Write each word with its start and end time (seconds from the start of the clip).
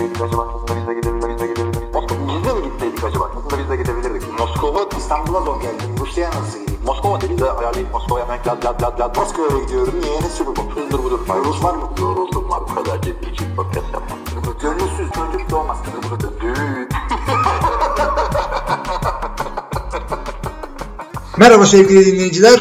gitseydik 0.00 0.22
acaba? 0.22 0.48
Aslında 0.54 0.80
biz 0.80 0.88
de 0.88 0.94
gidebilirdik. 0.94 1.82
Biz 2.28 2.44
de 2.44 2.52
mi 2.54 2.62
gitseydik 2.64 3.04
acaba? 3.04 3.30
Aslında 3.36 3.62
biz 3.62 3.70
de 3.70 3.76
gidebilirdik. 3.76 4.38
Moskova 4.38 4.88
İstanbul'a 4.98 5.40
zor 5.40 5.60
geldi. 5.62 5.82
Rusya'ya 6.00 6.30
nasıl 6.30 6.58
gideyim? 6.60 6.80
Moskova 6.84 7.20
dedi 7.20 7.38
de 7.38 7.50
ayarlayıp 7.50 7.92
Moskova'ya 7.92 8.24
hemen 8.24 8.38
lad 8.46 8.64
lad 8.64 8.82
lad 8.82 9.00
lad. 9.00 9.16
Moskova'ya 9.16 9.64
gidiyorum. 9.64 9.94
Niye? 10.02 10.20
Ne 10.22 10.28
sürü 10.28 10.46
bu? 10.46 10.70
Hızdır 10.74 10.98
budur. 11.04 11.20
Rus 11.44 11.64
var 11.64 11.74
mı? 11.74 11.90
Yoruldum 12.00 12.50
var. 12.50 12.60
Bu 12.70 12.74
kadar 12.74 13.02
ciddi 13.02 13.30
için 13.30 13.56
podcast 13.56 13.86
yapmam. 13.92 14.18
Gönülsüz 14.62 15.10
çocuk 15.14 15.50
doğmaz. 15.50 15.78
Düğün. 16.40 16.88
Merhaba 21.36 21.66
sevgili 21.66 22.06
dinleyiciler. 22.06 22.60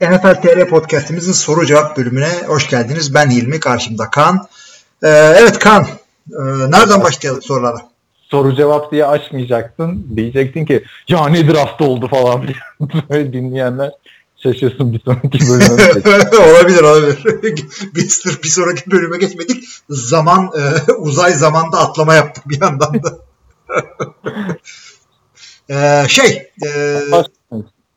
NFL 0.00 0.42
TR 0.42 0.68
podcastimizin 0.68 1.32
soru 1.32 1.66
cevap 1.66 1.96
bölümüne 1.96 2.42
hoş 2.46 2.68
geldiniz. 2.68 3.14
Ben 3.14 3.30
Hilmi, 3.30 3.60
karşımda 3.60 4.10
Kaan. 4.10 4.46
Ee, 5.02 5.08
evet 5.08 5.58
Kaan, 5.58 5.86
e, 6.38 6.70
nereden 6.70 7.02
başlayalım 7.02 7.42
sorulara? 7.42 7.90
Soru 8.30 8.56
cevap 8.56 8.92
diye 8.92 9.06
açmayacaksın. 9.06 10.06
Diyecektin 10.16 10.64
ki 10.64 10.84
ya 11.08 11.28
ne 11.28 11.48
draft 11.48 11.80
oldu 11.80 12.08
falan 12.08 12.42
diye. 12.46 12.56
Böyle 13.10 13.32
dinleyenler 13.32 13.90
şaşırsın 14.42 14.92
bir 14.92 15.00
sonraki 15.00 15.38
bölümde. 15.48 16.36
olabilir 16.36 16.82
olabilir. 16.82 17.24
Biz 17.94 18.24
bir 18.44 18.48
sonraki 18.48 18.90
bölüme 18.90 19.18
geçmedik. 19.18 19.64
Zaman, 19.88 20.50
e, 20.56 20.92
uzay 20.92 21.32
zamanda 21.32 21.78
atlama 21.78 22.14
yaptık 22.14 22.48
bir 22.48 22.60
yandan 22.60 22.94
da. 23.02 23.18
Ee, 25.70 26.08
şey, 26.08 26.50
e, 26.66 27.00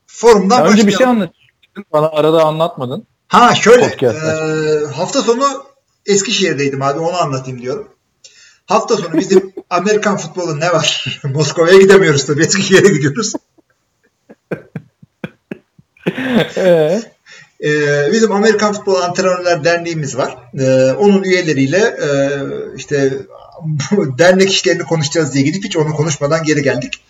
forumdan 0.08 0.60
Ya 0.60 0.66
önce 0.66 0.88
bir 0.88 0.92
şey 0.92 1.06
anlatacaktın. 1.06 1.86
Bana 1.94 2.10
arada 2.10 2.44
anlatmadın. 2.44 3.08
Ha 3.28 3.56
şöyle 3.56 3.86
e, 3.86 4.08
hafta 4.96 5.22
sonu 5.22 5.64
Eskişehir'deydim 6.06 6.82
abi 6.82 7.00
onu 7.00 7.18
anlatayım 7.18 7.62
diyorum. 7.62 7.88
Hafta 8.66 8.98
sonu 8.98 9.18
bizim 9.18 9.54
Amerikan 9.70 10.18
futbolu 10.18 10.60
ne 10.60 10.74
var? 10.74 11.20
Moskova'ya 11.34 11.80
gidemiyoruz 11.80 12.26
tabii 12.26 12.44
Eskişehir'e 12.44 12.94
gidiyoruz. 12.94 13.34
Ee, 16.58 17.02
E, 17.64 17.70
bizim 18.12 18.32
Amerikan 18.32 18.74
Futbol 18.74 18.96
Antrenörler 18.96 19.64
Derneğimiz 19.64 20.18
var. 20.18 20.38
E, 20.60 20.92
onun 20.92 21.24
üyeleriyle 21.24 21.78
e, 21.78 22.08
işte 22.78 23.14
dernek 24.18 24.52
işlerini 24.52 24.84
konuşacağız 24.84 25.34
diye 25.34 25.44
gidip 25.44 25.64
hiç 25.64 25.78
onu 25.78 25.96
konuşmadan 25.96 26.44
geri 26.44 26.62
geldik. 26.64 27.04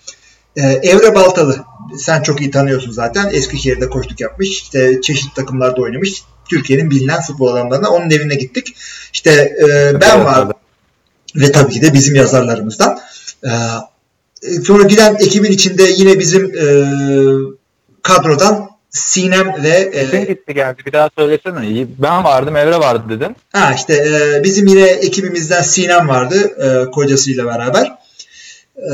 E, 0.55 0.61
Evre 0.61 1.15
Baltalı 1.15 1.63
sen 1.97 2.21
çok 2.21 2.41
iyi 2.41 2.51
tanıyorsun 2.51 2.91
zaten. 2.91 3.29
Eskişehir'de 3.33 3.89
koştuk 3.89 4.21
yapmış. 4.21 4.49
İşte 4.49 5.01
çeşitli 5.01 5.33
takımlarda 5.33 5.81
oynamış. 5.81 6.23
Türkiye'nin 6.49 6.91
bilinen 6.91 7.21
futbol 7.21 7.47
adamlarına 7.47 7.89
onun 7.89 8.09
evine 8.09 8.35
gittik. 8.35 8.75
İşte 9.13 9.31
e, 9.31 9.67
ben 10.01 10.15
Evet, 10.17 10.25
var 10.25 10.47
ve 11.35 11.51
tabii 11.51 11.73
ki 11.73 11.81
de 11.81 11.93
bizim 11.93 12.15
yazarlarımızdan. 12.15 12.99
E, 13.43 13.49
sonra 14.65 14.83
giden 14.83 15.15
ekibin 15.15 15.51
içinde 15.51 15.83
yine 15.83 16.19
bizim 16.19 16.45
e, 16.57 16.65
kadrodan 18.01 18.69
Sinem 18.89 19.63
ve 19.63 20.07
Kim 20.11 20.19
e, 20.19 20.23
gitti 20.23 20.53
geldi 20.53 20.81
bir 20.85 20.91
daha 20.91 21.09
söylesene. 21.17 21.87
Ben 21.97 22.23
vardım 22.23 22.55
Evre 22.55 22.77
vardı 22.77 23.03
dedin. 23.09 23.35
ha 23.51 23.73
işte 23.75 23.93
e, 23.93 24.43
bizim 24.43 24.67
yine 24.67 24.87
ekibimizden 24.87 25.61
Sinem 25.61 26.07
vardı 26.07 26.35
e, 26.35 26.91
kocasıyla 26.91 27.45
beraber. 27.45 27.97
E, 28.77 28.93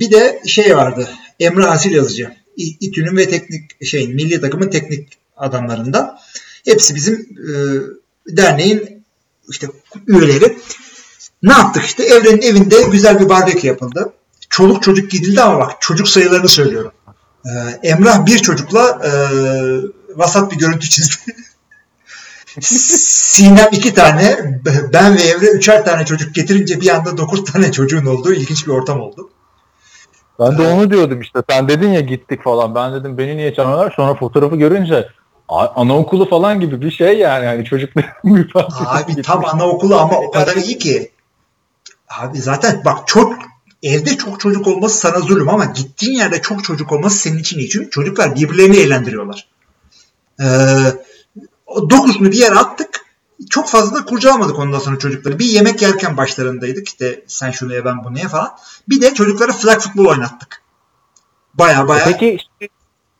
bir 0.00 0.10
de 0.10 0.42
şey 0.46 0.76
vardı. 0.76 1.08
Emre 1.40 1.66
Asil 1.66 1.94
yazıcı. 1.94 2.30
İTÜ'nün 2.56 3.16
ve 3.16 3.28
teknik 3.28 3.84
şey 3.86 4.08
milli 4.08 4.40
takımın 4.40 4.70
teknik 4.70 5.08
adamlarından. 5.36 6.18
Hepsi 6.64 6.94
bizim 6.94 7.14
e, 7.14 7.52
derneğin 8.36 9.04
işte 9.50 9.66
üyeleri. 10.06 10.58
Ne 11.42 11.52
yaptık 11.52 11.84
işte 11.84 12.02
Evren'in 12.02 12.42
evinde 12.42 12.82
güzel 12.82 13.20
bir 13.20 13.28
barbekü 13.28 13.66
yapıldı. 13.66 14.12
Çoluk 14.50 14.82
çocuk 14.82 15.10
gidildi 15.10 15.42
ama 15.42 15.58
bak 15.58 15.76
çocuk 15.80 16.08
sayılarını 16.08 16.48
söylüyorum. 16.48 16.92
Ee, 17.46 17.88
Emrah 17.88 18.26
bir 18.26 18.38
çocukla 18.38 19.00
e, 19.04 19.10
vasat 20.16 20.52
bir 20.52 20.58
görüntü 20.58 20.88
çizdi. 20.88 21.14
Sinem 22.60 23.68
iki 23.72 23.94
tane, 23.94 24.38
ben 24.92 25.16
ve 25.16 25.20
Evre 25.20 25.46
üçer 25.46 25.84
tane 25.84 26.04
çocuk 26.04 26.34
getirince 26.34 26.80
bir 26.80 26.88
anda 26.88 27.16
dokuz 27.16 27.44
tane 27.44 27.72
çocuğun 27.72 28.06
olduğu 28.06 28.32
ilginç 28.32 28.66
bir 28.66 28.72
ortam 28.72 29.00
oldu. 29.00 29.30
Ben 30.40 30.58
de 30.58 30.62
onu 30.62 30.90
diyordum 30.90 31.20
işte. 31.20 31.42
Sen 31.50 31.68
dedin 31.68 31.88
ya 31.88 32.00
gittik 32.00 32.42
falan. 32.44 32.74
Ben 32.74 32.94
dedim 32.94 33.18
beni 33.18 33.36
niye 33.36 33.54
çağırıyorlar? 33.54 33.92
Sonra 33.96 34.14
fotoğrafı 34.14 34.56
görünce 34.56 35.08
anaokulu 35.48 36.28
falan 36.28 36.60
gibi 36.60 36.82
bir 36.82 36.90
şey 36.90 37.18
yani. 37.18 37.44
yani 37.44 37.64
çocukların 37.64 38.10
Abi 38.86 39.22
tam 39.22 39.44
anaokulu 39.44 39.96
ama 39.96 40.18
o 40.18 40.30
kadar 40.30 40.56
iyi 40.56 40.78
ki. 40.78 41.10
Abi 42.10 42.38
zaten 42.38 42.82
bak 42.84 43.06
çok 43.06 43.38
evde 43.82 44.16
çok 44.16 44.40
çocuk 44.40 44.66
olması 44.66 44.98
sana 44.98 45.20
zulüm 45.20 45.48
ama 45.48 45.64
gittiğin 45.64 46.18
yerde 46.18 46.42
çok 46.42 46.64
çocuk 46.64 46.92
olması 46.92 47.18
senin 47.18 47.38
için 47.38 47.58
iyi. 47.58 47.68
Çünkü 47.68 47.90
çocuklar 47.90 48.34
birbirlerini 48.34 48.76
eğlendiriyorlar. 48.76 49.48
Ee, 50.40 50.46
o 51.66 51.90
dokuzunu 51.90 52.32
bir 52.32 52.38
yere 52.38 52.54
attık. 52.54 53.08
Çok 53.50 53.68
fazla 53.68 53.96
da 53.96 54.04
kurcalamadık 54.04 54.58
ondan 54.58 54.78
sonra 54.78 54.98
çocukları. 54.98 55.38
Bir 55.38 55.44
yemek 55.44 55.82
yerken 55.82 56.16
başlarındaydık. 56.16 56.88
İşte 56.88 57.24
sen 57.26 57.50
şunu 57.50 57.74
ye 57.74 57.84
ben 57.84 58.04
bunu 58.04 58.18
ye 58.18 58.28
falan. 58.28 58.56
Bir 58.88 59.00
de 59.00 59.14
çocuklara 59.14 59.52
flag 59.52 59.80
futbol 59.80 60.04
oynattık. 60.04 60.62
Baya 61.54 61.88
baya. 61.88 62.04
Peki 62.04 62.30
işte 62.30 62.68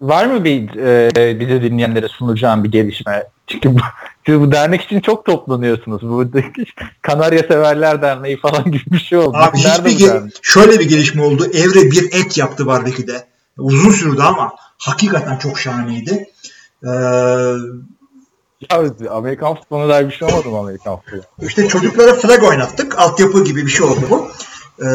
var 0.00 0.26
mı 0.26 0.44
bir 0.44 0.74
e, 1.16 1.40
bize 1.40 1.62
dinleyenlere 1.62 2.08
sunacağım 2.08 2.64
bir 2.64 2.72
gelişme? 2.72 3.26
Çünkü 3.46 3.74
bu, 3.74 3.78
çünkü 4.26 4.40
bu 4.40 4.52
dernek 4.52 4.80
için 4.82 5.00
çok 5.00 5.24
toplanıyorsunuz. 5.26 6.02
Bu 6.02 6.24
Kanarya 7.02 7.38
Severler 7.42 8.02
Derneği 8.02 8.40
falan 8.40 8.64
gibi 8.64 8.84
bir 8.86 8.98
şey 8.98 9.18
oldu. 9.18 9.36
Abi 9.36 9.58
Nerede 9.58 9.88
hiçbir 9.90 10.06
ge- 10.06 10.30
şöyle 10.42 10.80
bir 10.80 10.88
gelişme 10.88 11.22
oldu. 11.22 11.46
Evre 11.54 11.90
bir 11.90 12.04
et 12.12 12.38
yaptı 12.38 12.66
barbeküde. 12.66 13.24
Uzun 13.58 13.90
sürdü 13.90 14.22
ama 14.22 14.52
hakikaten 14.78 15.36
çok 15.38 15.58
şahaneydi. 15.58 16.26
Ee, 16.84 16.88
Ya 18.70 18.82
Amerikan 19.10 19.54
futboluna 19.54 19.88
dair 19.88 20.06
bir 20.08 20.12
şey 20.14 20.28
olmadı 20.28 20.48
mı 20.48 20.58
Amerikan 20.58 20.96
futbolu? 20.96 21.22
işte 21.48 21.68
çocuklara 21.68 22.14
flag 22.14 22.42
oynattık. 22.44 22.98
Altyapı 22.98 23.44
gibi 23.44 23.66
bir 23.66 23.70
şey 23.70 23.86
oldu 23.86 24.00
bu. 24.10 24.28
Ee, 24.80 24.86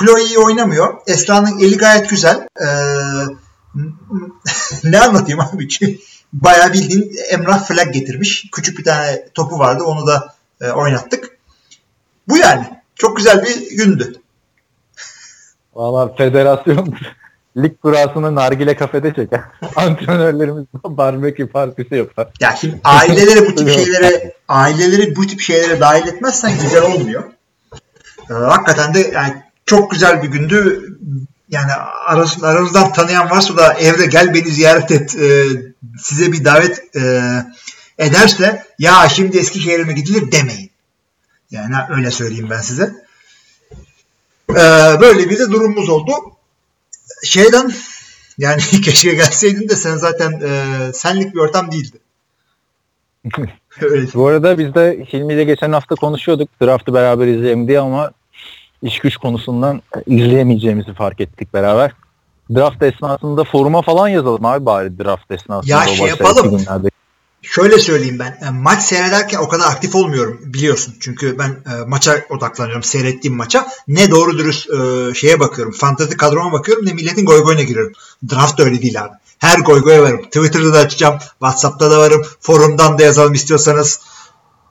Chloe 0.00 0.22
iyi 0.24 0.38
oynamıyor. 0.38 0.94
Esra'nın 1.06 1.58
eli 1.58 1.76
gayet 1.76 2.10
güzel. 2.10 2.48
Ee, 2.60 2.66
ne 4.84 5.00
anlatayım 5.00 5.40
abi? 5.40 5.68
Çünkü 5.68 5.98
Bayağı 6.32 6.72
bildiğin 6.72 7.16
Emrah 7.30 7.64
flag 7.64 7.92
getirmiş. 7.92 8.46
Küçük 8.52 8.78
bir 8.78 8.84
tane 8.84 9.28
topu 9.34 9.58
vardı. 9.58 9.84
Onu 9.84 10.06
da 10.06 10.34
e, 10.60 10.70
oynattık. 10.70 11.38
Bu 12.28 12.36
yani. 12.36 12.78
Çok 12.94 13.16
güzel 13.16 13.44
bir 13.44 13.76
gündü. 13.76 14.12
Valla 15.74 16.14
federasyon 16.14 16.94
lig 17.56 17.80
kurasını 17.82 18.34
nargile 18.34 18.76
kafede 18.76 19.14
çeker. 19.14 19.40
Antrenörlerimiz 19.76 20.64
barbekü 20.84 21.46
partisi 21.46 21.94
yapar. 21.94 22.28
Ya 22.40 22.56
şimdi 22.60 22.80
aileleri 22.84 23.46
bu 23.46 23.54
tip 23.54 23.68
şeylere 23.74 24.34
aileleri 24.48 25.16
bu 25.16 25.26
tip 25.26 25.40
şeylere 25.40 25.80
dahil 25.80 26.06
etmezsen 26.06 26.52
güzel 26.62 26.82
olmuyor. 26.82 27.24
Ee, 28.30 28.34
hakikaten 28.34 28.94
de 28.94 28.98
yani 28.98 29.42
çok 29.66 29.90
güzel 29.90 30.22
bir 30.22 30.28
gündü. 30.28 30.88
Yani 31.48 31.72
aras, 32.06 32.42
aranızdan 32.42 32.92
tanıyan 32.92 33.30
varsa 33.30 33.56
da 33.56 33.74
evde 33.74 34.06
gel 34.06 34.34
beni 34.34 34.50
ziyaret 34.50 34.90
et 34.90 35.14
e, 35.14 35.44
size 35.98 36.32
bir 36.32 36.44
davet 36.44 36.96
e, 36.96 37.32
ederse 37.98 38.66
ya 38.78 39.08
şimdi 39.08 39.38
Eskişehir'e 39.38 39.84
mi 39.84 39.94
gidilir 39.94 40.32
demeyin. 40.32 40.70
Yani 41.50 41.74
öyle 41.90 42.10
söyleyeyim 42.10 42.50
ben 42.50 42.60
size. 42.60 42.94
Ee, 44.50 45.00
böyle 45.00 45.30
bir 45.30 45.38
de 45.38 45.50
durumumuz 45.50 45.88
oldu. 45.88 46.12
Şeyden 47.24 47.72
yani 48.38 48.60
keşke 48.84 49.14
gelseydin 49.14 49.68
de 49.68 49.76
sen 49.76 49.96
zaten 49.96 50.40
e, 50.40 50.92
senlik 50.92 51.34
bir 51.34 51.40
ortam 51.40 51.72
değildi. 51.72 51.98
Öyle. 53.80 54.06
Bu 54.14 54.26
arada 54.26 54.58
biz 54.58 54.74
de 54.74 55.06
Hilmi 55.12 55.34
ile 55.34 55.44
geçen 55.44 55.72
hafta 55.72 55.94
konuşuyorduk. 55.94 56.48
Draft'ı 56.62 56.94
beraber 56.94 57.26
izleyelim 57.26 57.68
diye 57.68 57.80
ama 57.80 58.10
iş 58.82 58.98
güç 58.98 59.16
konusundan 59.16 59.82
izleyemeyeceğimizi 60.06 60.94
fark 60.94 61.20
ettik 61.20 61.54
beraber. 61.54 61.92
Draft 62.54 62.82
esnasında 62.82 63.44
foruma 63.44 63.82
falan 63.82 64.08
yazalım 64.08 64.44
abi 64.44 64.66
bari 64.66 64.98
draft 64.98 65.30
esnasında. 65.30 65.74
Ya 65.74 65.86
şey 65.86 66.06
yapalım. 66.06 66.60
Şöyle 67.42 67.78
söyleyeyim 67.78 68.18
ben. 68.18 68.46
e, 68.46 68.50
Maç 68.50 68.82
seyrederken 68.82 69.38
o 69.38 69.48
kadar 69.48 69.64
aktif 69.64 69.94
olmuyorum 69.94 70.40
biliyorsun. 70.44 70.94
Çünkü 71.00 71.38
ben 71.38 71.48
e, 71.48 71.84
maça 71.86 72.24
odaklanıyorum. 72.30 72.82
Seyrettiğim 72.82 73.36
maça. 73.36 73.68
Ne 73.88 74.10
doğru 74.10 74.38
dürüst 74.38 74.70
e, 74.70 75.14
şeye 75.14 75.40
bakıyorum. 75.40 75.72
Fantasy 75.72 76.14
kadroma 76.16 76.52
bakıyorum 76.52 76.86
ne 76.86 76.92
milletin 76.92 77.26
goy 77.26 77.42
goyuna 77.42 77.62
giriyorum. 77.62 77.92
Draft 78.32 78.58
da 78.58 78.62
öyle 78.62 78.82
değil 78.82 79.02
abi. 79.02 79.12
Her 79.38 79.58
goy 79.58 79.80
goya 79.82 80.02
varım. 80.02 80.22
Twitter'da 80.22 80.74
da 80.74 80.78
açacağım. 80.78 81.18
Whatsapp'ta 81.38 81.90
da 81.90 81.98
varım. 81.98 82.22
Forumdan 82.40 82.98
da 82.98 83.02
yazalım 83.02 83.34
istiyorsanız. 83.34 84.00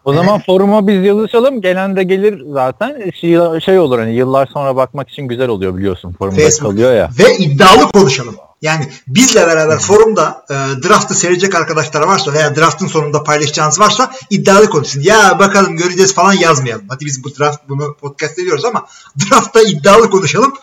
O 0.08 0.14
zaman 0.14 0.40
foruma 0.40 0.88
biz 0.88 1.06
yazışalım. 1.06 1.62
Gelen 1.62 1.96
de 1.96 2.04
gelir 2.04 2.44
zaten. 2.54 3.12
Şey, 3.22 3.38
şey 3.66 3.80
olur 3.80 4.00
hani 4.00 4.16
yıllar 4.16 4.50
sonra 4.54 4.76
bakmak 4.76 5.10
için 5.10 5.24
güzel 5.24 5.50
oluyor 5.50 5.78
biliyorsun. 5.78 6.16
Forumda 6.20 6.42
Facebook. 6.42 6.72
kalıyor 6.72 6.94
ya. 6.94 7.10
Ve 7.20 7.38
iddialı 7.38 7.92
konuşalım. 7.92 8.36
Yani 8.62 8.90
bizle 9.08 9.48
beraber 9.48 9.80
forumda 9.80 10.46
e, 10.50 10.54
draftı 10.88 11.14
seyredecek 11.14 11.56
arkadaşlar 11.56 12.02
varsa 12.02 12.34
veya 12.34 12.56
draftın 12.56 12.88
sonunda 12.88 13.24
paylaşacağınız 13.24 13.80
varsa 13.80 14.12
iddialı 14.30 14.70
konuşsun. 14.70 15.02
Ya 15.02 15.40
bakalım 15.40 15.78
göreceğiz 15.78 16.14
falan 16.14 16.34
yazmayalım. 16.34 16.86
Hadi 16.90 17.06
biz 17.06 17.24
bu 17.24 17.36
draft 17.40 17.70
bunu 17.70 17.96
podcast 18.02 18.40
ediyoruz 18.40 18.66
ama 18.66 18.86
draftta 19.20 19.62
iddialı 19.62 20.10
konuşalım. 20.10 20.54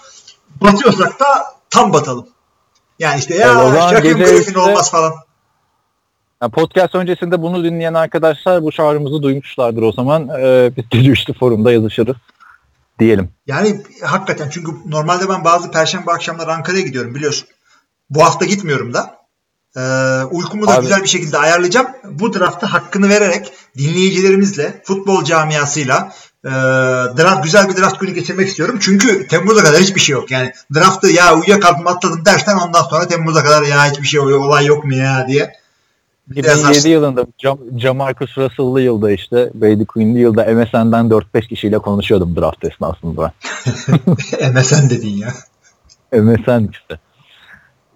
Batıyorsak 0.61 1.21
da 1.21 1.27
tam 1.71 1.93
batalım. 1.93 2.27
Yani 2.99 3.19
işte 3.19 3.35
ya 3.35 3.55
Shaquem 3.91 4.19
gece 4.19 4.35
Griffin 4.35 4.55
olmaz 4.55 4.91
falan. 4.91 5.15
Yani 6.43 6.53
podcast 6.53 6.95
öncesinde 6.95 7.43
bunu 7.43 7.65
dinleyen 7.65 7.95
arkadaşlar 7.95 8.63
bu 8.63 8.73
çağrımızı 8.73 9.23
duymuşlardır 9.23 9.83
o 9.83 9.93
zaman. 9.93 10.29
Ee, 10.29 10.73
biz 10.77 10.91
de 10.91 11.13
işte 11.13 11.33
forumda 11.33 11.73
yazışırız 11.73 12.17
diyelim. 12.99 13.31
Yani 13.47 13.83
hakikaten 14.03 14.49
çünkü 14.51 14.73
normalde 14.87 15.29
ben 15.29 15.45
bazı 15.45 15.71
perşembe 15.71 16.13
akşamları 16.13 16.53
Ankara'ya 16.53 16.83
gidiyorum 16.83 17.15
biliyorsun. 17.15 17.49
Bu 18.11 18.25
hafta 18.25 18.45
gitmiyorum 18.45 18.95
da. 18.95 19.25
Ee, 19.77 19.81
uykumu 20.31 20.67
da 20.67 20.73
Abi- 20.75 20.83
güzel 20.83 21.03
bir 21.03 21.09
şekilde 21.09 21.39
ayarlayacağım. 21.39 21.87
Bu 22.05 22.35
draftta 22.35 22.73
hakkını 22.73 23.09
vererek 23.09 23.53
dinleyicilerimizle, 23.79 24.83
futbol 24.85 25.25
camiasıyla 25.25 26.13
e, 26.45 26.51
draft 27.19 27.45
güzel 27.45 27.69
bir 27.69 27.77
draft 27.77 28.01
günü 28.01 28.11
geçirmek 28.11 28.49
istiyorum. 28.49 28.79
Çünkü 28.81 29.29
Temmuz'a 29.29 29.65
kadar 29.65 29.81
hiçbir 29.81 30.01
şey 30.01 30.13
yok. 30.13 30.31
Yani 30.31 30.53
draftı 30.75 31.07
ya 31.07 31.37
uyuyakaldım 31.37 31.87
atladım 31.87 32.25
dersen 32.25 32.57
ondan 32.57 32.83
sonra 32.83 33.07
Temmuz'a 33.07 33.45
kadar 33.45 33.63
ya 33.63 33.91
hiçbir 33.91 34.07
şey 34.07 34.21
olay 34.21 34.67
yok 34.67 34.85
mu 34.85 34.95
ya 34.95 35.29
diye. 35.29 35.64
2007 36.31 36.49
yazarsın. 36.49 36.89
yılında 36.89 37.27
Cam 37.39 37.59
Jamarcus 37.79 38.39
Russell'lı 38.39 38.81
yılda 38.81 39.11
işte 39.11 39.51
Brady 39.55 39.85
Quinn'li 39.85 40.19
yılda 40.19 40.43
MSN'den 40.45 41.09
4-5 41.09 41.49
kişiyle 41.49 41.79
konuşuyordum 41.79 42.37
draft 42.37 42.65
esnasında. 42.65 43.33
MSN 44.55 44.91
dedin 44.91 45.17
ya. 45.17 45.29
MSN 46.23 46.69
işte. 46.73 46.99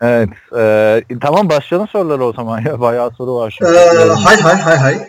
Evet. 0.01 0.29
e, 0.57 1.19
tamam 1.21 1.49
başlayalım 1.49 1.89
soruları 1.89 2.25
o 2.25 2.33
zaman 2.33 2.61
ya. 2.61 2.81
Bayağı 2.81 3.11
soru 3.11 3.35
var 3.35 3.55
şimdi. 3.59 3.71
Ee, 3.71 4.09
hay 4.09 4.37
hay 4.37 4.57
hay 4.57 4.77
hay. 4.77 5.09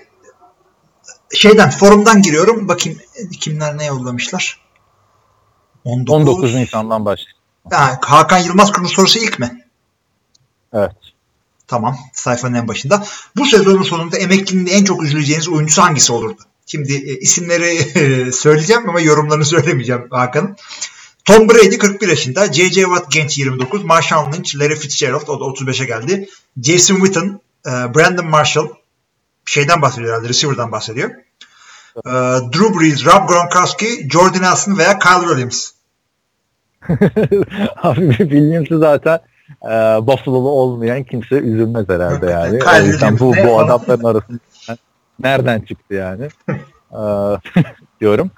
Şeyden 1.34 1.70
forumdan 1.70 2.22
giriyorum. 2.22 2.68
Bakayım 2.68 3.00
kimler 3.40 3.78
ne 3.78 3.86
yollamışlar. 3.86 4.60
19. 5.86 6.16
19 6.16 6.56
Nisan'dan 6.56 7.06
başlayalım. 7.06 7.40
Ha, 7.72 8.00
Hakan 8.02 8.38
Yılmaz 8.38 8.72
Kur'un 8.72 8.88
sorusu 8.88 9.20
ilk 9.20 9.40
mi? 9.40 9.66
Evet. 10.74 10.92
Tamam. 11.70 11.98
Sayfanın 12.14 12.54
en 12.54 12.68
başında. 12.68 13.04
Bu 13.36 13.46
sezonun 13.46 13.84
sonunda 13.84 14.18
emekliliğinde 14.18 14.72
en 14.72 14.84
çok 14.84 15.04
üzüleceğiniz 15.04 15.50
oyuncusu 15.50 15.82
hangisi 15.82 16.14
olurdu? 16.14 16.42
Şimdi 16.66 16.94
e, 16.94 17.18
isimleri 17.20 17.78
söyleyeceğim 18.34 18.90
ama 18.90 19.02
yorumlarını 19.02 19.46
söylemeyeceğim 19.46 20.08
Hakan'ın. 20.12 20.56
Tom 21.26 21.50
Brady 21.50 21.78
41 21.78 22.08
yaşında. 22.08 22.54
J.J. 22.54 22.82
Watt 22.82 23.12
genç 23.12 23.38
29. 23.38 23.84
Marshawn 23.84 24.34
Lynch, 24.34 24.56
Larry 24.56 24.76
Fitzgerald 24.76 25.28
o 25.28 25.40
da 25.40 25.44
35'e 25.44 25.86
geldi. 25.86 26.30
Jason 26.64 26.96
Witten, 26.96 27.40
e, 27.66 27.70
Brandon 27.70 28.28
Marshall 28.28 28.68
şeyden 29.46 29.82
bahsediyor 29.82 30.10
herhalde. 30.10 30.30
Receiver'dan 30.30 30.72
bahsediyor. 30.72 31.10
E, 32.06 32.12
Drew 32.54 32.80
Brees, 32.80 33.06
Rob 33.06 33.30
Gronkowski, 33.30 34.10
Jordan 34.10 34.42
Nelson 34.42 34.78
veya 34.78 35.00
Kyle 35.00 35.28
Williams. 35.28 35.72
Abi 37.84 38.18
Williams'ı 38.18 38.80
zaten 38.80 39.20
e, 39.64 39.70
Buffalo'lu 40.08 40.50
olmayan 40.50 41.04
kimse 41.04 41.36
üzülmez 41.36 41.90
herhalde 41.90 42.26
yani. 42.32 42.60
O 42.84 42.86
yüzden 42.86 43.20
bu, 43.20 43.34
bu 43.46 43.60
adamların 43.60 44.04
arasında 44.04 44.40
nereden 45.20 45.60
çıktı 45.60 45.94
yani 45.94 46.30
E, 46.92 47.02
diyorum. 48.02 48.32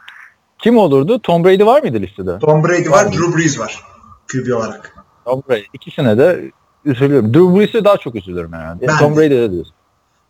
Kim 0.60 0.78
olurdu? 0.78 1.20
Tom 1.20 1.44
Brady 1.44 1.66
var 1.66 1.82
mıydı 1.82 2.00
listede? 2.02 2.40
Tom 2.40 2.64
Brady 2.64 2.90
var, 2.90 3.12
Drew 3.12 3.38
Brees 3.38 3.60
var. 3.60 3.84
QB 4.32 4.54
olarak. 4.56 4.96
Tom 5.26 5.44
Brady. 5.50 5.64
İkisine 5.74 6.18
de 6.18 6.52
üzülüyorum. 6.86 7.34
Drew 7.34 7.60
Brees'e 7.60 7.84
daha 7.86 7.98
çok 7.98 8.16
üzülürüm 8.16 8.54
herhalde. 8.54 8.88
Ben 8.88 8.98
Tom 8.98 9.14
de. 9.14 9.18
Brady'de 9.18 9.52
diyorsun. 9.52 9.74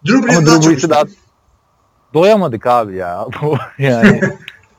Drew 0.07 0.27
Brees 0.27 0.37
Ama 0.37 0.47
daha 0.47 0.55
Drew 0.55 0.63
çok 0.63 0.71
Brees'i 0.71 0.89
daha 0.89 1.03
doyamadık 2.13 2.67
abi 2.67 2.95
ya. 2.95 3.27
Yani 3.77 4.21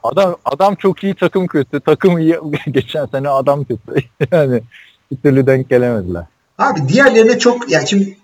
adam 0.03 0.37
adam 0.45 0.75
çok 0.75 1.05
iyi 1.05 1.15
takım 1.15 1.47
kötü. 1.47 1.81
Takım 1.81 2.19
iyi 2.19 2.39
geçen 2.71 3.07
sene 3.07 3.29
adam 3.29 3.65
kötü. 3.65 3.81
Yani 4.33 4.63
bir 5.13 5.17
türlü 5.17 5.47
denk 5.47 5.71
gelemediler. 5.71 6.25
Abi 6.59 6.89
diğerlerine 6.89 7.39
çok 7.39 7.71
yani 7.71 7.89
şimdi 7.89 8.17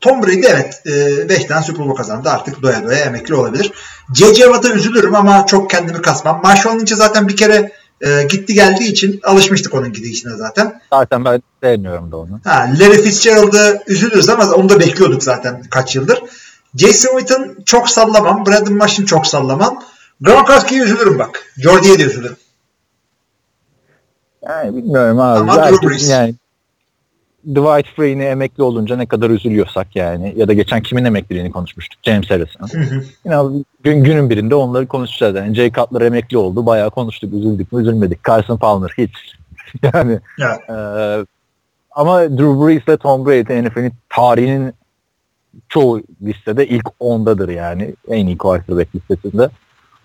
Tom 0.00 0.22
Brady 0.22 0.46
evet 0.46 0.82
5 1.28 1.44
tane 1.44 1.62
Super 1.62 1.86
Bowl 1.86 1.96
kazandı. 1.96 2.30
Artık 2.30 2.62
doya 2.62 2.84
doya 2.84 2.98
emekli 2.98 3.34
olabilir. 3.34 3.72
J.J. 4.14 4.42
Watt'a 4.42 4.70
üzülürüm 4.70 5.14
ama 5.14 5.46
çok 5.46 5.70
kendimi 5.70 6.02
kasmam. 6.02 6.40
Marshall 6.42 6.78
Lynch'e 6.78 6.94
zaten 6.94 7.28
bir 7.28 7.36
kere 7.36 7.72
e, 8.00 8.22
gitti 8.22 8.54
geldiği 8.54 8.92
için 8.92 9.20
alışmıştık 9.24 9.74
onun 9.74 9.92
gidişine 9.92 10.36
zaten. 10.36 10.80
Zaten 10.92 11.24
ben 11.24 11.42
sevmiyorum 11.62 12.12
da 12.12 12.16
onu. 12.16 12.40
Ha, 12.44 12.66
Larry 12.80 13.02
Fitzgerald'a 13.02 13.82
üzülürüz 13.86 14.28
ama 14.28 14.50
onu 14.50 14.68
da 14.68 14.80
bekliyorduk 14.80 15.22
zaten 15.22 15.62
kaç 15.70 15.96
yıldır. 15.96 16.22
Jason 16.76 17.18
Witten 17.18 17.54
çok 17.66 17.88
sallamam. 17.88 18.46
Brandon 18.46 18.74
Marshall 18.74 19.06
çok 19.06 19.26
sallamam. 19.26 19.84
Gronkowski'ye 20.20 20.82
üzülürüm 20.82 21.18
bak. 21.18 21.44
Jordy'ye 21.58 21.98
de 21.98 22.02
üzülürüm. 22.02 22.36
Yani 24.48 24.76
bilmiyorum 24.76 25.20
abi. 25.20 25.50
Ama 25.50 25.70
yani 26.08 26.34
Dwight 27.48 27.86
Freeney 27.96 28.30
emekli 28.30 28.62
olunca 28.62 28.96
ne 28.96 29.06
kadar 29.06 29.30
üzülüyorsak 29.30 29.96
yani 29.96 30.34
ya 30.36 30.48
da 30.48 30.52
geçen 30.52 30.82
kimin 30.82 31.04
emekliliğini 31.04 31.50
konuşmuştuk 31.50 32.00
James 32.02 32.30
Harrison. 32.30 32.68
Hı 32.68 32.78
hı. 32.78 33.02
Yine 33.24 33.64
gün, 33.82 34.04
günün 34.04 34.30
birinde 34.30 34.54
onları 34.54 34.86
konuşacağız. 34.86 35.36
Yani 35.36 35.54
Jay 35.54 35.72
Cutler 35.72 36.00
emekli 36.00 36.38
oldu. 36.38 36.66
Bayağı 36.66 36.90
konuştuk. 36.90 37.34
Üzüldük 37.34 37.72
mü 37.72 37.82
üzülmedik. 37.82 38.24
Carson 38.24 38.56
Palmer 38.56 38.94
hiç. 38.98 39.10
yani 39.94 40.20
Evet. 40.40 40.60
Ee, 40.70 41.26
ama 41.90 42.20
Drew 42.20 42.66
Brees 42.66 42.84
ile 42.88 42.96
Tom 42.96 43.26
Brady 43.26 43.68
NFL'in 43.68 43.92
tarihinin 44.08 44.74
çoğu 45.68 46.02
listede 46.22 46.66
ilk 46.66 46.86
10'dadır 47.00 47.52
yani. 47.52 47.94
En 48.08 48.26
iyi 48.26 48.38
quarterback 48.38 48.94
listesinde. 48.94 49.50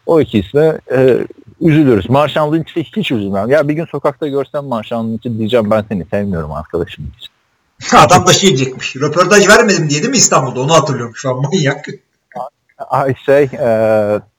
O 0.07 0.21
iki 0.21 0.39
isme 0.39 0.79
e, 0.91 1.27
üzülürüz. 1.61 2.09
Marshawn 2.09 2.55
Lynch'e 2.55 2.83
hiç 2.83 3.11
üzülmem. 3.11 3.49
Ya 3.49 3.67
bir 3.67 3.73
gün 3.73 3.85
sokakta 3.85 4.27
görsem 4.27 4.65
Marshawn 4.65 5.07
Lynch'i 5.07 5.37
diyeceğim 5.37 5.71
ben 5.71 5.85
seni 5.89 6.05
sevmiyorum 6.05 6.51
arkadaşım. 6.51 7.11
Adam 7.95 8.27
da 8.27 8.33
şey 8.33 8.49
diyecekmiş. 8.49 8.95
Röportaj 8.95 9.47
vermedim 9.47 9.89
diye 9.89 10.01
değil 10.01 10.11
mi 10.11 10.17
İstanbul'da? 10.17 10.59
Onu 10.59 10.73
hatırlıyorum 10.73 11.15
şu 11.15 11.29
an 11.29 11.41
manyak. 11.41 11.85
Ay 12.89 13.15
şey 13.25 13.43
e, 13.43 13.69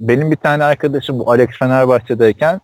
benim 0.01 0.31
bir 0.31 0.37
tane 0.37 0.65
arkadaşım 0.65 1.19
bu 1.19 1.31
Alex 1.31 1.49
Fenerbahçe'deyken 1.59 2.61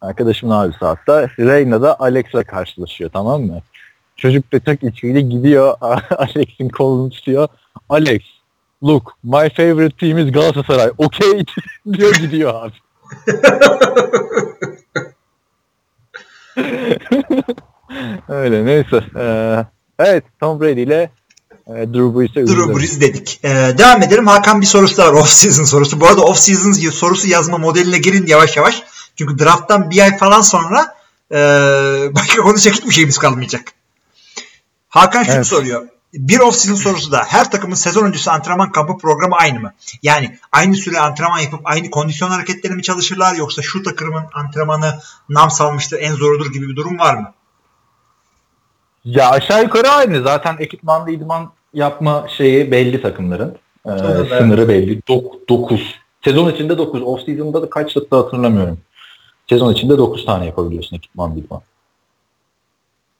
arkadaşımın 0.00 0.54
abisi 0.54 0.78
hatta 0.80 1.28
Reyna'da 1.38 2.00
Alex'le 2.00 2.46
karşılaşıyor 2.46 3.10
tamam 3.12 3.42
mı? 3.42 3.60
Çocuk 4.16 4.52
da 4.52 4.60
çok 4.60 4.82
içkili 4.82 5.28
gidiyor 5.28 5.74
Alex'in 6.10 6.68
kolunu 6.68 7.10
tutuyor. 7.10 7.48
Alex 7.88 8.22
look 8.82 9.12
my 9.22 9.48
favorite 9.48 9.96
team 9.98 10.18
is 10.18 10.32
Galatasaray. 10.32 10.90
Okay 10.98 11.44
diyor 11.92 12.14
gidiyor 12.14 12.54
abi. 12.54 12.74
Öyle 18.28 18.64
neyse. 18.66 19.04
Ee, 19.16 19.64
evet 19.98 20.24
Tom 20.40 20.60
Brady 20.60 20.82
ile 20.82 21.10
e, 21.66 21.72
Drew 21.72 22.18
Brees'e 22.18 22.46
Drew. 22.46 22.74
Brees 22.74 23.00
dedik. 23.00 23.40
Ee, 23.44 23.74
devam 23.78 24.02
edelim. 24.02 24.26
Hakan 24.26 24.60
bir 24.60 24.66
sorusu 24.66 24.96
daha 24.96 25.08
var. 25.08 25.20
Off 25.20 25.28
season 25.28 25.64
sorusu. 25.64 26.00
Bu 26.00 26.06
arada 26.06 26.22
off 26.22 26.38
season 26.38 26.72
sorusu 26.72 27.28
yazma 27.28 27.58
modeline 27.58 27.98
girin 27.98 28.26
yavaş 28.26 28.56
yavaş. 28.56 28.82
Çünkü 29.16 29.38
drafttan 29.38 29.90
bir 29.90 30.00
ay 30.00 30.16
falan 30.18 30.40
sonra 30.40 30.94
e, 31.32 31.36
başka 32.14 32.42
konuşacak 32.42 32.74
hiçbir 32.74 32.90
şeyimiz 32.90 33.18
kalmayacak. 33.18 33.72
Hakan 34.88 35.22
şunu 35.22 35.34
Evet. 35.34 35.46
soruyor. 35.46 35.88
Bir 36.16 36.40
off 36.40 36.54
season 36.54 36.82
sorusu 36.82 37.12
da 37.12 37.22
her 37.28 37.50
takımın 37.50 37.74
sezon 37.74 38.04
öncesi 38.04 38.30
antrenman 38.30 38.72
kampı 38.72 38.98
programı 38.98 39.34
aynı 39.36 39.60
mı? 39.60 39.72
Yani 40.02 40.38
aynı 40.52 40.74
süre 40.74 40.98
antrenman 40.98 41.38
yapıp 41.38 41.60
aynı 41.64 41.90
kondisyon 41.90 42.30
hareketleri 42.30 42.72
mi 42.72 42.82
çalışırlar 42.82 43.34
yoksa 43.34 43.62
şu 43.62 43.82
takımın 43.82 44.24
antrenmanı 44.34 44.98
nam 45.28 45.50
salmıştır 45.50 45.98
en 46.00 46.12
zorudur 46.12 46.52
gibi 46.52 46.68
bir 46.68 46.76
durum 46.76 46.98
var 46.98 47.14
mı? 47.14 47.32
Ya 49.04 49.30
aşağı 49.30 49.62
yukarı 49.62 49.88
aynı. 49.88 50.22
Zaten 50.22 50.56
ekipmanda 50.58 51.10
idman 51.10 51.50
yapma 51.74 52.26
şeyi 52.36 52.70
belli 52.70 53.02
takımların. 53.02 53.56
Ee, 53.86 53.90
Evet. 53.90 54.28
sınırı 54.28 54.68
belli. 54.68 55.00
9. 55.48 55.80
Sezon 56.24 56.50
içinde 56.52 56.78
9. 56.78 57.02
Off 57.02 57.20
season'da 57.24 57.62
da 57.62 57.70
kaç 57.70 57.96
hatta 57.96 58.16
hatırlamıyorum. 58.18 58.78
Sezon 59.48 59.72
içinde 59.72 59.98
9 59.98 60.24
tane 60.26 60.46
yapabiliyorsun 60.46 60.96
ekipman 60.96 61.36
idman. 61.36 61.60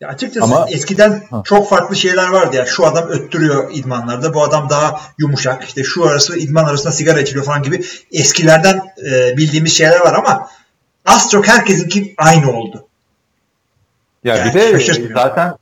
Ya 0.00 0.08
açıkçası 0.08 0.44
Ama- 0.44 0.66
eskiden 0.70 1.22
Ha. 1.30 1.42
çok 1.44 1.68
farklı 1.68 1.96
şeyler 1.96 2.28
vardı 2.28 2.56
ya. 2.56 2.66
Şu 2.66 2.86
adam 2.86 3.08
öttürüyor 3.08 3.70
idmanlarda. 3.72 4.34
Bu 4.34 4.42
adam 4.42 4.70
daha 4.70 5.00
yumuşak. 5.18 5.64
İşte 5.64 5.84
şu 5.84 6.04
arası 6.06 6.38
idman 6.38 6.64
arasında 6.64 6.92
sigara 6.92 7.20
içiliyor 7.20 7.44
falan 7.44 7.62
gibi 7.62 7.84
eskilerden 8.12 8.80
e, 9.10 9.36
bildiğimiz 9.36 9.76
şeyler 9.78 10.00
var 10.00 10.14
ama 10.14 10.48
az 11.06 11.30
çok 11.30 11.48
herkesinki 11.48 12.14
aynı 12.18 12.52
oldu. 12.52 12.86
Ya 14.24 14.36
Yani 14.36 14.54
bir 14.54 14.54
de 14.60 14.78
zaten 15.14 15.54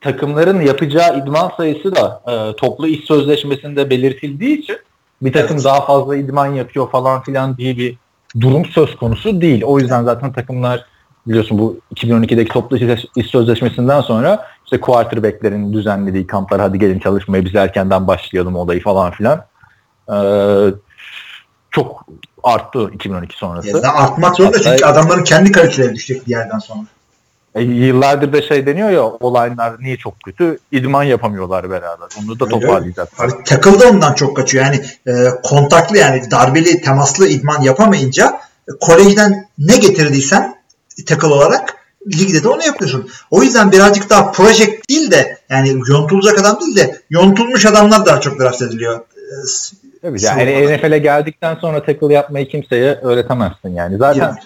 takımların 0.00 0.60
yapacağı 0.60 1.18
idman 1.18 1.52
sayısı 1.56 1.94
da 1.96 2.22
e, 2.26 2.56
toplu 2.56 2.86
iş 2.88 3.04
sözleşmesinde 3.04 3.90
belirtildiği 3.90 4.58
için 4.58 4.76
bir 5.22 5.32
takım 5.32 5.56
Evet. 5.56 5.64
daha 5.64 5.86
fazla 5.86 6.16
idman 6.16 6.46
yapıyor 6.46 6.90
falan 6.90 7.22
filan 7.22 7.56
diye 7.56 7.76
bir 7.76 7.96
durum 8.40 8.64
söz 8.64 8.96
konusu 8.96 9.40
değil. 9.40 9.62
O 9.64 9.78
yüzden 9.78 10.04
zaten 10.04 10.32
takımlar 10.32 10.86
biliyorsun 11.26 11.58
bu 11.58 11.78
2012'deki 11.94 12.52
toplu 12.52 12.76
iş, 13.16 13.26
sözleşmesinden 13.26 14.00
sonra 14.00 14.46
işte 14.64 14.80
quarterback'lerin 14.80 15.72
düzenlediği 15.72 16.26
kamplar 16.26 16.60
hadi 16.60 16.78
gelin 16.78 16.98
çalışmaya 16.98 17.44
biz 17.44 17.54
erkenden 17.54 18.06
başlayalım 18.06 18.56
olayı 18.56 18.82
falan 18.82 19.10
filan. 19.10 19.44
Ee, 20.12 20.74
çok 21.70 22.06
arttı 22.42 22.90
2012 22.92 23.36
sonrası. 23.36 23.68
Ya 23.68 23.92
artmak 23.92 24.36
zorunda 24.36 24.56
Hatta- 24.56 24.70
çünkü 24.70 24.84
adamların 24.84 25.24
kendi 25.24 25.52
kaliteleri 25.52 25.94
düşecek 25.94 26.26
bir 26.26 26.30
yerden 26.30 26.58
sonra. 26.58 26.82
E, 27.54 27.62
yıllardır 27.62 28.32
da 28.32 28.42
şey 28.42 28.66
deniyor 28.66 28.90
ya 28.90 29.02
olaylar 29.02 29.80
niye 29.80 29.96
çok 29.96 30.20
kötü? 30.20 30.58
İdman 30.72 31.02
yapamıyorlar 31.02 31.70
beraber. 31.70 32.08
Onu 32.22 32.40
da 32.40 32.48
toparlayacak. 32.48 33.08
Abi 33.18 33.32
tackle 33.44 33.80
da 33.80 33.88
ondan 33.88 34.14
çok 34.14 34.36
kaçıyor. 34.36 34.64
Yani 34.64 34.80
e, 35.06 35.12
kontaklı 35.42 35.98
yani 35.98 36.30
darbeli 36.30 36.80
temaslı 36.82 37.28
idman 37.28 37.62
yapamayınca 37.62 38.40
e, 38.68 38.72
kolejden 38.80 39.48
ne 39.58 39.76
getirdiysen 39.76 40.61
tackle 41.06 41.26
olarak 41.28 41.74
ligde 42.06 42.44
de 42.44 42.48
onu 42.48 42.64
yapıyorsun. 42.64 43.08
O 43.30 43.42
yüzden 43.42 43.72
birazcık 43.72 44.10
daha 44.10 44.32
proje 44.32 44.80
değil 44.90 45.10
de 45.10 45.38
yani 45.50 45.74
yontulacak 45.88 46.38
adam 46.40 46.60
değil 46.60 46.76
de 46.76 47.00
yontulmuş 47.10 47.66
adamlar 47.66 48.06
daha 48.06 48.20
çok 48.20 48.40
draft 48.40 48.62
ediliyor. 48.62 48.98
E, 49.00 49.46
s- 49.46 49.76
Tabii 50.02 50.22
yani 50.22 50.76
NFL'e 50.76 50.98
geldikten 50.98 51.54
sonra 51.54 51.82
tackle 51.84 52.14
yapmayı 52.14 52.48
kimseye 52.48 52.94
öğretemezsin 52.94 53.68
yani. 53.74 53.98
Zaten 53.98 54.20
yani. 54.20 54.38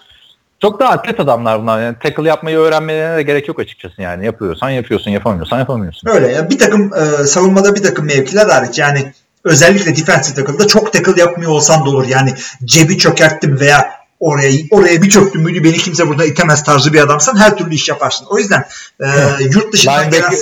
çok 0.62 0.80
da 0.80 0.88
atlet 0.88 1.20
adamlar 1.20 1.62
bunlar. 1.62 1.82
Yani 1.82 1.96
tackle 2.02 2.28
yapmayı 2.28 2.56
öğrenmelerine 2.58 3.16
de 3.16 3.22
gerek 3.22 3.48
yok 3.48 3.60
açıkçası 3.60 4.02
yani. 4.02 4.26
Yapıyorsan 4.26 4.70
yapıyorsun, 4.70 5.10
yapamıyorsan 5.10 5.58
yapamıyorsun. 5.58 6.08
Öyle 6.08 6.32
ya. 6.32 6.50
Bir 6.50 6.58
takım 6.58 6.90
e, 6.94 7.26
savunmada 7.26 7.74
bir 7.74 7.82
takım 7.82 8.06
mevkiler 8.06 8.46
hariç 8.46 8.78
yani 8.78 9.12
özellikle 9.44 9.96
defensive 9.96 10.34
tackle'da 10.44 10.66
çok 10.66 10.92
tackle 10.92 11.20
yapmıyor 11.20 11.50
olsan 11.50 11.86
da 11.86 11.90
olur. 11.90 12.06
Yani 12.08 12.34
cebi 12.64 12.98
çökerttim 12.98 13.60
veya 13.60 13.90
oraya 14.20 14.52
oraya 14.70 15.02
bir 15.02 15.10
çöktüm 15.10 15.42
müydü 15.42 15.64
beni 15.64 15.76
kimse 15.76 16.08
burada 16.08 16.24
itemez 16.24 16.64
tarzı 16.64 16.92
bir 16.92 17.00
adamsan 17.00 17.36
her 17.36 17.56
türlü 17.56 17.74
iş 17.74 17.88
yaparsın. 17.88 18.26
O 18.30 18.38
yüzden 18.38 18.64
e, 19.00 19.06
yurt 19.40 19.72
dışından 19.72 20.10
gelen 20.10 20.32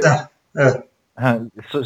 evet. 0.57 0.77
Ha, 1.15 1.39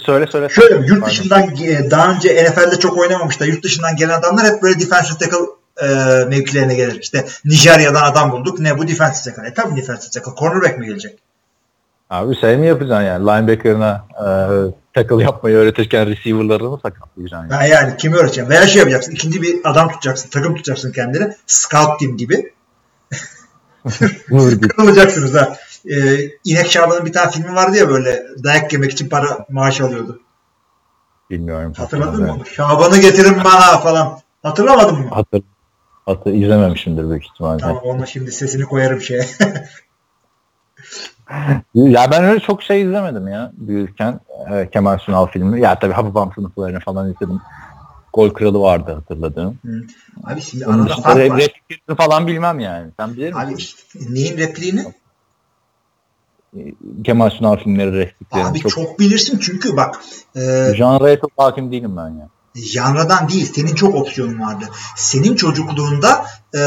söyle 0.07 0.27
söyle. 0.27 0.49
Şöyle 0.49 0.75
yurt 0.75 0.89
Pardon. 0.89 1.07
dışından 1.07 1.43
e, 1.43 1.91
daha 1.91 2.13
önce 2.13 2.45
NFL'de 2.45 2.79
çok 2.79 2.99
oynamamış 2.99 3.41
da 3.41 3.45
yurt 3.45 3.65
dışından 3.65 3.97
gelen 3.97 4.19
adamlar 4.19 4.47
hep 4.47 4.63
böyle 4.63 4.81
defensive 4.81 5.19
tackle 5.19 5.47
e, 5.83 5.87
mevkilerine 6.25 6.75
gelir. 6.75 7.01
İşte 7.01 7.25
Nijerya'dan 7.45 8.03
adam 8.03 8.33
bulduk. 8.33 8.61
Ne 8.61 8.79
bu 8.79 8.89
defensive 8.89 9.35
tackle? 9.35 9.49
E 9.51 9.55
tabii 9.55 9.77
defensive 9.77 10.11
tackle. 10.11 10.41
Cornerback 10.41 10.79
mi 10.79 10.87
gelecek? 10.87 11.19
Abi 12.11 12.41
şey 12.41 12.57
mi 12.57 12.67
yapacaksın 12.67 13.05
yani? 13.05 13.27
Linebacker'ına 13.27 14.05
e, 14.21 14.29
tackle 15.03 15.25
yapmayı 15.25 15.57
öğretirken 15.57 16.07
receiver'larını 16.07 16.79
sakatlayacaksın? 16.83 17.51
Yani? 17.51 17.69
Yani 17.71 17.97
kimi 17.97 18.17
öğreteceksin? 18.17 18.51
Veya 18.51 18.67
şey 18.67 18.79
yapacaksın. 18.79 19.13
ikinci 19.13 19.43
bir 19.43 19.61
adam 19.65 19.89
tutacaksın. 19.89 20.31
Takım 20.31 20.55
tutacaksın 20.55 20.93
kendine. 20.93 21.37
Scout 21.47 22.01
team 22.01 22.17
gibi. 22.17 22.53
Kılacaksınız 24.77 25.35
ha. 25.35 25.57
Ee, 25.91 26.19
İnek 26.45 26.71
Şaban'ın 26.71 27.07
bir 27.07 27.13
tane 27.13 27.31
filmi 27.31 27.55
vardı 27.55 27.77
ya 27.77 27.89
böyle 27.89 28.27
dayak 28.45 28.73
yemek 28.73 28.93
için 28.93 29.09
para 29.09 29.47
maaş 29.49 29.81
alıyordu. 29.81 30.21
Bilmiyorum. 31.31 31.73
Hatırladın 31.77 32.25
mı? 32.25 32.33
onu? 32.33 32.47
Şaban'ı 32.47 32.99
getirin 32.99 33.37
bana 33.45 33.79
falan. 33.79 34.21
Hatırlamadın 34.43 34.99
mı? 34.99 35.09
Hatır, 35.11 35.43
hatır, 36.07 36.33
izlememişimdir 36.33 37.11
büyük 37.11 37.27
ihtimalle. 37.27 37.59
Tamam 37.59 37.83
ona 37.85 38.07
şimdi 38.07 38.33
sesini 38.33 38.63
koyarım 38.65 39.01
şeye. 39.01 39.27
Ya 41.75 42.11
ben 42.11 42.25
öyle 42.25 42.41
çok 42.41 42.63
şey 42.63 42.83
izlemedim 42.83 43.29
ya 43.29 43.53
büyürken. 43.55 44.21
E, 44.53 44.71
Kemal 44.71 44.99
Sunal 44.99 45.27
filmi. 45.27 45.61
Ya 45.61 45.79
tabii 45.79 45.93
Hababam 45.93 46.33
sınıflarını 46.35 46.81
falan 46.81 47.11
izledim. 47.11 47.41
Gol 48.15 48.31
Kralı 48.31 48.61
vardı 48.61 48.95
hatırladığım. 48.95 49.59
Abi 50.25 50.41
şimdi 50.41 50.67
Onun 50.67 50.83
arada 50.83 50.95
fark 50.95 51.17
re- 51.19 51.31
var. 51.31 51.39
repliklerini 51.39 51.97
falan 51.97 52.27
bilmem 52.27 52.61
yani. 52.61 52.91
Sen 53.01 53.13
bilir 53.13 53.33
misin? 53.33 53.47
Abi 53.47 53.55
işte 53.59 53.99
neyin 54.11 54.39
repliğini? 54.39 54.85
Kemal 57.05 57.31
Sunal 57.31 57.57
filmleri 57.57 57.93
repliklerini. 57.99 58.49
Abi 58.49 58.61
çok, 58.61 58.71
çok, 58.73 58.99
bilirsin 58.99 59.39
çünkü 59.39 59.77
bak 59.77 60.01
e, 60.37 60.73
Janraya 60.77 61.21
çok 61.21 61.31
hakim 61.37 61.73
değilim 61.73 61.97
ben 61.97 62.09
ya. 62.09 62.29
janradan 62.55 63.29
değil 63.29 63.53
senin 63.55 63.75
çok 63.75 63.95
opsiyonun 63.95 64.41
vardı. 64.41 64.65
Senin 64.97 65.35
çocukluğunda 65.37 66.27
e, 66.55 66.61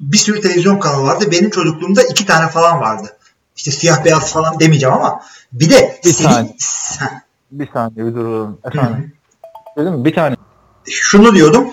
bir 0.00 0.18
sürü 0.18 0.40
televizyon 0.40 0.78
kanalı 0.78 1.02
vardı. 1.02 1.24
Benim 1.32 1.50
çocukluğumda 1.50 2.02
iki 2.02 2.26
tane 2.26 2.48
falan 2.48 2.80
vardı. 2.80 3.08
İşte 3.60 3.70
siyah 3.70 4.04
beyaz 4.04 4.32
falan 4.32 4.60
demeyeceğim 4.60 4.94
ama 4.94 5.20
bir 5.52 5.70
de 5.70 6.00
Bir 6.04 6.12
senin, 6.12 6.28
tane. 6.28 6.56
Ha, 6.98 7.22
Bir 7.50 7.68
saniye 7.72 8.06
bir 8.06 8.14
durun. 8.14 8.60
Efendim. 8.64 9.12
Dedim 9.78 9.92
mi? 9.92 10.04
Bir 10.04 10.14
tane. 10.14 10.36
şunu 10.90 11.34
diyordum 11.34 11.64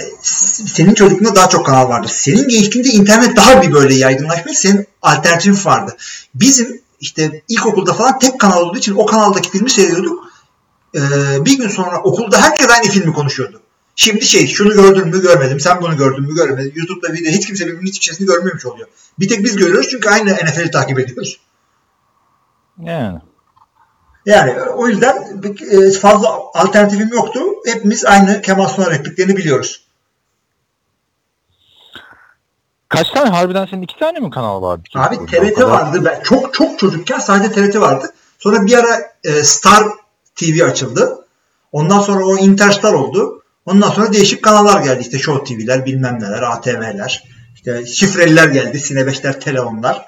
senin 0.66 0.94
çocukluğunda 0.94 1.34
daha 1.36 1.48
çok 1.48 1.66
kanal 1.66 1.88
vardı. 1.88 2.06
Senin 2.10 2.48
gençliğinde 2.48 2.88
internet 2.88 3.36
daha 3.36 3.62
bir 3.62 3.72
böyle 3.72 3.94
yaygınlaşmış. 3.94 4.58
Senin 4.58 4.86
alternatif 5.02 5.66
vardı. 5.66 5.96
Bizim 6.34 6.82
işte 7.00 7.42
ilkokulda 7.48 7.92
falan 7.92 8.18
tek 8.18 8.40
kanal 8.40 8.60
olduğu 8.60 8.78
için 8.78 8.94
o 8.96 9.06
kanaldaki 9.06 9.50
filmi 9.50 9.70
seyrediyorduk. 9.70 10.24
Ee, 10.94 11.00
bir 11.44 11.58
gün 11.58 11.68
sonra 11.68 12.02
okulda 12.02 12.42
herkes 12.42 12.70
aynı 12.70 12.84
filmi 12.90 13.12
konuşuyordu. 13.12 13.60
Şimdi 14.00 14.24
şey 14.24 14.46
şunu 14.46 14.74
gördün 14.74 15.08
mü 15.08 15.22
görmedim, 15.22 15.60
sen 15.60 15.82
bunu 15.82 15.96
gördün 15.96 16.22
mü 16.22 16.34
görmedin. 16.34 16.72
YouTube'da 16.74 17.12
video 17.12 17.32
hiç 17.32 17.46
kimse 17.46 17.66
birbirinin 17.66 17.86
hiçbir 17.86 18.14
şeyini 18.14 18.26
görmemiş 18.26 18.66
oluyor. 18.66 18.88
Bir 19.18 19.28
tek 19.28 19.44
biz 19.44 19.56
görüyoruz 19.56 19.88
çünkü 19.90 20.08
aynı 20.08 20.32
NFL'i 20.32 20.70
takip 20.70 20.98
ediyoruz. 20.98 21.40
Yani. 22.82 23.18
Yani 24.26 24.60
o 24.60 24.88
yüzden 24.88 25.42
e, 25.70 25.90
fazla 25.90 26.28
alternatifim 26.54 27.08
yoktu. 27.12 27.40
Hepimiz 27.66 28.04
aynı 28.04 28.42
Kemal 28.42 28.68
Sunal 28.68 28.90
repliklerini 28.90 29.36
biliyoruz. 29.36 29.84
Kaç 32.88 33.10
tane? 33.10 33.30
Harbiden 33.30 33.66
senin 33.66 33.82
iki 33.82 33.98
tane 33.98 34.18
mi 34.18 34.30
kanal 34.30 34.62
vardı? 34.62 34.82
Abi 34.94 35.18
O 35.18 35.26
TRT 35.26 35.54
kadar. 35.54 35.68
vardı. 35.68 36.04
Ben 36.04 36.22
çok 36.22 36.54
çok 36.54 36.78
çocukken 36.78 37.18
sadece 37.18 37.52
TRT 37.52 37.80
vardı. 37.80 38.12
Sonra 38.38 38.66
bir 38.66 38.78
ara 38.78 39.12
e, 39.24 39.32
Star 39.32 39.84
TV 40.34 40.64
açıldı. 40.64 41.26
Ondan 41.72 42.00
sonra 42.00 42.24
o 42.24 42.36
Interstar 42.36 42.92
oldu. 42.92 43.40
Ondan 43.66 43.90
sonra 43.90 44.12
değişik 44.12 44.42
kanallar 44.44 44.82
geldi. 44.82 45.00
İşte 45.00 45.18
Show 45.18 45.44
TV'ler, 45.56 45.86
bilmem 45.86 46.18
neler, 46.20 46.42
ATV'ler. 46.42 47.24
İşte 47.54 47.86
şifreliler 47.86 48.48
geldi. 48.48 48.78
Sine 48.78 49.00
5'ler, 49.00 49.40
Teleonlar. 49.40 50.06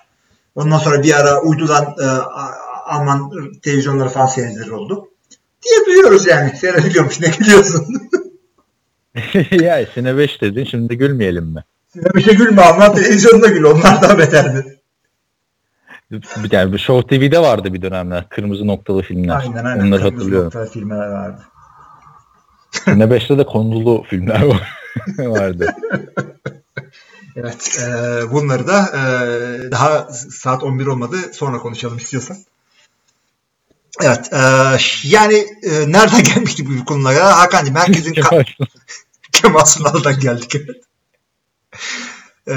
Ondan 0.54 0.78
sonra 0.78 1.02
bir 1.02 1.20
ara 1.20 1.40
uydudan 1.40 1.94
e, 2.02 2.06
Alman 2.86 3.32
televizyonları 3.62 4.08
falan 4.08 4.26
seyredilir 4.26 4.68
oldu. 4.68 5.08
Diye 5.64 5.86
duyuyoruz 5.86 6.26
yani. 6.26 6.56
Seyrediliyormuş. 6.60 7.20
Ne 7.20 7.28
gülüyorsun? 7.38 7.86
ya 9.62 9.86
Sine 9.94 10.16
5 10.16 10.40
dedin 10.42 10.64
şimdi 10.64 10.98
gülmeyelim 10.98 11.44
mi? 11.44 11.64
Sine 11.88 12.02
5'e 12.02 12.34
gülme. 12.34 12.62
Alman 12.62 12.94
televizyonuna 12.94 13.46
gül. 13.46 13.64
Onlar 13.64 14.02
daha 14.02 14.18
beterdi. 14.18 14.78
Yani 16.50 16.78
Show 16.78 17.18
TV'de 17.18 17.38
vardı 17.38 17.74
bir 17.74 17.82
dönemler. 17.82 18.28
Kırmızı 18.28 18.66
noktalı 18.66 19.02
filmler. 19.02 19.36
Aynen 19.36 19.64
aynen. 19.64 19.86
Onları 19.86 20.00
Kırmızı 20.02 20.04
hatırlıyorum. 20.04 20.44
noktalı 20.44 20.70
filmler 20.70 21.08
vardı. 21.08 21.42
Sine 22.72 23.04
5'te 23.04 23.38
de 23.38 23.46
konulu 23.46 24.02
filmler 24.10 24.42
var- 24.42 24.78
vardı. 25.18 25.74
Evet. 27.36 27.78
e, 27.82 27.86
bunları 28.32 28.66
da 28.66 28.80
e, 28.96 29.00
daha 29.70 30.08
saat 30.12 30.62
11 30.62 30.86
olmadı. 30.86 31.16
Sonra 31.32 31.58
konuşalım 31.58 31.96
istiyorsan. 31.98 32.36
Evet. 34.02 34.32
e, 34.32 34.38
yani 35.02 35.46
e, 35.62 35.92
nereden 35.92 36.22
gelmişti 36.34 36.64
bu 36.80 36.84
konulara? 36.84 37.38
Hakan'cığım 37.38 37.74
herkesin 37.74 38.12
ka- 38.14 38.46
Kemal 39.32 39.64
Sunal'dan 39.64 40.20
geldik. 40.20 40.56
E, 42.48 42.54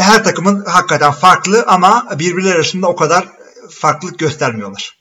her 0.00 0.24
takımın 0.24 0.64
hakikaten 0.64 1.12
farklı 1.12 1.64
ama 1.66 2.06
birbirleri 2.18 2.54
arasında 2.54 2.86
o 2.86 2.96
kadar 2.96 3.28
farklılık 3.70 4.18
göstermiyorlar. 4.18 4.96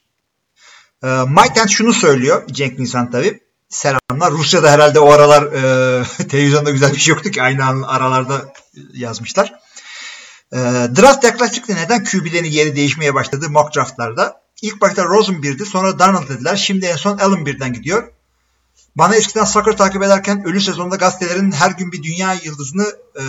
E, 1.03 1.07
Mike 1.07 1.55
Dent 1.55 1.69
şunu 1.69 1.93
söylüyor. 1.93 2.43
Cenk 2.51 2.79
Nisan 2.79 3.11
tabii. 3.11 3.39
Selamlar. 3.69 4.31
Rusya'da 4.31 4.71
herhalde 4.71 4.99
o 4.99 5.11
aralar 5.11 5.43
e, 5.43 6.03
televizyonda 6.29 6.69
güzel 6.71 6.93
bir 6.93 6.99
şey 6.99 7.13
yoktu 7.13 7.31
ki 7.31 7.41
aynı 7.41 7.87
aralarda 7.87 8.53
yazmışlar. 8.93 9.53
E, 10.53 10.57
draft 10.97 11.23
yaklaştıkça 11.23 11.73
neden 11.73 12.03
QB'lerin 12.03 12.51
yeri 12.51 12.75
değişmeye 12.75 13.13
başladı 13.13 13.49
mock 13.49 13.75
draftlarda? 13.75 14.41
İlk 14.61 14.81
başta 14.81 15.05
Rosen 15.05 15.43
birdi 15.43 15.65
sonra 15.65 15.99
Darnold 15.99 16.29
dediler. 16.29 16.55
Şimdi 16.55 16.85
en 16.85 16.95
son 16.95 17.17
Allen 17.17 17.45
birden 17.45 17.73
gidiyor. 17.73 18.11
Bana 18.95 19.15
eskiden 19.15 19.43
soccer 19.43 19.77
takip 19.77 20.03
ederken 20.03 20.43
ölü 20.45 20.61
sezonda 20.61 20.95
gazetelerin 20.95 21.51
her 21.51 21.71
gün 21.71 21.91
bir 21.91 22.03
dünya 22.03 22.33
yıldızını 22.33 22.85
e, 23.15 23.23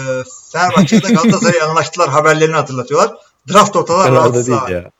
Fenerbahçe'de 0.53 1.13
Galatasaray'a 1.13 1.67
anlaştılar 1.69 2.11
haberlerini 2.11 2.57
hatırlatıyorlar. 2.57 3.13
Draft 3.53 3.77
ortalar 3.77 4.13
rahatsız. 4.13 4.49
ya. 4.49 4.91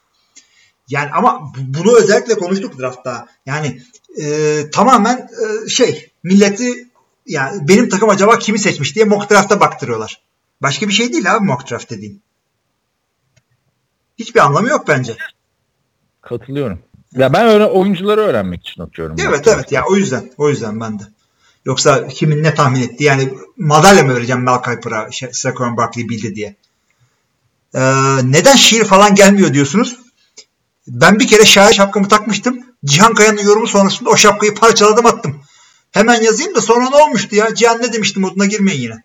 Yani 0.89 1.11
ama 1.13 1.41
bu- 1.41 1.79
bunu 1.79 1.97
özellikle 1.97 2.35
konuştuk 2.35 2.79
draftta. 2.79 3.27
Yani 3.47 3.83
e, 4.23 4.71
tamamen 4.71 5.17
e, 5.17 5.69
şey 5.69 6.11
milleti 6.23 6.89
yani 7.27 7.69
benim 7.69 7.89
takım 7.89 8.09
acaba 8.09 8.39
kimi 8.39 8.59
seçmiş 8.59 8.95
diye 8.95 9.05
mock 9.05 9.31
draft'a 9.31 9.61
baktırıyorlar. 9.61 10.21
Başka 10.63 10.89
bir 10.89 10.93
şey 10.93 11.13
değil 11.13 11.35
abi 11.35 11.45
mock 11.45 11.71
draft 11.71 11.91
dediğin. 11.91 12.23
Hiçbir 14.19 14.41
anlamı 14.41 14.69
yok 14.69 14.89
bence. 14.89 15.17
Katılıyorum. 16.23 16.79
Ya 17.13 17.33
ben 17.33 17.47
öyle 17.47 17.65
oyuncuları 17.65 18.21
öğrenmek 18.21 18.69
için 18.69 18.83
okuyorum. 18.83 19.17
Evet 19.19 19.47
evet 19.47 19.73
ya 19.73 19.85
o 19.91 19.97
yüzden 19.97 20.31
o 20.39 20.49
yüzden 20.49 20.81
ben 20.81 20.99
de. 20.99 21.03
Yoksa 21.65 22.09
kimin 22.09 22.43
ne 22.43 22.55
tahmin 22.55 22.83
etti 22.83 23.05
yani 23.05 23.35
madalya 23.57 24.05
mı 24.05 24.15
vereceğim 24.15 24.43
Mel 24.43 24.63
Kiper'a 24.63 25.09
Saquon 25.33 25.77
Barkley 25.77 26.09
bildi 26.09 26.35
diye. 26.35 26.57
Ee, 27.75 27.81
neden 28.25 28.57
şiir 28.57 28.85
falan 28.85 29.15
gelmiyor 29.15 29.55
diyorsunuz. 29.55 29.97
Ben 30.89 31.21
bir 31.21 31.27
kere 31.27 31.45
şair 31.45 31.75
şapkamı 31.75 32.09
takmıştım. 32.09 32.61
Cihan 32.87 33.15
Kaya'nın 33.15 33.43
yorumu 33.43 33.67
sonrasında 33.67 34.11
o 34.11 34.17
şapkayı 34.17 34.55
parçaladım 34.55 35.07
attım. 35.07 35.43
Hemen 35.91 36.23
yazayım 36.23 36.55
da 36.55 36.61
sonra 36.61 36.91
ne 36.91 36.97
olmuştu 36.97 37.37
ya? 37.37 37.55
Cihan 37.55 37.83
ne 37.83 37.93
demişti 37.93 38.21
moduna 38.21 38.47
girmeyin 38.47 38.81
yine. 38.81 39.03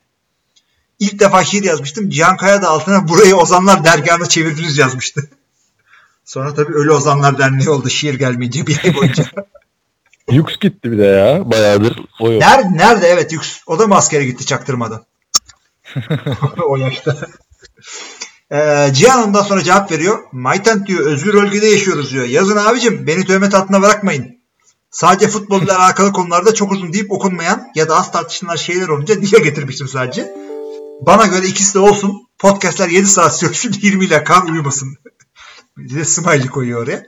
İlk 1.00 1.20
defa 1.20 1.44
şiir 1.44 1.64
yazmıştım. 1.64 2.10
Cihan 2.10 2.38
Kaya 2.38 2.62
da 2.62 2.70
altına 2.70 3.08
burayı 3.08 3.36
Ozanlar 3.36 3.84
Dergahı'na 3.84 4.26
çevirdiniz 4.26 4.78
yazmıştı. 4.78 5.30
Sonra 6.26 6.54
tabii 6.54 6.74
Ölü 6.74 6.92
Ozanlar 6.92 7.38
Derneği 7.38 7.70
oldu 7.70 7.90
şiir 7.90 8.14
gelmeyince 8.14 8.68
bir 8.68 8.82
ay 8.84 8.96
boyunca. 8.96 9.26
Yux 10.32 10.60
gitti 10.60 10.92
bir 10.92 10.98
de 10.98 11.04
ya. 11.04 11.52
Bayağıdır 11.52 12.00
o 12.20 12.32
yok. 12.32 12.42
Nerede? 12.42 12.78
Nerede? 12.78 13.08
Evet 13.08 13.32
Yüks. 13.32 13.60
O 13.66 13.80
da 13.80 13.88
mı 13.88 13.96
askere 13.96 14.26
gitti 14.26 14.46
çaktırmadan? 14.46 15.06
o 16.68 16.78
yaşta. 16.78 17.18
Ee, 18.52 18.90
Cihan 18.94 19.28
ondan 19.28 19.44
sonra 19.44 19.64
cevap 19.64 19.92
veriyor. 19.92 20.20
Maytent 20.32 20.88
diyor 20.88 21.06
özgür 21.06 21.34
bölgede 21.34 21.68
yaşıyoruz 21.68 22.12
diyor. 22.12 22.26
Yazın 22.26 22.58
abicim 22.58 23.08
beni 23.08 23.26
töhmet 23.26 23.54
altına 23.54 23.82
bırakmayın. 23.82 24.42
Sadece 24.90 25.28
futbolla 25.28 25.80
alakalı 25.84 26.12
konularda 26.12 26.54
çok 26.54 26.72
uzun 26.72 26.94
deyip 26.94 27.12
okunmayan 27.12 27.68
ya 27.76 27.90
da 27.90 27.96
az 27.96 28.12
tartışılan 28.12 28.56
şeyler 28.56 28.88
olunca 28.88 29.22
dile 29.22 29.40
getirmiştim 29.40 29.88
sadece. 29.88 30.36
Bana 31.02 31.26
göre 31.26 31.48
ikisi 31.48 31.74
de 31.74 31.80
olsun. 31.80 32.28
Podcastler 32.40 32.90
7 32.90 33.08
saat 33.08 33.40
sürsün 33.40 33.76
20 33.82 34.06
ile 34.06 34.24
kan 34.24 34.48
uyumasın. 34.48 34.98
bir 35.78 35.96
de 35.96 36.06
smiley 36.06 36.48
koyuyor 36.48 36.84
oraya. 36.84 37.04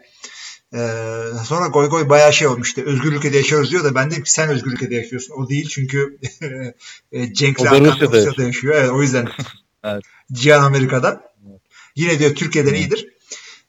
Ee, 0.74 1.44
sonra 1.46 1.68
goy 1.68 1.90
goy 1.90 2.10
bayağı 2.10 2.34
şey 2.34 2.48
olmuştu. 2.48 2.82
Özgür 2.86 3.12
ülkede 3.12 3.38
yaşıyoruz 3.38 3.72
diyor 3.72 3.84
da 3.84 3.96
ben 3.96 4.12
dedim 4.12 4.24
ki 4.24 4.32
sen 4.32 4.50
özgür 4.50 4.72
ülkede 4.72 4.96
yaşıyorsun. 4.96 5.34
O 5.38 5.50
değil 5.50 5.70
çünkü 5.70 6.20
e, 7.12 7.34
Cenk'le 7.34 7.66
Rusya'da 8.12 8.44
yaşıyor. 8.44 8.76
Evet, 8.76 8.90
o 8.90 9.02
yüzden 9.02 9.28
Evet. 9.84 10.04
Cihan 10.32 10.64
Amerika'da. 10.64 11.33
Yine 11.96 12.20
diyor 12.20 12.36
Türkiye'den 12.36 12.74
iyidir. 12.74 13.08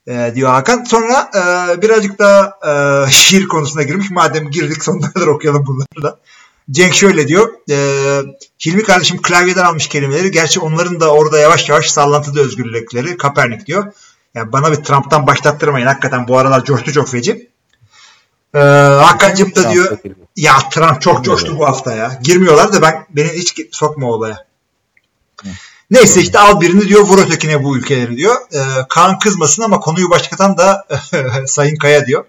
Ee, 0.08 0.32
diyor 0.34 0.50
Hakan. 0.50 0.84
Sonra 0.84 1.30
e, 1.34 1.82
birazcık 1.82 2.18
daha 2.18 2.58
e, 3.06 3.10
şiir 3.10 3.48
konusuna 3.48 3.82
girmiş. 3.82 4.10
Madem 4.10 4.50
girdik 4.50 4.84
sonuna 4.84 5.12
kadar 5.12 5.26
okuyalım 5.26 5.66
bunları 5.66 6.02
da. 6.02 6.18
Cenk 6.70 6.94
şöyle 6.94 7.28
diyor. 7.28 7.52
E, 7.70 7.76
Hilmi 8.66 8.82
kardeşim 8.82 9.22
klavyeden 9.22 9.64
almış 9.64 9.88
kelimeleri. 9.88 10.30
Gerçi 10.30 10.60
onların 10.60 11.00
da 11.00 11.12
orada 11.12 11.38
yavaş 11.38 11.68
yavaş 11.68 11.90
sallantıda 11.90 12.40
özgürlükleri. 12.40 13.16
Kapernik 13.16 13.66
diyor. 13.66 13.92
Yani 14.34 14.52
bana 14.52 14.72
bir 14.72 14.76
Trump'tan 14.76 15.26
başlattırmayın. 15.26 15.86
Hakikaten 15.86 16.28
bu 16.28 16.38
aralar 16.38 16.64
coştu 16.64 16.92
çok 16.92 17.08
feci. 17.08 17.50
Ee, 18.54 18.58
Hakan'cım 18.58 19.54
da 19.54 19.72
diyor 19.72 19.98
ya 20.36 20.52
Trump 20.70 21.00
çok 21.02 21.24
coştu 21.24 21.58
bu 21.58 21.66
hafta 21.66 21.94
ya. 21.94 22.20
Girmiyorlar 22.22 22.72
da 22.72 22.82
ben 22.82 23.06
beni 23.10 23.28
hiç 23.28 23.60
sokma 23.70 24.06
olaya. 24.06 24.46
Neyse 25.90 26.20
işte 26.20 26.38
al 26.38 26.60
birini 26.60 26.88
diyor 26.88 27.00
vur 27.00 27.18
ötekine 27.18 27.64
bu 27.64 27.76
ülkeleri 27.76 28.16
diyor. 28.16 28.36
Ee, 28.52 28.58
Kaan 28.88 29.18
kızmasın 29.18 29.62
ama 29.62 29.80
konuyu 29.80 30.10
başlatan 30.10 30.58
da 30.58 30.86
Sayın 31.46 31.76
Kaya 31.76 32.06
diyor. 32.06 32.24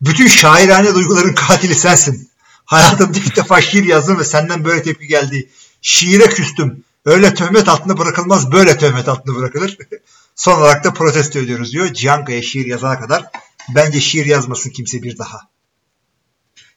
Bütün 0.00 0.26
şairane 0.26 0.94
duyguların 0.94 1.34
katili 1.34 1.74
sensin. 1.74 2.30
Hayatımda 2.64 3.18
ilk 3.18 3.36
defa 3.36 3.60
şiir 3.60 3.84
yazdım 3.84 4.18
ve 4.18 4.24
senden 4.24 4.64
böyle 4.64 4.82
tepki 4.82 5.06
geldi. 5.06 5.48
Şiire 5.82 6.24
küstüm. 6.24 6.84
Öyle 7.04 7.34
töhmet 7.34 7.68
altında 7.68 7.98
bırakılmaz, 7.98 8.52
böyle 8.52 8.78
töhmet 8.78 9.08
altında 9.08 9.36
bırakılır. 9.36 9.78
Son 10.36 10.60
olarak 10.60 10.84
da 10.84 10.92
protesto 10.92 11.38
ediyoruz 11.38 11.72
diyor. 11.72 11.92
Cihan 11.92 12.24
Kaya 12.24 12.42
şiir 12.42 12.66
yazana 12.66 13.00
kadar 13.00 13.24
bence 13.74 14.00
şiir 14.00 14.26
yazmasın 14.26 14.70
kimse 14.70 15.02
bir 15.02 15.18
daha. 15.18 15.40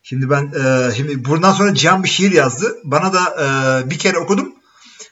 Şimdi 0.04 0.30
ben 0.30 0.52
e, 0.64 0.96
şimdi 0.96 1.26
buradan 1.26 1.54
sonra 1.54 1.76
Cihan 1.76 2.04
bir 2.04 2.10
şiir 2.10 2.32
yazdı. 2.32 2.78
Bana 2.84 3.14
da 3.14 3.22
e, 3.86 3.90
bir 3.90 3.98
kere 3.98 4.18
okudum. 4.18 4.54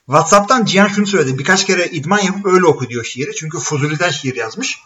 WhatsApp'tan 0.06 0.66
Cihan 0.66 0.88
şunu 0.88 1.08
söyledi. 1.08 1.38
Birkaç 1.38 1.66
kere 1.66 1.88
idman 1.88 2.20
yapıp 2.20 2.46
öyle 2.46 2.66
oku 2.66 2.90
diyor 2.90 3.04
şiiri. 3.04 3.36
Çünkü 3.36 3.60
Fuzuli'den 3.60 4.10
şiir 4.10 4.36
yazmış. 4.36 4.80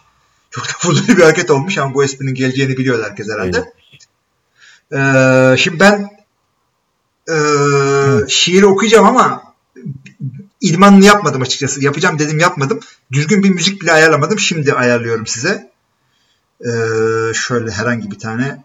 Çok 0.50 0.68
da 0.68 0.72
fuzuli 0.78 1.16
bir 1.16 1.22
hareket 1.22 1.50
olmuş 1.50 1.78
ama 1.78 1.94
bu 1.94 2.04
esprinin 2.04 2.34
geleceğini 2.34 2.76
biliyor 2.76 3.04
herkes 3.04 3.28
herhalde. 3.28 3.72
Ee, 4.92 5.56
şimdi 5.58 5.80
ben 5.80 6.10
e, 7.28 7.36
şiiri 8.28 8.66
okuyacağım 8.66 9.06
ama 9.06 9.54
idmanını 10.60 11.04
yapmadım 11.04 11.42
açıkçası. 11.42 11.84
Yapacağım 11.84 12.18
dedim 12.18 12.38
yapmadım. 12.38 12.80
Düzgün 13.12 13.42
bir 13.42 13.50
müzik 13.50 13.82
bile 13.82 13.92
ayarlamadım. 13.92 14.38
Şimdi 14.38 14.72
ayarlıyorum 14.72 15.26
size. 15.26 15.70
Ee, 16.60 16.70
şöyle 17.34 17.70
herhangi 17.70 18.10
bir 18.10 18.18
tane 18.18 18.64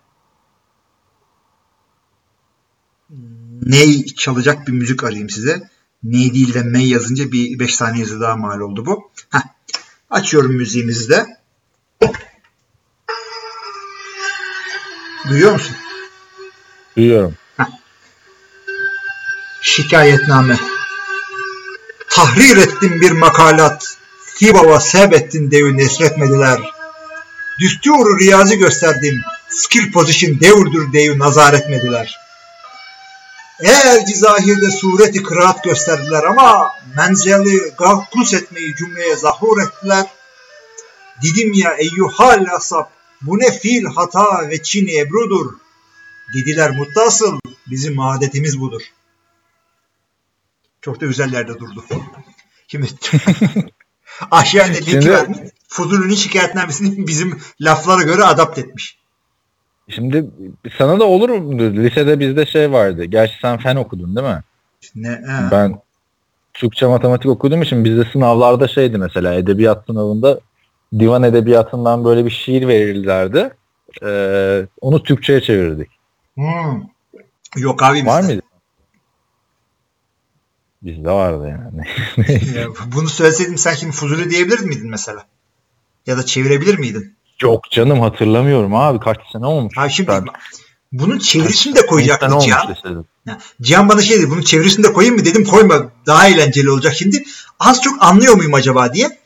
ney 3.65 4.05
çalacak 4.05 4.67
bir 4.67 4.73
müzik 4.73 5.03
arayayım 5.03 5.29
size. 5.29 5.69
Ney 6.05 6.33
değil 6.33 6.53
de 6.53 6.63
mey 6.63 6.87
yazınca 6.87 7.31
bir 7.31 7.59
5 7.59 7.75
saniyesi 7.75 8.19
daha 8.19 8.35
mal 8.35 8.59
oldu 8.59 8.85
bu. 8.85 9.11
Heh. 9.31 9.39
Açıyorum 10.09 10.51
müziğimizi 10.51 11.09
de. 11.09 11.25
Duyuyor 15.29 15.53
musun? 15.53 15.75
Duyuyorum. 16.97 17.35
Şikayetname. 19.61 20.59
Tahrir 22.09 22.57
ettim 22.57 23.01
bir 23.01 23.11
makalat. 23.11 23.97
Tibava 24.35 24.79
sebettin 24.79 25.51
devi 25.51 25.77
nesretmediler. 25.77 26.59
Düsturu 27.59 28.19
riyazi 28.19 28.57
gösterdim. 28.57 29.21
Skill 29.49 29.91
position 29.91 30.39
devurdur 30.39 30.93
devi 30.93 31.19
nazar 31.19 31.53
etmediler. 31.53 32.24
Eğer 33.59 34.05
cizahirde 34.05 34.71
sureti 34.71 35.23
kıraat 35.23 35.63
gösterdiler 35.63 36.23
ama 36.23 36.71
menzeli 36.97 37.73
gavkus 37.77 38.33
etmeyi 38.33 38.75
cümleye 38.75 39.15
zahur 39.15 39.61
ettiler. 39.61 40.05
Didim 41.21 41.53
ya 41.53 41.73
eyyuhal 41.73 42.45
asap 42.55 42.91
bu 43.21 43.39
ne 43.39 43.59
fiil 43.59 43.85
hata 43.85 44.49
ve 44.49 44.63
çin 44.63 44.87
ebrudur. 44.87 45.53
Dediler 46.33 46.71
muttasıl 46.71 47.39
bizim 47.67 47.99
adetimiz 47.99 48.59
budur. 48.59 48.81
Çok 50.81 51.01
da 51.01 51.05
güzellerde 51.05 51.59
durdu. 51.59 51.85
Şimdi 52.67 52.87
aşağıya 54.31 54.73
linki 54.73 54.91
Şimdi- 54.91 55.11
vermiş. 55.11 55.37
Fuzuli'nin 55.67 56.15
şikayetnamesini 56.15 57.07
bizim 57.07 57.41
laflara 57.61 58.03
göre 58.03 58.23
adapt 58.23 58.57
etmiş. 58.57 58.97
Şimdi 59.89 60.25
sana 60.77 60.99
da 60.99 61.05
olur 61.05 61.29
mu? 61.29 61.59
Lisede 61.59 62.19
bizde 62.19 62.45
şey 62.45 62.71
vardı. 62.71 63.03
Gerçi 63.05 63.33
sen 63.41 63.57
fen 63.57 63.75
okudun 63.75 64.15
değil 64.15 64.27
mi? 64.27 64.41
Ne, 64.95 65.09
he. 65.09 65.51
Ben 65.51 65.81
Türkçe 66.53 66.85
matematik 66.85 67.25
okuduğum 67.31 67.61
için 67.61 67.85
bizde 67.85 68.05
sınavlarda 68.05 68.67
şeydi 68.67 68.97
mesela 68.97 69.33
edebiyat 69.33 69.85
sınavında 69.85 70.39
divan 70.99 71.23
edebiyatından 71.23 72.05
böyle 72.05 72.25
bir 72.25 72.29
şiir 72.29 72.67
verirlerdi. 72.67 73.53
Ee, 74.03 74.67
onu 74.81 75.03
Türkçe'ye 75.03 75.41
çevirdik. 75.41 75.89
Hmm. 76.35 76.83
Yok 77.57 77.83
abi 77.83 78.05
Var 78.05 78.21
bizde. 78.21 78.33
mıydı? 78.33 78.45
Bizde 80.81 81.11
vardı 81.11 81.47
yani. 81.49 81.83
Ya, 82.55 82.67
Bunu 82.95 83.07
söyleseydim 83.09 83.57
sen 83.57 83.73
şimdi 83.73 83.93
Fuzuli 83.93 84.29
diyebilir 84.29 84.59
miydin 84.59 84.89
mesela? 84.89 85.25
Ya 86.07 86.17
da 86.17 86.25
çevirebilir 86.25 86.79
miydin? 86.79 87.15
Yok 87.41 87.71
canım 87.71 88.01
hatırlamıyorum 88.01 88.75
abi 88.75 88.99
kaç 88.99 89.17
sene 89.31 89.45
olmuş. 89.45 89.77
Ha 89.77 89.89
şimdi 89.89 90.09
Ben- 90.09 90.25
bunun 90.91 91.19
çevirisini 91.19 91.75
de 91.75 91.85
koyacaktı 91.85 92.27
Cihan. 92.41 92.75
Cihan 93.61 93.89
bana 93.89 94.01
şey 94.01 94.17
dedi 94.17 94.29
bunun 94.29 94.41
çevirisini 94.41 94.85
de 94.85 94.93
koyayım 94.93 95.15
mı 95.15 95.25
dedim 95.25 95.45
koyma 95.45 95.91
daha 96.05 96.27
eğlenceli 96.27 96.69
olacak 96.71 96.93
şimdi. 96.95 97.23
Az 97.59 97.81
çok 97.81 98.03
anlıyor 98.03 98.35
muyum 98.35 98.53
acaba 98.53 98.93
diye. 98.93 99.19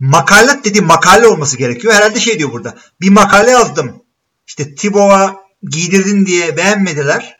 Makalat 0.00 0.64
dediğim 0.64 0.86
makale 0.86 1.26
olması 1.26 1.58
gerekiyor. 1.58 1.94
Herhalde 1.94 2.20
şey 2.20 2.38
diyor 2.38 2.52
burada. 2.52 2.74
Bir 3.00 3.08
makale 3.10 3.50
yazdım. 3.50 4.02
İşte 4.46 4.74
Tibo'a 4.74 5.36
giydirdin 5.62 6.26
diye 6.26 6.56
beğenmediler. 6.56 7.36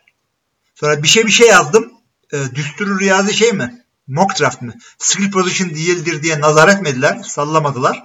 Sonra 0.75 1.03
bir 1.03 1.09
şey 1.09 1.27
bir 1.27 1.33
şey 1.33 1.49
yazdım. 1.49 1.93
E, 2.33 2.37
düsturu 2.55 3.01
riyazi 3.01 3.35
şey 3.35 3.53
mi? 3.53 3.85
Mock 4.07 4.41
draft 4.41 4.63
mı? 4.63 4.75
Skill 4.99 5.31
position 5.31 5.71
değildir 5.71 6.23
diye 6.23 6.41
nazar 6.41 6.69
etmediler. 6.69 7.19
Sallamadılar. 7.23 8.03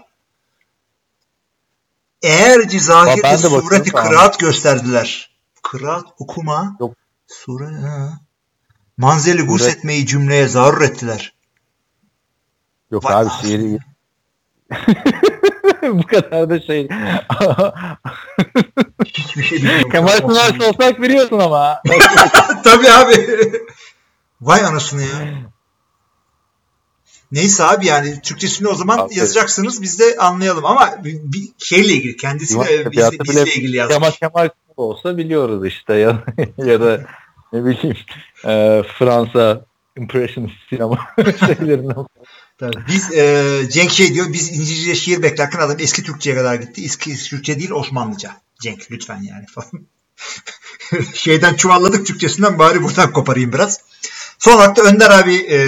Eğer 2.22 2.60
ben 2.60 2.68
cizahirde 2.68 3.22
de 3.22 3.28
bakıyorum 3.44 3.62
sureti 3.62 3.92
kıraat 3.92 4.40
gösterdiler. 4.40 5.30
Kıraat 5.64 6.06
okuma. 6.20 6.76
Yok. 6.80 6.96
Sure. 7.28 7.66
ha. 7.66 8.20
Manzeli 8.98 9.42
gus 9.42 9.62
Sure- 9.62 9.70
etmeyi 9.72 10.06
cümleye 10.06 10.48
zarur 10.48 10.82
ettiler. 10.82 11.34
Yok 12.92 13.06
Vay 13.06 13.16
abi 13.16 13.30
şiiri 13.42 13.80
bu 15.84 16.08
kadar 16.08 16.50
da 16.50 16.62
şey. 16.62 16.88
Hiçbir 19.06 19.44
şey 19.44 19.58
bilmiyorum. 19.58 19.90
Kemal 19.92 20.18
Sunal 20.18 20.60
olsak 20.70 21.02
biliyorsun 21.02 21.40
ama. 21.40 21.82
Tabii 22.64 22.90
abi. 22.90 23.42
Vay 24.42 24.66
anasını 24.66 25.02
ya. 25.02 25.10
Neyse 27.32 27.64
abi 27.64 27.86
yani 27.86 28.22
Türkçesini 28.22 28.68
o 28.68 28.76
zaman 28.76 28.98
Abi. 28.98 29.16
yazacaksınız 29.16 29.82
biz 29.82 30.00
de 30.00 30.18
anlayalım 30.18 30.66
ama 30.66 30.96
bir, 31.04 31.50
şeyle 31.58 31.94
ilgili 31.94 32.18
kendisiyle 32.18 32.92
bizle, 32.92 33.20
bizle 33.20 33.54
ilgili 33.54 33.78
yazmış. 33.78 33.98
Kemal 33.98 34.12
Kemal 34.12 34.50
olsa 34.78 35.18
biliyoruz 35.18 35.68
işte 35.68 35.94
ya, 35.94 36.24
ya 36.58 36.82
da 36.82 37.06
ne 37.54 37.66
bileyim 37.66 37.98
e, 38.46 38.84
Fransa 39.00 39.66
Impressionist 39.98 40.56
sinema 40.70 41.00
şeylerinden. 41.46 42.06
Tabii. 42.58 42.78
Biz 42.88 43.14
e, 43.14 43.62
Cenk 43.72 43.92
şey 43.92 44.14
diyor 44.14 44.34
biz 44.34 44.52
İngilizce 44.52 44.96
şiir 44.96 45.24
beklerken 45.24 45.60
adam 45.60 45.78
eski 45.80 46.04
Türkçe'ye 46.04 46.36
kadar 46.36 46.56
gitti. 46.56 46.86
Eski, 46.86 47.12
eski 47.12 47.30
Türkçe 47.30 47.60
değil 47.60 47.72
Osmanlıca. 47.72 48.32
Cenk 48.62 48.92
lütfen 48.92 49.22
yani 49.22 49.46
falan. 49.46 49.86
Şeyden 51.14 51.54
çuvalladık 51.54 52.08
Türkçesinden 52.08 52.60
bari 52.60 52.84
buradan 52.84 53.14
koparayım 53.14 53.54
biraz. 53.54 53.82
Son 54.40 54.56
olarak 54.56 54.76
da 54.76 54.82
Önder 54.82 55.10
abi 55.10 55.36
e, 55.36 55.60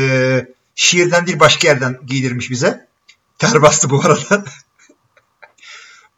şiirden 0.75 1.27
değil 1.27 1.39
başka 1.39 1.67
yerden 1.67 1.99
giydirmiş 2.05 2.51
bize. 2.51 2.87
Ter 3.39 3.61
bastı 3.61 3.89
bu 3.89 4.01
arada. 4.05 4.45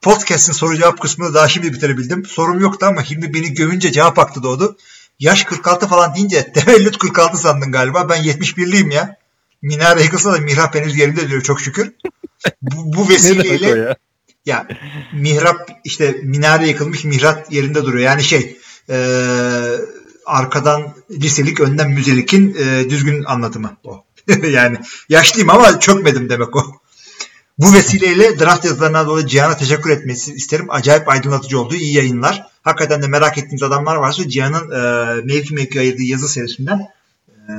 Podcast'in 0.02 0.54
soru 0.54 0.78
cevap 0.78 1.02
kısmını 1.02 1.34
daha 1.34 1.50
şimdi 1.50 1.74
bitirebildim. 1.74 2.26
Sorum 2.26 2.60
yoktu 2.60 2.86
ama 2.86 3.04
Hilmi 3.04 3.34
beni 3.34 3.54
gömünce 3.54 3.92
cevap 3.92 4.18
hakkı 4.18 4.44
doğdu. 4.44 4.78
Yaş 5.20 5.44
46 5.44 5.88
falan 5.88 6.16
deyince 6.16 6.52
tevellüt 6.54 6.98
46 6.98 7.38
sandın 7.38 7.72
galiba. 7.72 8.10
Ben 8.10 8.24
71'liyim 8.24 8.94
ya. 8.94 9.18
Minare 9.62 10.04
yıkılsa 10.04 10.34
da 10.34 10.38
mihrap 10.38 10.76
henüz 10.76 10.98
yerinde 10.98 11.30
diyor 11.30 11.42
çok 11.42 11.62
şükür. 11.62 11.92
Bu, 12.62 12.94
bu 12.98 13.10
vesileyle 13.10 13.68
ya? 13.68 13.96
ya 14.46 14.68
mihrap 15.14 15.70
işte 15.84 16.16
minare 16.24 16.68
yıkılmış 16.68 17.04
mihrap 17.04 17.52
yerinde 17.52 17.84
duruyor. 17.86 18.06
Yani 18.06 18.24
şey 18.24 18.58
e, 18.90 18.98
arkadan 20.26 20.94
liselik 21.12 21.60
önden 21.60 21.92
müzelikin 21.92 22.56
e, 22.60 22.90
düzgün 22.90 23.24
anlatımı 23.24 23.78
o. 23.84 24.04
yani 24.50 24.78
yaşlıyım 25.10 25.50
ama 25.50 25.80
çökmedim 25.80 26.30
demek 26.30 26.56
o. 26.56 26.62
Bu 27.58 27.74
vesileyle 27.74 28.40
draft 28.40 28.66
yazılarına 28.66 29.08
dolayı 29.08 29.26
Cihan'a 29.26 29.58
teşekkür 29.58 29.90
etmesi 29.90 30.34
isterim. 30.34 30.66
Acayip 30.70 31.10
aydınlatıcı 31.10 31.60
oldu. 31.60 31.76
İyi 31.76 31.96
yayınlar. 31.96 32.48
Hakikaten 32.62 33.02
de 33.02 33.08
merak 33.08 33.38
ettiğiniz 33.38 33.64
adamlar 33.64 33.96
varsa 33.96 34.30
Cihan'ın 34.30 34.72
e, 34.72 35.22
mevki 35.22 35.54
mevki 35.54 35.80
ayırdığı 35.80 36.04
yazı 36.04 36.30
serisinden 36.30 36.88
e, 37.30 37.54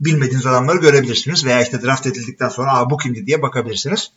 bilmediğiniz 0.00 0.46
adamları 0.46 0.78
görebilirsiniz. 0.78 1.44
Veya 1.44 1.62
işte 1.62 1.82
draft 1.82 2.06
edildikten 2.06 2.48
sonra 2.48 2.72
Aa, 2.72 2.90
bu 2.90 2.96
kimdi 2.96 3.26
diye 3.26 3.42
bakabilirsiniz. 3.42 4.10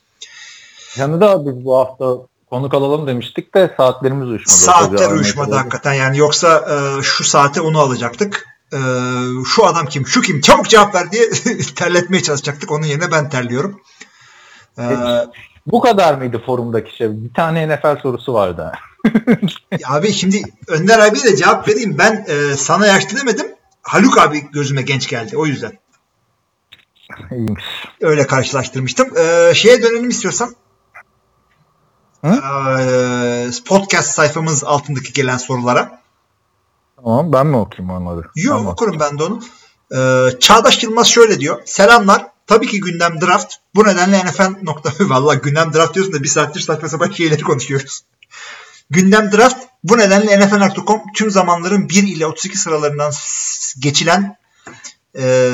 Yani 0.97 1.21
da 1.21 1.45
biz 1.45 1.65
bu 1.65 1.77
hafta 1.77 2.15
konuk 2.49 2.73
alalım 2.73 3.07
demiştik 3.07 3.55
de 3.55 3.73
saatlerimiz 3.77 4.29
uyuşmadı. 4.29 4.57
Saatler 4.57 5.11
uyuşmadı 5.11 5.55
hakikaten. 5.55 5.93
Yani 5.93 6.17
yoksa 6.17 6.67
e, 6.69 7.03
şu 7.03 7.23
saate 7.23 7.61
onu 7.61 7.79
alacaktık. 7.79 8.45
E, 8.73 8.79
şu 9.45 9.65
adam 9.65 9.85
kim, 9.85 10.07
şu 10.07 10.21
kim 10.21 10.41
çabuk 10.41 10.69
cevap 10.69 10.95
ver 10.95 11.11
diye 11.11 11.29
terletmeye 11.75 12.23
çalışacaktık. 12.23 12.71
Onun 12.71 12.85
yerine 12.85 13.11
ben 13.11 13.29
terliyorum. 13.29 13.81
E, 14.79 14.83
Bu 15.67 15.81
kadar 15.81 16.13
mıydı 16.13 16.41
forumdaki 16.45 16.95
şey? 16.95 17.07
Bir 17.11 17.33
tane 17.33 17.67
NFL 17.75 18.01
sorusu 18.01 18.33
vardı. 18.33 18.71
abi 19.85 20.13
şimdi 20.13 20.41
Önder 20.67 20.99
abiye 20.99 21.23
de 21.23 21.35
cevap 21.35 21.67
vereyim. 21.67 21.95
Ben 21.97 22.25
e, 22.27 22.57
sana 22.57 22.87
yaşlı 22.87 23.17
demedim. 23.17 23.47
Haluk 23.81 24.17
abi 24.17 24.51
gözüme 24.51 24.81
genç 24.81 25.07
geldi. 25.07 25.37
O 25.37 25.45
yüzden. 25.45 25.79
İyiymiş. 27.31 27.63
Öyle 28.01 28.27
karşılaştırmıştım. 28.27 29.17
E, 29.17 29.53
şeye 29.55 29.83
dönelim 29.83 30.09
istiyorsan. 30.09 30.55
Hı? 32.25 32.31
E, 32.31 33.49
podcast 33.65 34.09
sayfamız 34.09 34.63
altındaki 34.63 35.13
gelen 35.13 35.37
sorulara. 35.37 36.01
Tamam 37.03 37.33
ben 37.33 37.47
mi 37.47 37.57
okuyayım 37.57 37.95
onları? 37.95 38.27
Yok 38.35 38.57
Tamam. 38.57 38.67
okurum 38.67 38.99
ben 38.99 39.19
de 39.19 39.23
onu. 39.23 39.41
Ee, 39.95 40.39
Çağdaş 40.39 40.83
Yılmaz 40.83 41.07
şöyle 41.07 41.39
diyor. 41.39 41.61
Selamlar. 41.65 42.25
Tabii 42.47 42.67
ki 42.67 42.79
gündem 42.79 43.21
draft. 43.21 43.53
Bu 43.75 43.87
nedenle 43.87 44.25
NFL 44.25 44.63
nokta. 44.63 44.91
Valla 44.99 45.33
gündem 45.33 45.73
draft 45.73 45.95
diyorsun 45.95 46.13
da 46.13 46.23
bir 46.23 46.27
saattir 46.27 46.59
saçma 46.59 46.89
sapan 46.89 47.11
şeyleri 47.11 47.41
konuşuyoruz. 47.41 48.01
gündem 48.89 49.31
draft. 49.31 49.57
Bu 49.83 49.97
nedenle 49.97 50.39
NFL.com 50.39 51.01
tüm 51.15 51.31
zamanların 51.31 51.89
1 51.89 52.03
ile 52.03 52.25
32 52.25 52.57
sıralarından 52.57 53.11
geçilen 53.79 54.37
e, 55.19 55.51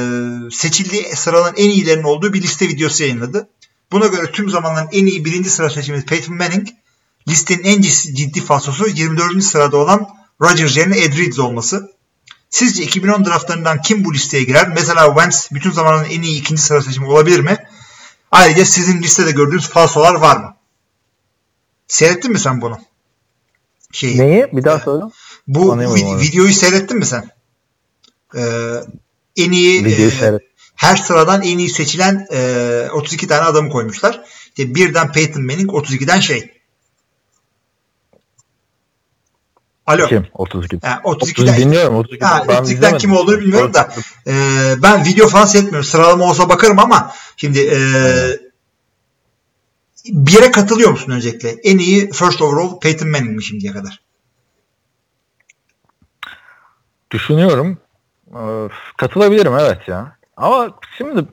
seçildiği 0.51 1.03
sıraların 1.15 1.63
en 1.63 1.69
iyilerinin 1.69 2.03
olduğu 2.03 2.33
bir 2.33 2.41
liste 2.41 2.67
videosu 2.67 3.03
yayınladı. 3.03 3.49
Buna 3.91 4.07
göre 4.07 4.31
tüm 4.31 4.49
zamanların 4.49 4.89
en 4.91 5.05
iyi 5.05 5.25
birinci 5.25 5.49
sıra 5.49 5.69
seçimi 5.69 6.05
Peyton 6.05 6.35
Manning. 6.37 6.67
Listenin 7.27 7.63
en 7.63 7.81
ciddi 7.81 8.41
falsosu 8.41 8.87
24. 8.87 9.43
sırada 9.43 9.77
olan 9.77 10.07
Rodgers 10.43 10.77
yerine 10.77 10.99
Ed 10.99 11.17
Reed 11.17 11.37
olması. 11.37 11.91
Sizce 12.49 12.83
2010 12.83 13.25
draftlarından 13.25 13.81
kim 13.81 14.05
bu 14.05 14.13
listeye 14.13 14.43
girer? 14.43 14.67
Mesela 14.67 15.05
Wentz 15.07 15.49
bütün 15.51 15.71
zamanın 15.71 16.05
en 16.05 16.21
iyi 16.21 16.39
ikinci 16.39 16.61
sıra 16.61 16.81
seçimi 16.81 17.07
olabilir 17.07 17.39
mi? 17.39 17.57
Ayrıca 18.31 18.65
sizin 18.65 19.01
listede 19.01 19.31
gördüğünüz 19.31 19.67
falsolar 19.69 20.13
var 20.15 20.37
mı? 20.37 20.55
Seyrettin 21.87 22.31
mi 22.31 22.39
sen 22.39 22.61
bunu? 22.61 22.79
Şeyi, 23.91 24.17
Neyi? 24.17 24.47
Bir 24.53 24.63
daha 24.63 24.79
söyle. 24.79 25.03
bu 25.47 25.71
Anlayamadım 25.71 26.01
vi- 26.01 26.05
onu. 26.09 26.19
videoyu 26.21 26.53
seyrettin 26.53 26.97
mi 26.97 27.05
sen? 27.05 27.29
Ee, 28.35 28.41
en 29.37 29.51
iyi 29.51 29.85
Videoyu 29.85 30.11
e, 30.11 30.39
her 30.75 30.95
sıradan 30.95 31.41
en 31.41 31.57
iyi 31.57 31.69
seçilen 31.69 32.27
e, 32.31 32.87
32 32.91 33.27
tane 33.27 33.41
adamı 33.41 33.69
koymuşlar. 33.69 34.21
İşte 34.47 34.75
birden 34.75 35.11
Peyton 35.11 35.43
Manning, 35.45 35.69
32'den 35.69 36.19
şey. 36.19 36.51
Alo. 39.87 40.07
Kim? 40.07 40.27
32. 40.33 40.79
Ha, 40.87 41.01
30 41.03 41.29
32'den 41.29 41.57
dinliyorum. 41.57 41.95
32. 41.95 42.25
Ha, 42.25 42.43
Ben 42.47 42.55
32'den 42.55 42.63
izlemedim. 42.63 42.97
kim 42.97 43.11
olduğunu 43.13 43.39
bilmiyorum 43.39 43.73
da 43.73 43.89
e, 44.27 44.33
ben 44.83 45.05
video 45.05 45.27
falan 45.27 45.45
seyretmiyorum. 45.45 45.89
Sıralama 45.89 46.25
olsa 46.25 46.49
bakarım 46.49 46.79
ama 46.79 47.11
şimdi 47.37 47.59
e, 47.59 47.77
bir 50.05 50.31
yere 50.31 50.51
katılıyor 50.51 50.91
musun 50.91 51.11
öncelikle? 51.11 51.49
En 51.49 51.77
iyi 51.77 52.11
first 52.11 52.41
overall 52.41 52.79
Peyton 52.79 53.09
Manning 53.09 53.35
mi 53.35 53.43
şimdiye 53.43 53.73
kadar? 53.73 53.99
Düşünüyorum. 57.11 57.77
Ee, 58.35 58.69
katılabilirim 58.97 59.53
evet 59.59 59.87
ya. 59.87 60.17
Ama 60.37 60.79
şimdi 60.97 61.25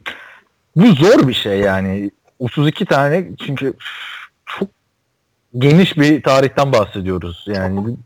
bu 0.77 0.87
zor 0.93 1.29
bir 1.29 1.35
şey 1.35 1.59
yani. 1.61 2.11
32 2.39 2.85
tane 2.87 3.29
çünkü 3.47 3.75
çok 4.47 4.69
geniş 5.59 5.97
bir 5.99 6.23
tarihten 6.23 6.73
bahsediyoruz. 6.73 7.45
Yani 7.47 7.97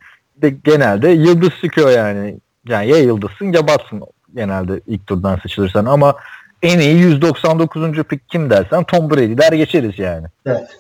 de 0.43 0.51
genelde 0.51 1.09
yıldız 1.09 1.51
çıkıyor 1.63 1.91
yani. 1.91 2.39
Yani 2.69 2.91
ya 2.91 2.99
yıldızsın 2.99 3.53
ya 3.53 3.69
batsın 3.69 4.03
genelde 4.35 4.81
ilk 4.87 5.07
turdan 5.07 5.39
seçilirsen 5.43 5.85
ama 5.85 6.17
en 6.63 6.79
iyi 6.79 6.97
199. 6.97 8.03
pick 8.03 8.29
kim 8.29 8.51
dersen 8.51 8.85
Tom 8.85 9.11
Brady 9.11 9.39
der 9.39 9.53
geçeriz 9.53 9.99
yani. 9.99 10.27
Evet. 10.47 10.79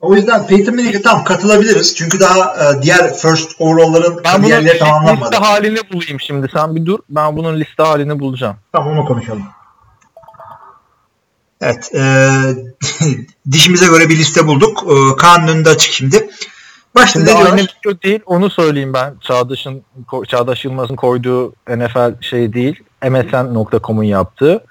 O 0.00 0.14
yüzden 0.14 0.46
Peyton 0.46 0.74
Manning'e 0.74 1.02
tam 1.02 1.24
katılabiliriz. 1.24 1.94
Çünkü 1.96 2.20
daha 2.20 2.54
e, 2.54 2.82
diğer 2.82 3.14
first 3.14 3.60
overall'ların 3.60 4.22
kariyerleri 4.22 4.64
liste 4.64 4.78
tamamlanmadı. 4.78 5.36
halini 5.36 5.78
bulayım 5.92 6.20
şimdi. 6.20 6.46
Sen 6.52 6.76
bir 6.76 6.86
dur. 6.86 6.98
Ben 7.08 7.36
bunun 7.36 7.60
liste 7.60 7.82
halini 7.82 8.18
bulacağım. 8.18 8.56
Tamam 8.72 8.98
onu 8.98 9.04
konuşalım. 9.04 9.42
Evet. 11.60 11.94
E, 11.94 12.28
dişimize 13.50 13.86
göre 13.86 14.08
bir 14.08 14.18
liste 14.18 14.46
bulduk. 14.46 14.84
E, 14.84 15.16
Kaan'ın 15.16 15.48
önünde 15.48 15.68
açık 15.68 15.92
şimdi. 15.92 16.30
Başta 16.94 17.12
Şimdi 17.12 17.30
ne 17.30 17.34
aynı 17.34 17.44
diyorlar? 17.46 17.74
video 17.78 18.02
değil 18.02 18.20
onu 18.26 18.50
söyleyeyim 18.50 18.92
ben. 18.92 19.14
Çağdaş'ın 19.20 19.82
Çağdaş 20.28 20.64
Yılmaz'ın 20.64 20.96
koyduğu 20.96 21.52
NFL 21.68 22.22
şey 22.22 22.52
değil. 22.52 22.82
MSN.com'un 23.02 24.04
yaptığı. 24.04 24.64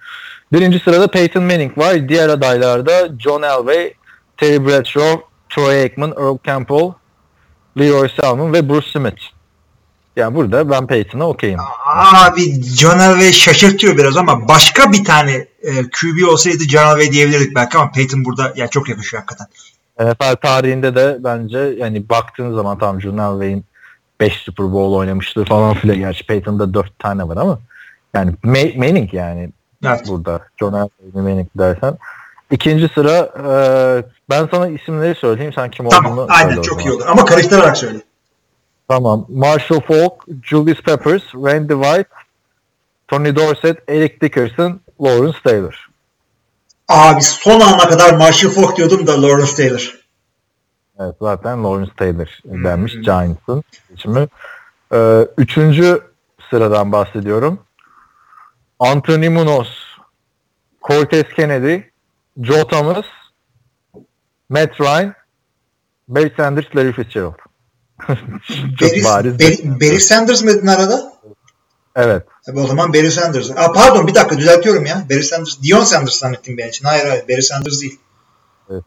Birinci 0.54 0.80
sırada 0.80 1.08
Peyton 1.08 1.44
Manning 1.44 1.78
var. 1.78 2.10
Diğer 2.10 2.30
adaylarda 2.30 3.10
John 3.20 3.42
Elway, 3.44 3.94
Terry 4.38 4.66
Bradshaw, 4.66 5.22
Troy 5.50 5.82
Aikman, 5.82 6.12
Earl 6.12 6.38
Campbell, 6.46 6.94
Leroy 7.80 8.10
Selman 8.22 8.54
ve 8.54 8.70
Bruce 8.70 8.88
Smith. 8.92 9.22
Yani 10.16 10.36
burada 10.36 10.70
ben 10.70 10.88
Peyton'a 10.88 11.30
okeyim. 11.30 11.60
Abi 11.96 12.64
John 12.64 13.00
Elway 13.00 13.34
şaşırtıyor 13.34 13.98
biraz 13.98 14.18
ama 14.18 14.48
başka 14.48 14.92
bir 14.92 15.04
tane 15.04 15.34
e, 15.62 15.72
QB 15.82 16.28
olsaydı 16.30 16.64
John 16.64 16.88
Elway 16.88 17.12
diyebilirdik 17.12 17.56
belki 17.56 17.78
ama 17.78 17.92
Peyton 17.92 18.26
burada 18.26 18.54
ya 18.56 18.68
çok 18.68 18.90
yakışıyor 18.90 19.24
hakikaten. 19.24 19.48
NFL 20.00 20.36
tarihinde 20.36 20.96
de 20.96 21.18
bence 21.20 21.60
yani 21.60 22.10
baktığın 22.10 22.56
zaman 22.56 22.78
tam 22.80 23.02
John 23.02 23.18
Elway'in 23.18 23.66
5 24.20 24.34
Super 24.34 24.72
Bowl 24.72 24.96
oynamışlığı 24.96 25.46
falan 25.46 25.74
filan. 25.74 25.98
Gerçi 25.98 26.26
Peyton'da 26.26 26.74
4 26.74 27.00
tane 27.00 27.28
var 27.28 27.38
ama 27.38 27.60
yani 28.14 28.32
Ma- 28.44 28.78
Manning 28.78 29.14
yani 29.14 29.50
Evet. 29.86 30.04
burada. 30.08 30.42
John 30.60 30.74
Elway 30.74 31.22
Manning 31.24 31.48
dersen. 31.56 31.98
İkinci 32.52 32.88
sıra 32.88 33.18
e, 33.20 33.50
ben 34.30 34.48
sana 34.52 34.68
isimleri 34.68 35.16
söyleyeyim 35.16 35.54
sen 35.54 35.72
kim 35.72 35.86
olduğunu 35.86 36.02
Tamam. 36.04 36.28
Aynen 36.30 36.48
söyle 36.48 36.60
o 36.60 36.64
çok 36.64 36.86
iyi 36.86 36.92
olur. 36.92 37.06
Ama 37.08 37.26
karıştırarak 37.26 37.78
söyle. 37.78 37.98
Tamam. 38.88 39.26
Marshall 39.30 39.80
Falk, 39.80 40.14
Julius 40.44 40.82
Peppers, 40.82 41.24
Randy 41.36 41.74
White, 41.74 42.10
Tony 43.08 43.36
Dorsett, 43.36 43.78
Eric 43.90 44.22
Dickerson, 44.22 44.80
Lawrence 45.02 45.38
Taylor. 45.44 45.87
Abi 46.88 47.22
son 47.22 47.60
ana 47.60 47.90
kadar 47.90 48.14
Marshall 48.14 48.52
Falk 48.52 48.78
diyordum 48.78 49.08
da 49.08 49.22
Lawrence 49.22 49.56
Taylor. 49.56 49.98
Evet 51.00 51.16
zaten 51.22 51.64
Lawrence 51.64 51.92
Taylor 51.98 52.28
Hmm. 52.44 52.64
denmiş 52.64 52.94
Giants'ın 52.94 53.64
seçimi. 53.90 54.28
Ee, 54.94 55.28
üçüncü 55.38 56.02
sıradan 56.50 56.92
bahsediyorum. 56.92 57.60
Anthony 58.80 59.30
Munoz, 59.30 59.68
Cortez 60.88 61.24
Kennedy, 61.36 61.78
Joe 62.42 62.68
Thomas, 62.68 63.06
Matt 64.50 64.82
Ryan, 64.82 65.14
Barry 66.08 66.34
Sanders, 66.38 66.66
Larry 66.76 66.94
Fitzgerald. 66.94 67.34
Çok 68.80 68.92
Barry, 68.92 69.04
bariz. 69.04 69.40
Barry, 69.40 69.80
Barry 69.82 70.00
Sanders 70.00 70.44
mı 70.44 70.50
dedin 70.50 70.68
arada? 70.68 71.14
Evet. 71.98 72.24
Tabii 72.46 72.60
o 72.60 72.68
zaman 72.68 72.94
Barry 72.94 73.12
Sanders. 73.12 73.52
Aa, 73.52 73.72
pardon 73.72 74.08
bir 74.08 74.16
dakika 74.16 74.38
düzeltiyorum 74.38 74.86
ya. 74.86 75.06
Barry 75.10 75.24
Sanders. 75.24 75.62
Dion 75.64 75.84
Sanders 75.84 76.20
zannettim 76.20 76.58
ben 76.58 76.70
için. 76.70 76.86
Hayır 76.86 77.06
hayır 77.06 77.24
Barry 77.30 77.42
Sanders 77.42 77.82
değil. 77.82 78.00
Evet. 78.70 78.84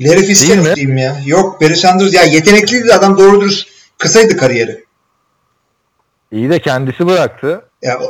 Larry 0.00 0.28
Değil 0.28 0.58
mi? 0.58 0.74
diyeyim 0.74 0.96
ya. 0.96 1.16
Yok 1.26 1.60
Barry 1.60 1.76
Sanders 1.76 2.14
ya 2.14 2.22
yetenekliydi 2.22 2.94
adam 2.94 3.18
doğru 3.18 3.40
dürüst 3.40 3.68
kısaydı 3.98 4.36
kariyeri. 4.36 4.84
İyi 6.32 6.50
de 6.50 6.60
kendisi 6.60 7.06
bıraktı. 7.06 7.64
Ya 7.82 8.00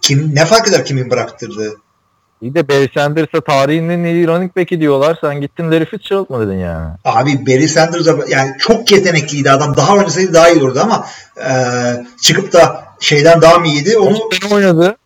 kim 0.00 0.34
ne 0.34 0.44
fark 0.44 0.68
eder 0.68 0.84
kimin 0.84 1.10
bıraktırdığı? 1.10 1.76
İyi 2.40 2.54
de 2.54 2.68
Barry 2.68 2.90
Sanders'a 2.94 3.40
tarihin 3.40 3.88
en 3.88 4.04
iyi 4.04 4.26
running 4.26 4.56
back'i 4.56 4.80
diyorlar. 4.80 5.18
Sen 5.20 5.40
gittin 5.40 5.70
Larry 5.72 5.84
Fitzgerald 5.84 6.30
mı 6.30 6.46
dedin 6.46 6.58
yani? 6.58 6.94
Abi 7.04 7.46
Barry 7.46 7.68
Sanders'a 7.68 8.16
yani 8.28 8.50
çok 8.58 8.92
yetenekliydi 8.92 9.50
adam. 9.50 9.76
Daha 9.76 9.94
oynasaydı 9.94 10.34
daha 10.34 10.48
iyi 10.50 10.60
olurdu 10.62 10.80
ama 10.82 11.06
e, 11.36 11.52
çıkıp 12.22 12.52
da 12.52 12.83
şeyden 13.00 13.42
daha 13.42 13.58
mı 13.58 13.66
iyiydi 13.66 13.98
onu 13.98 14.16
sene 14.16 14.54
oynadı 14.54 14.96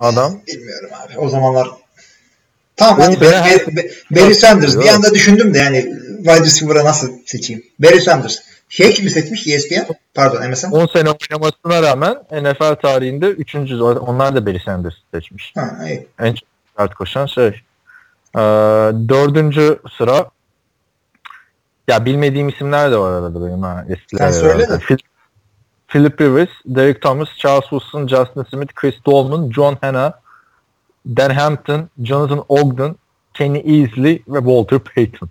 adam. 0.00 0.40
bilmiyorum 0.46 0.90
abi. 1.04 1.18
O 1.18 1.28
zamanlar 1.28 1.68
Tamam 2.76 3.00
hadi 3.00 3.20
ben- 3.20 3.30
Barry, 3.32 3.76
Barry, 3.76 3.90
Barry 4.10 4.34
Sanders. 4.34 4.78
Bir 4.78 4.88
anda 4.88 5.14
düşündüm 5.14 5.54
de 5.54 5.58
yani 5.58 5.82
wide 6.16 6.40
receiver'a 6.40 6.84
nasıl 6.84 7.08
seçeyim? 7.26 7.62
Barry 7.78 8.00
Sanders. 8.00 8.38
Şey 8.68 8.90
kimi 8.94 9.10
seçmiş? 9.10 9.46
ESPN? 9.46 9.86
Pardon 10.14 10.50
MSN. 10.50 10.70
10 10.72 10.86
sene 10.86 11.08
oynamasına 11.10 11.82
rağmen 11.90 12.16
NFL 12.32 12.74
tarihinde 12.74 13.26
3. 13.26 13.54
Onlar 13.80 14.34
da 14.36 14.46
Barry 14.46 14.60
Sanders 14.64 14.94
seçmiş. 15.14 15.52
Ha, 15.56 15.78
iyi. 15.88 16.06
En 16.20 16.34
çok 16.34 16.48
yard 16.78 16.92
koşan 16.92 17.26
şey. 17.26 17.46
Ee, 17.46 18.40
dördüncü 19.08 19.78
sıra 19.98 20.30
ya 21.88 22.04
bilmediğim 22.04 22.48
isimler 22.48 22.92
de 22.92 22.96
var 22.98 23.12
arada 23.12 23.46
benim 23.46 23.62
ha. 23.62 23.84
Eskiler 23.88 24.30
Sen 24.30 24.40
söyle 24.40 24.68
de. 24.68 24.72
Phil- 24.78 24.98
Philip 25.92 26.20
Rivers, 26.20 26.48
Derek 26.64 27.02
Thomas, 27.02 27.28
Charles 27.36 27.64
Woodson, 27.70 28.08
Justin 28.08 28.44
Smith, 28.50 28.74
Chris 28.74 28.94
Dolman, 29.04 29.50
John 29.50 29.76
Hanna, 29.82 30.14
Dan 31.04 31.30
Hampton, 31.30 31.90
Jonathan 32.02 32.44
Ogden, 32.48 32.96
Kenny 33.34 33.58
Easley 33.58 34.22
ve 34.28 34.38
Walter 34.38 34.78
Payton. 34.78 35.28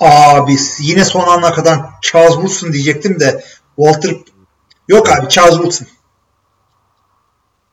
Abi 0.00 0.56
yine 0.80 1.04
son 1.04 1.28
ana 1.28 1.52
kadar 1.52 1.80
Charles 2.02 2.34
Woodson 2.34 2.72
diyecektim 2.72 3.20
de 3.20 3.44
Walter 3.76 4.16
Yok 4.88 5.12
abi 5.12 5.28
Charles 5.28 5.54
Woodson. 5.54 5.86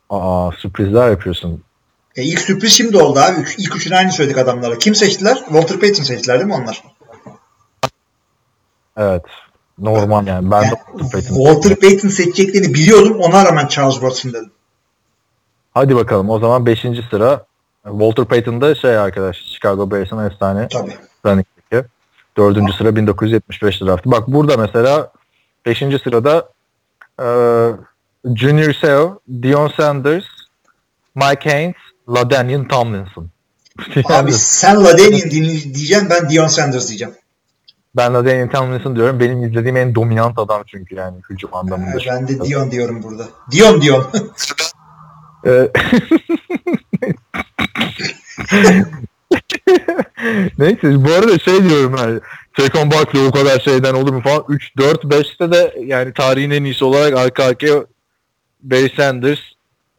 Aa 0.09 0.51
sürprizler 0.57 1.09
yapıyorsun. 1.09 1.63
E, 2.15 2.23
ilk 2.23 2.39
sürpriz 2.39 2.73
şimdi 2.73 2.97
oldu 2.97 3.19
abi. 3.19 3.45
İlk 3.57 3.75
üçünü 3.75 3.95
aynı 3.95 4.11
söyledik 4.11 4.37
adamlara. 4.37 4.77
Kim 4.77 4.95
seçtiler? 4.95 5.35
Walter 5.35 5.79
Payton 5.79 6.03
seçtiler 6.03 6.39
değil 6.39 6.47
mi 6.47 6.53
onlar? 6.53 6.83
Evet. 8.97 9.23
Normal 9.79 10.27
yani. 10.27 10.51
Ben 10.51 10.61
de 10.61 10.65
Yani 10.65 10.77
Walter 10.91 11.11
Payton. 11.11 11.35
Walter 11.35 11.75
Payton 11.75 12.09
seçeceklerini 12.09 12.73
biliyordum. 12.73 13.19
Ona 13.19 13.45
rağmen 13.45 13.67
Charles 13.67 13.93
Woodson 13.93 14.33
dedim. 14.33 14.51
Hadi 15.73 15.95
bakalım 15.95 16.29
o 16.29 16.39
zaman 16.39 16.65
5. 16.65 16.85
sıra 17.09 17.45
Walter 17.83 18.25
Payton 18.25 18.61
da 18.61 18.75
şey 18.75 18.97
arkadaş 18.97 19.37
Chicago 19.37 19.91
Bears'ın 19.91 20.25
efsane 20.25 20.67
Tabii. 20.67 20.97
running 21.25 21.45
back'i. 21.71 21.87
4. 22.37 22.75
sıra 22.77 22.95
1975 22.95 23.81
draftı. 23.81 24.11
Bak 24.11 24.27
burada 24.27 24.57
mesela 24.57 25.11
5. 25.65 25.77
sırada 26.03 26.49
e, 27.19 27.27
Junior 28.35 28.73
Seau, 28.73 29.19
Dion 29.41 29.67
Sanders, 29.77 30.25
Mike 31.15 31.49
Haynes, 31.49 31.75
LaDainian 32.09 32.67
Tomlinson. 32.67 33.29
Abi 34.05 34.33
sen 34.33 34.83
LaDainian 34.83 35.31
diyeceksin 35.31 36.09
ben 36.09 36.29
Dion 36.29 36.47
Sanders 36.47 36.87
diyeceğim. 36.87 37.13
Ben 37.95 38.13
LaDainian 38.13 38.49
Tomlinson 38.49 38.95
diyorum. 38.95 39.19
Benim 39.19 39.43
izlediğim 39.43 39.77
en 39.77 39.95
dominant 39.95 40.39
adam 40.39 40.63
çünkü 40.67 40.95
yani 40.95 41.17
hücum 41.29 41.55
anlamında. 41.55 42.01
Ee, 42.01 42.05
ben 42.09 42.27
de 42.27 42.45
Dion 42.45 42.71
diyorum 42.71 43.03
burada. 43.03 43.27
Dion 43.51 43.81
Dion. 43.81 44.05
Ee, 45.45 45.69
Neyse 50.57 51.05
bu 51.05 51.11
arada 51.11 51.39
şey 51.39 51.69
diyorum 51.69 51.95
yani 51.97 52.19
Saquon 52.59 52.91
Barkley 52.91 53.27
o 53.27 53.31
kadar 53.31 53.59
şeyden 53.59 53.93
olur 53.93 54.13
mu 54.13 54.21
falan 54.21 54.43
3 54.49 54.77
4 54.77 55.03
5'te 55.03 55.51
de 55.51 55.75
yani 55.85 56.13
tarihin 56.13 56.51
en 56.51 56.63
iyisi 56.63 56.85
olarak 56.85 57.17
arka 57.17 57.43
arkaya 57.43 57.85
Barry 58.61 58.89
Sanders, 58.97 59.39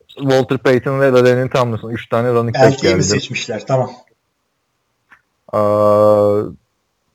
Walter 0.09 0.59
Payton 0.59 1.01
ve 1.01 1.07
LaDainian 1.13 1.49
Tomlinson 1.49 1.91
3 1.91 2.09
tane 2.09 2.29
running 2.29 2.55
back 2.55 2.65
Erkeği 2.65 2.95
mi 2.95 2.99
geldi. 2.99 3.09
seçmişler? 3.09 3.67
Tamam. 3.67 3.91
Aa, 5.53 6.43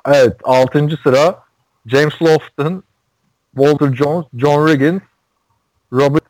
evet 0.08 0.36
6. 0.44 0.90
sıra 1.04 1.44
James 1.86 2.22
Lofton, 2.22 2.84
Walter 3.56 3.94
Jones, 3.94 4.26
John 4.38 4.68
Riggins, 4.68 5.02
Robert 5.94 6.24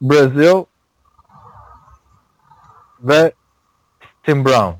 Brazil 0.00 0.64
ve 3.00 3.32
Tim 4.24 4.44
Brown. 4.44 4.74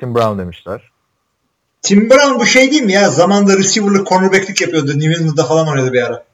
Tim 0.00 0.14
Brown 0.14 0.38
demişler. 0.38 0.92
Tim 1.82 2.10
Brown 2.10 2.38
bu 2.38 2.46
şey 2.46 2.70
değil 2.70 2.82
mi 2.82 2.92
ya? 2.92 3.10
Zamanda 3.10 3.56
receiver'lık 3.56 4.06
cornerback'lik 4.06 4.60
yapıyordu. 4.60 4.98
New 4.98 5.14
England'da 5.14 5.44
falan 5.44 5.68
oynadı 5.68 5.92
bir 5.92 6.02
ara. 6.02 6.24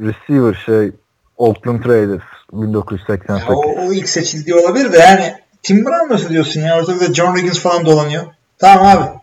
Receiver 0.00 0.54
şey 0.66 0.92
Oakland 1.36 1.84
Raiders 1.84 2.22
1988. 2.52 3.28
Ya 3.28 3.48
o, 3.48 3.86
o 3.86 3.92
ilk 3.92 4.08
seçildiği 4.08 4.56
olabilir 4.56 4.92
de 4.92 4.98
yani 4.98 5.34
Tim 5.62 5.84
Brown 5.84 6.12
nasıl 6.12 6.28
diyorsun 6.28 6.60
ya? 6.60 6.78
Ortada 6.78 7.00
da 7.00 7.14
John 7.14 7.36
Riggins 7.36 7.58
falan 7.58 7.86
dolanıyor. 7.86 8.26
Tamam 8.58 8.86
abi. 8.86 9.19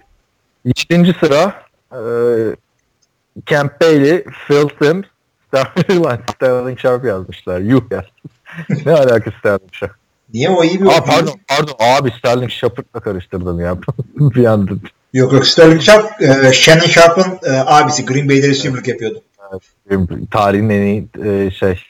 İkinci 0.67 1.13
sıra 1.13 1.53
e, 1.91 2.01
Camp 3.45 3.82
Bailey, 3.82 4.23
Phil 4.23 4.69
Sims, 4.82 5.06
Sterling, 5.47 6.21
Sterling 6.36 6.80
Sharp 6.80 7.06
yazmışlar. 7.06 7.60
Yuh 7.60 7.82
ya. 7.91 8.06
ne 8.86 8.91
alakası 8.91 9.38
Sterling 9.39 9.73
Sharp? 9.73 9.95
Niye 10.34 10.49
o 10.49 10.63
iyi 10.63 10.82
bir 10.82 10.86
Aa, 10.86 11.03
pardon 11.03 11.34
pardon 11.47 11.73
abi 11.80 12.12
Sterling 12.12 12.51
Shepard'la 12.51 12.99
karıştırdım 12.99 13.60
ya. 13.60 13.77
bir 14.15 14.45
anda. 14.45 14.71
Yok 15.13 15.34
yok 15.34 15.47
Sterling 15.47 15.82
Sharp, 15.82 16.21
e, 16.21 16.53
Shannon 16.53 16.86
Sharp'ın 16.86 17.39
e, 17.43 17.51
abisi. 17.51 18.06
Green 18.06 18.30
Bay'de 18.30 18.47
receiver'lık 18.47 18.88
yapıyordu. 18.88 19.21
Tarihin 20.32 20.69
en 20.69 20.82
iyi 20.82 21.08
e, 21.25 21.51
şey 21.51 21.84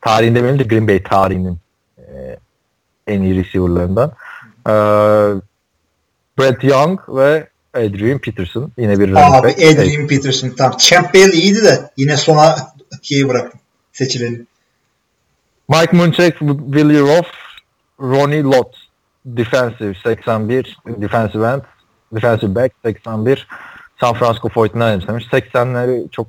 tarihin 0.00 0.34
demeyelim 0.34 0.58
de 0.58 0.64
Green 0.64 0.88
Bay 0.88 1.02
tarihinin 1.02 1.58
e, 1.98 2.38
en 3.06 3.22
iyi 3.22 3.44
receiver'larından. 3.44 4.12
E, 4.66 4.74
Brett 6.38 6.64
Young 6.64 7.00
ve 7.08 7.48
Adrian 7.76 8.18
Peterson 8.18 8.72
yine 8.78 8.98
bir 8.98 9.08
running 9.08 9.34
Abi. 9.34 9.48
Adrian 9.48 10.06
Peterson 10.06 10.48
tam. 10.48 10.76
Champ 10.76 11.14
Bailey 11.14 11.38
iyiydi 11.40 11.64
de 11.64 11.90
yine 11.96 12.16
sona 12.16 12.56
şeyi 13.02 13.28
bıraktım. 13.28 13.60
Seçileni. 13.92 14.40
Mike 15.68 15.96
Munchak, 15.96 16.38
Willie 16.38 17.00
Roth, 17.00 17.28
Ronnie 18.00 18.42
Lott. 18.42 18.76
Defensive 19.26 19.94
81, 20.04 20.76
defensive 20.86 21.46
end, 21.46 21.62
defensive 22.12 22.54
back 22.54 22.74
81. 22.84 23.46
San 24.00 24.14
Francisco 24.14 24.48
49ers 24.48 25.08
demiş. 25.08 25.24
80'leri 25.32 26.10
çok 26.10 26.26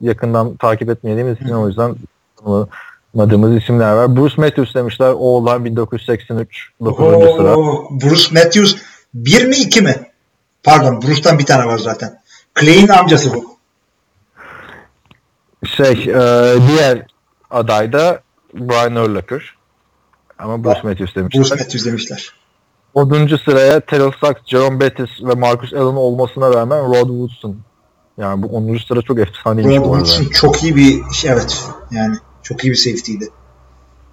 yakından 0.00 0.56
takip 0.56 0.90
etmediğimiz 0.90 1.36
için 1.36 1.48
o 1.48 1.68
yüzden 1.68 1.96
tanımadığımız 2.44 3.62
isimler 3.62 3.92
var. 3.92 4.16
Bruce 4.16 4.34
Matthews 4.36 4.74
demişler. 4.74 5.12
Oğlan 5.16 5.64
1983 5.64 6.68
9. 6.84 7.06
sıra. 7.36 7.56
Oo, 7.56 7.88
Bruce 7.90 8.34
Matthews 8.34 8.76
bir 9.14 9.44
mi 9.44 9.56
iki 9.56 9.80
mi? 9.80 9.94
Pardon 10.62 11.02
Bruce'tan 11.02 11.38
bir 11.38 11.46
tane 11.46 11.66
var 11.66 11.78
zaten. 11.78 12.20
Clay'in 12.60 12.88
amcası 12.88 13.34
bu. 13.34 13.58
Şey, 15.66 15.92
e, 15.92 16.54
diğer 16.68 17.06
aday 17.50 17.92
da 17.92 18.20
Brian 18.54 18.96
Urlacher. 18.96 19.58
Ama 20.38 20.64
Bruce 20.64 20.80
Matthews 20.82 21.14
demişler. 21.14 21.42
Bruce 21.42 21.54
Matthews 21.54 21.86
demişler. 21.86 22.32
10. 22.94 23.26
sıraya 23.44 23.80
Terrell 23.80 24.12
Suggs, 24.20 24.40
Jerome 24.46 24.80
Bettis 24.80 25.10
ve 25.22 25.34
Marcus 25.34 25.72
Allen 25.74 25.96
olmasına 25.96 26.54
rağmen 26.54 26.78
Rod 26.78 27.08
Woodson. 27.08 27.56
Yani 28.18 28.42
bu 28.42 28.46
10. 28.46 28.78
sıra 28.88 29.02
çok 29.02 29.18
efsaneymiş 29.18 29.76
Rod. 29.76 29.82
Woodson 29.84 30.24
çok 30.24 30.62
iyi 30.62 30.76
bir 30.76 31.02
şey, 31.12 31.30
evet 31.30 31.64
yani 31.90 32.16
çok 32.42 32.64
iyi 32.64 32.70
bir 32.70 32.76
safety'ydi. 32.76 33.28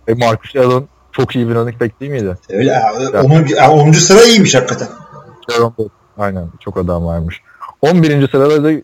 Ve 0.08 0.13
Marcus 0.13 0.55
Allen 0.55 0.88
çok 1.12 1.36
iyi 1.36 1.49
bir 1.49 1.55
running 1.55 1.81
back 1.81 1.99
değil 1.99 2.12
miydi? 2.12 2.38
Öyle 2.49 2.71
ya, 2.71 2.93
10. 3.23 3.88
10. 3.88 3.91
sıra 3.91 4.23
iyiymiş 4.23 4.55
hakikaten. 4.55 4.88
Jerome 5.49 5.73
Bettis. 5.79 6.04
Aynen 6.17 6.47
çok 6.60 6.78
adam 6.78 7.06
varmış. 7.06 7.41
11. 7.82 8.28
sırada 8.28 8.63
da 8.63 8.82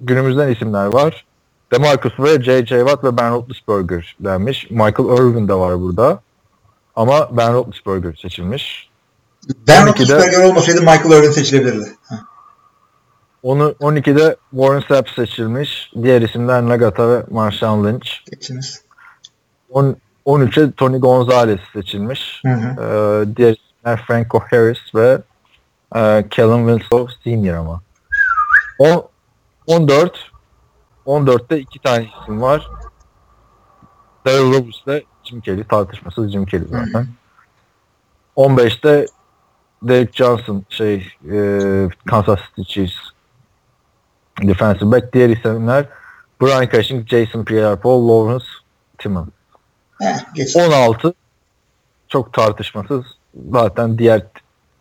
günümüzden 0.00 0.52
isimler 0.52 0.86
var. 0.86 1.24
DeMarcus 1.72 2.20
ve 2.20 2.42
J.J. 2.42 2.78
Watt 2.78 3.04
ve 3.04 3.16
Ben 3.16 3.32
Roethlisberger 3.32 4.16
denmiş. 4.20 4.70
Michael 4.70 5.18
Irvin 5.18 5.48
de 5.48 5.54
var 5.54 5.80
burada. 5.80 6.20
Ama 6.96 7.36
Ben 7.36 7.54
Roethlisberger 7.54 8.18
seçilmiş. 8.22 8.90
Ben 9.68 9.86
12'de 9.86 9.86
Roethlisberger 9.86 10.44
olmasaydı 10.44 10.80
Michael 10.80 11.10
Irvin 11.10 11.30
seçilebilirdi. 11.30 11.94
Onu 13.42 13.74
12'de 13.80 14.36
Warren 14.50 14.82
Sapp 14.88 15.08
seçilmiş. 15.10 15.92
Diğer 16.02 16.22
isimler 16.22 16.62
Nagata 16.62 17.08
ve 17.08 17.22
Marshawn 17.30 17.84
Lynch. 17.86 18.08
Geçiniz. 18.30 18.82
On- 19.70 19.96
13'e 20.26 20.72
Tony 20.72 20.98
Gonzalez 20.98 21.60
seçilmiş. 21.72 22.42
Hı 22.46 22.52
hı. 22.52 22.68
Ee, 22.82 23.36
diğer 23.36 23.52
isimler 23.56 24.04
Franco 24.08 24.40
Harris 24.50 24.94
ve 24.94 25.18
e, 25.94 26.28
Kellen 26.30 26.68
Winslow 26.68 27.08
Senior 27.24 27.54
ama. 27.54 27.80
On, 28.78 29.08
14 29.66 30.30
14'te 31.06 31.58
iki 31.58 31.78
tane 31.78 32.08
isim 32.22 32.42
var. 32.42 32.68
Daryl 34.26 34.52
Roberts'le 34.52 35.06
Jim 35.24 35.40
Kelly 35.40 35.64
tartışmasız 35.64 36.32
Jim 36.32 36.46
Kelly 36.46 36.64
zaten. 36.64 37.06
15'te 38.36 39.06
Derek 39.82 40.14
Johnson 40.14 40.64
şey 40.68 41.12
e, 41.32 41.88
Kansas 42.06 42.40
City 42.40 42.72
Chiefs 42.72 42.96
defensive 44.42 44.90
back. 44.90 45.12
Diğer 45.12 45.28
isimler 45.28 45.88
Brian 46.42 46.68
Cushing, 46.68 47.08
Jason 47.08 47.44
Pierre-Paul, 47.44 48.08
Lawrence 48.08 48.44
Timmons. 48.98 49.28
Heh, 50.00 50.34
geç. 50.34 50.56
16 50.56 51.14
çok 52.08 52.32
tartışmasız. 52.32 53.04
Zaten 53.52 53.98
diğer 53.98 54.22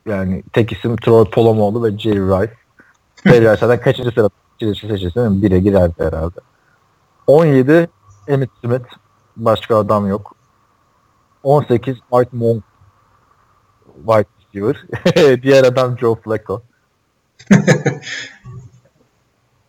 yani 0.06 0.44
tek 0.54 0.72
isim 0.72 0.96
Troy 0.96 1.26
Polamalu 1.26 1.84
ve 1.84 1.98
Jerry 1.98 2.20
Rice. 2.20 2.54
Jerry 3.26 3.46
Rice 3.46 3.58
zaten 3.60 3.82
kaçıncı 3.82 4.12
sırada 4.12 4.30
seçilsin 4.60 5.41
bire 5.41 5.60
girerdi 5.60 5.94
herhalde. 5.98 6.39
17 7.28 7.89
Emmitt 8.28 8.50
Smith. 8.62 8.86
Başka 9.38 9.78
adam 9.78 10.08
yok. 10.08 10.36
18 11.44 11.98
Art 12.12 12.34
Monk. 12.34 12.63
White 14.06 14.30
receiver. 14.39 14.86
diğer 15.44 15.63
adam 15.63 15.98
Joe 15.98 16.15
Flacco. 16.15 16.62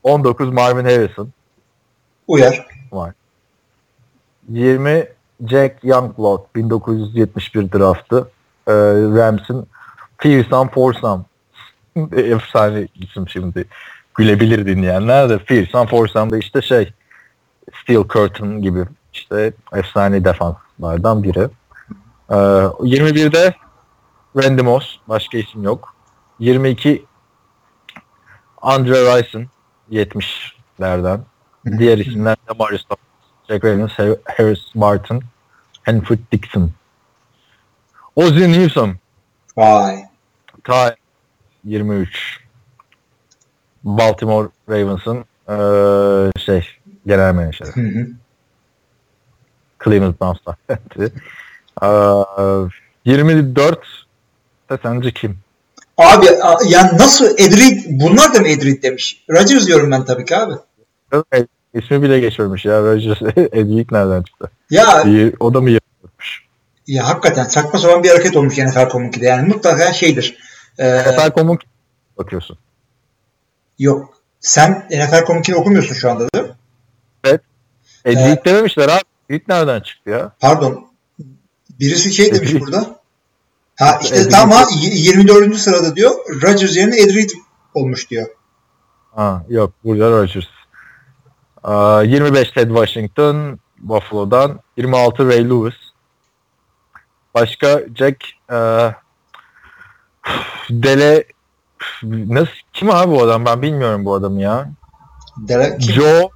19 0.03 0.53
Marvin 0.53 0.85
Harrison. 0.85 1.29
Uyar. 2.29 2.67
20 4.49 5.09
Jack 5.47 5.85
Youngblood 5.85 6.41
1971 6.55 7.73
draftı. 7.73 8.31
Ee, 8.69 8.73
Rams'in 8.93 9.69
Fearsome 10.19 10.71
Foursome 10.71 11.25
efsane 12.17 12.89
isim 12.95 13.29
şimdi 13.29 13.65
gülebilir 14.15 14.67
dinleyenler 14.67 15.29
de 15.29 15.39
Fearsome 15.39 15.87
Foursome 15.87 16.31
da 16.31 16.39
işte 16.39 16.63
şey 16.63 16.93
Steel 17.83 18.03
Curtain 18.09 18.63
gibi 18.63 18.85
işte 19.13 19.53
efsane 19.73 20.25
defanslardan 20.25 21.23
biri. 21.23 21.49
Ee, 22.31 22.35
21'de 22.35 23.55
Randy 24.37 24.63
Moss 24.63 24.97
başka 25.09 25.39
isim 25.39 25.63
yok. 25.63 25.95
22 26.39 27.05
Andre 28.63 28.95
Rison 28.95 29.47
70'lerden. 29.91 31.21
Diğer 31.79 31.99
isimler 31.99 32.37
de 32.37 32.53
Marius 32.59 32.87
Jack 33.49 33.65
Reynolds, 33.65 33.99
Harris 34.25 34.75
Martin, 34.75 35.23
Henford 35.83 36.19
Dixon. 36.33 36.71
Ozzy 38.17 38.53
Newsome, 38.53 38.95
Vay. 39.57 40.05
Ty 40.65 40.89
23. 41.65 42.41
Baltimore 43.85 44.49
Ravens'ın 44.69 45.25
eee, 45.49 46.33
şey 46.45 46.69
genel 47.07 47.35
menajeri. 47.35 47.69
Hı 47.71 47.81
hı. 47.81 48.07
Cleveland 49.85 50.15
Browns'ta. 50.21 50.57
Eee, 51.83 52.69
24 53.05 53.79
de 54.71 54.79
sence 54.83 55.11
kim? 55.11 55.39
Abi 55.99 56.27
yani 56.69 56.99
nasıl 56.99 57.39
Edrid 57.39 57.81
bunlar 57.89 58.35
da 58.35 58.39
mı 58.41 58.49
Edrid 58.49 58.83
demiş? 58.83 59.25
Rodgers 59.31 59.67
diyorum 59.67 59.91
ben 59.91 60.05
tabii 60.05 60.25
ki 60.25 60.37
abi. 60.37 60.55
Evet, 61.13 61.49
İsmi 61.75 62.03
bile 62.03 62.21
geçmemiş 62.21 62.65
ya. 62.65 62.81
Rodgers 62.83 63.23
Edwick 63.37 63.93
nereden 63.93 64.23
çıktı? 64.23 64.51
Ya 64.71 65.05
o 65.41 65.55
da 65.55 65.61
mı? 65.61 65.71
Ya 66.87 67.09
hakikaten 67.09 67.45
saçma 67.45 67.79
sapan 67.79 68.03
bir 68.03 68.09
hareket 68.09 68.37
olmuş 68.37 68.59
NFL 68.59 68.89
Com'unki 68.89 69.21
de. 69.21 69.27
Yani 69.27 69.49
mutlaka 69.49 69.93
şeydir. 69.93 70.37
Ee, 70.79 71.01
NFL.com'un 71.01 71.59
bakıyorsun. 72.19 72.59
yok. 73.79 74.15
Sen 74.41 74.87
NFL 74.91 75.25
Com'unkini 75.27 75.57
okumuyorsun 75.57 75.95
şu 75.95 76.11
anda 76.11 76.29
değil 76.35 76.45
mi? 76.45 76.51
Edwick 78.05 78.45
dememişler 78.45 78.89
abi. 78.89 79.01
Edwick 79.31 79.49
nereden 79.49 79.81
çıktı 79.81 80.11
ya? 80.11 80.33
Pardon. 80.41 80.87
Birisi 81.81 82.13
şey 82.13 82.35
demiş 82.35 82.51
Edrid. 82.51 82.61
burada. 82.61 83.01
Ha 83.77 83.99
işte 84.03 84.17
Edrid. 84.17 84.31
tam 84.31 84.51
ha 84.51 84.65
y- 84.83 84.91
24. 84.95 85.57
sırada 85.59 85.97
diyor. 85.97 86.11
Rodgers 86.43 86.77
yerine 86.77 87.01
Edrid 87.01 87.31
olmuş 87.75 88.11
diyor. 88.11 88.27
Ha, 89.15 89.45
yok 89.49 89.73
burada 89.85 90.11
Rodgers. 90.11 90.45
Aa, 91.65 92.03
25 92.03 92.51
Ted 92.51 92.69
Washington 92.69 93.59
Buffalo'dan. 93.79 94.61
26 94.77 95.27
Ray 95.29 95.45
Lewis. 95.51 95.75
Başka 97.37 97.83
Jack 97.95 98.25
e, 98.53 98.59
Dele 100.71 101.25
nasıl 102.03 102.53
kim 102.73 102.91
abi 102.91 103.13
bu 103.13 103.23
adam 103.23 103.45
ben 103.45 103.63
bilmiyorum 103.63 104.05
bu 104.05 104.15
adamı 104.15 104.41
ya. 104.41 104.71
Kim? 105.49 105.81
Joe 105.81 106.31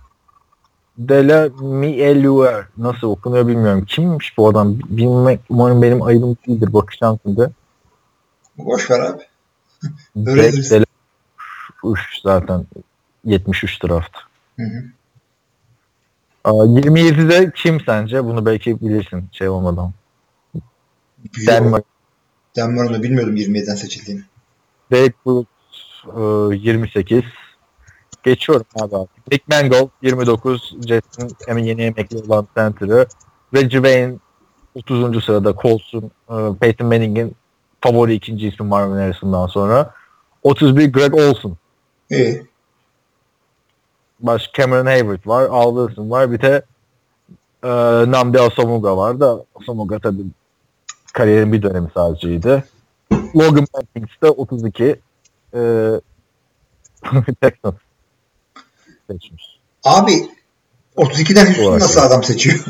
Dele 0.98 1.50
Mieluer 1.60 2.64
nasıl 2.76 3.06
okunuyor 3.06 3.46
bilmiyorum. 3.46 3.84
Kimmiş 3.84 4.38
bu 4.38 4.48
adam? 4.48 4.78
Bilmek 4.78 5.40
umarım 5.48 5.82
benim 5.82 6.02
ayıbım 6.02 6.36
değildir. 6.46 6.72
Bakacağım 6.72 7.18
şimdi. 7.26 7.50
Boş 8.58 8.90
ver 8.90 9.00
abi. 9.00 9.22
Jack. 10.16 10.70
Dele 10.70 10.84
Uş, 11.82 12.20
zaten 12.22 12.66
73 13.24 13.82
draft. 13.82 14.16
Hı 14.56 14.62
hı. 14.62 14.84
Aa, 16.44 16.64
27'de 16.64 17.52
kim 17.56 17.80
sence? 17.80 18.24
Bunu 18.24 18.46
belki 18.46 18.80
bilirsin 18.80 19.28
şey 19.32 19.48
olmadan. 19.48 19.92
Denver. 21.46 21.82
Denver'ın 22.56 23.02
bilmiyordum 23.02 23.36
27'den 23.36 23.74
seçildiğini. 23.74 24.22
Derek 24.90 25.26
Brooks 25.26 25.48
e, 26.52 26.56
28. 26.56 27.22
Geçiyorum 28.22 28.66
abi 28.80 28.96
artık. 28.96 29.30
Nick 29.30 29.44
Mangold 29.48 29.88
29. 30.02 30.76
Jets'in 30.88 31.30
hemen 31.46 31.64
yeni 31.64 31.82
emekli 31.82 32.18
olan 32.18 32.48
center'ı. 32.56 33.06
Reggie 33.54 33.70
Wayne 33.70 34.14
30. 34.74 35.24
sırada 35.24 35.54
Colts'un 35.62 36.10
e, 36.30 36.58
Peyton 36.60 36.86
Manning'in 36.86 37.36
favori 37.80 38.14
ikinci 38.14 38.48
ismi 38.48 38.66
Marvin 38.66 38.96
Harrison'dan 38.96 39.46
sonra. 39.46 39.94
31 40.42 40.92
Greg 40.92 41.14
Olson. 41.14 41.56
İyi. 42.10 42.46
Baş 44.20 44.50
Cameron 44.58 44.86
Hayward 44.86 45.26
var. 45.26 45.42
Al 45.50 45.86
Wilson 45.86 46.10
var. 46.10 46.32
Bir 46.32 46.40
de 46.42 46.62
e, 47.62 47.68
Namdi 48.10 48.40
Asamoah 48.40 48.96
var 48.96 49.20
da 49.20 49.44
Asamoah 49.54 50.00
tabii 50.02 50.24
kariyerin 51.12 51.52
bir 51.52 51.62
dönemi 51.62 51.88
sadeceydi. 51.94 52.64
Logan 53.36 53.66
Mankins 53.74 54.22
de 54.22 54.30
32 54.30 55.00
e, 55.54 55.60
Texans 57.40 57.74
seçmiş. 59.10 59.44
Abi 59.84 60.12
32'den 60.96 61.46
Houston 61.46 61.64
Olarak 61.64 61.80
nasıl 61.80 62.00
adam 62.00 62.22
seçiyor? 62.24 62.64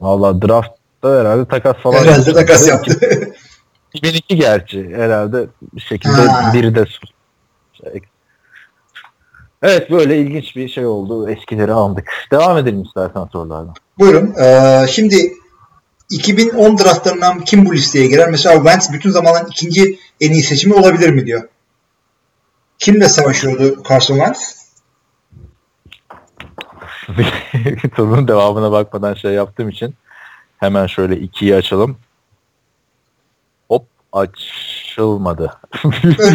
Valla 0.00 0.42
draftta 0.42 1.20
herhalde 1.20 1.48
takas 1.48 1.76
falan. 1.76 1.98
Herhalde 1.98 2.32
takas 2.32 2.68
yaptı. 2.68 3.00
2002 3.94 4.36
gerçi 4.36 4.96
herhalde 4.96 5.46
bir 5.74 5.80
şekilde 5.80 6.12
Ha. 6.12 6.52
biri 6.54 6.74
de. 6.74 6.84
Şey. 7.72 8.00
Evet 9.62 9.90
böyle 9.90 10.18
ilginç 10.18 10.56
bir 10.56 10.68
şey 10.68 10.86
oldu. 10.86 11.30
Eskileri 11.30 11.72
aldık. 11.72 12.10
Devam 12.32 12.58
edelim 12.58 12.82
istersen 12.82 13.24
sorulardan. 13.32 13.74
Buyurun. 13.98 14.34
Ee, 14.42 14.86
şimdi 14.90 15.32
2010 16.10 16.78
draftlarından 16.78 17.44
kim 17.44 17.66
bu 17.66 17.74
listeye 17.74 18.06
girer? 18.06 18.30
Mesela 18.30 18.54
Wentz 18.54 18.92
bütün 18.92 19.10
zamanların 19.10 19.50
ikinci 19.50 19.98
en 20.20 20.32
iyi 20.32 20.42
seçimi 20.42 20.74
olabilir 20.74 21.10
mi 21.10 21.26
diyor. 21.26 21.48
Kimle 22.78 23.08
savaşıyordu 23.08 23.82
Carson 23.88 24.14
Wentz? 24.14 24.60
Sorunun 27.96 28.28
devamına 28.28 28.72
bakmadan 28.72 29.14
şey 29.14 29.32
yaptığım 29.32 29.68
için 29.68 29.94
hemen 30.58 30.86
şöyle 30.86 31.16
ikiyi 31.16 31.54
açalım. 31.54 31.98
Hop 33.68 33.86
açılmadı. 34.12 35.58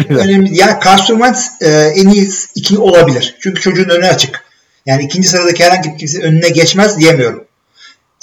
Önemli. 0.08 0.58
Yani 0.58 0.80
Carson 0.84 1.14
Wentz 1.14 1.62
e, 1.62 1.68
en 1.70 2.08
iyi 2.08 2.30
iki 2.54 2.78
olabilir. 2.78 3.36
Çünkü 3.40 3.60
çocuğun 3.60 3.88
önü 3.88 4.06
açık. 4.06 4.44
Yani 4.86 5.02
ikinci 5.02 5.28
sıradaki 5.28 5.64
herhangi 5.64 5.92
bir 5.92 5.98
kimse 5.98 6.22
önüne 6.22 6.48
geçmez 6.48 6.98
diyemiyorum. 6.98 7.44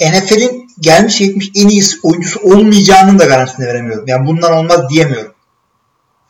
NFL'in 0.00 0.63
gelmiş 0.80 1.18
geçmiş 1.18 1.50
en 1.54 1.68
iyi 1.68 1.82
oyuncusu 2.02 2.40
olmayacağının 2.40 3.18
da 3.18 3.24
garantisini 3.24 3.66
veremiyorum. 3.66 4.04
Yani 4.08 4.26
bundan 4.26 4.52
olmaz 4.52 4.88
diyemiyorum. 4.90 5.32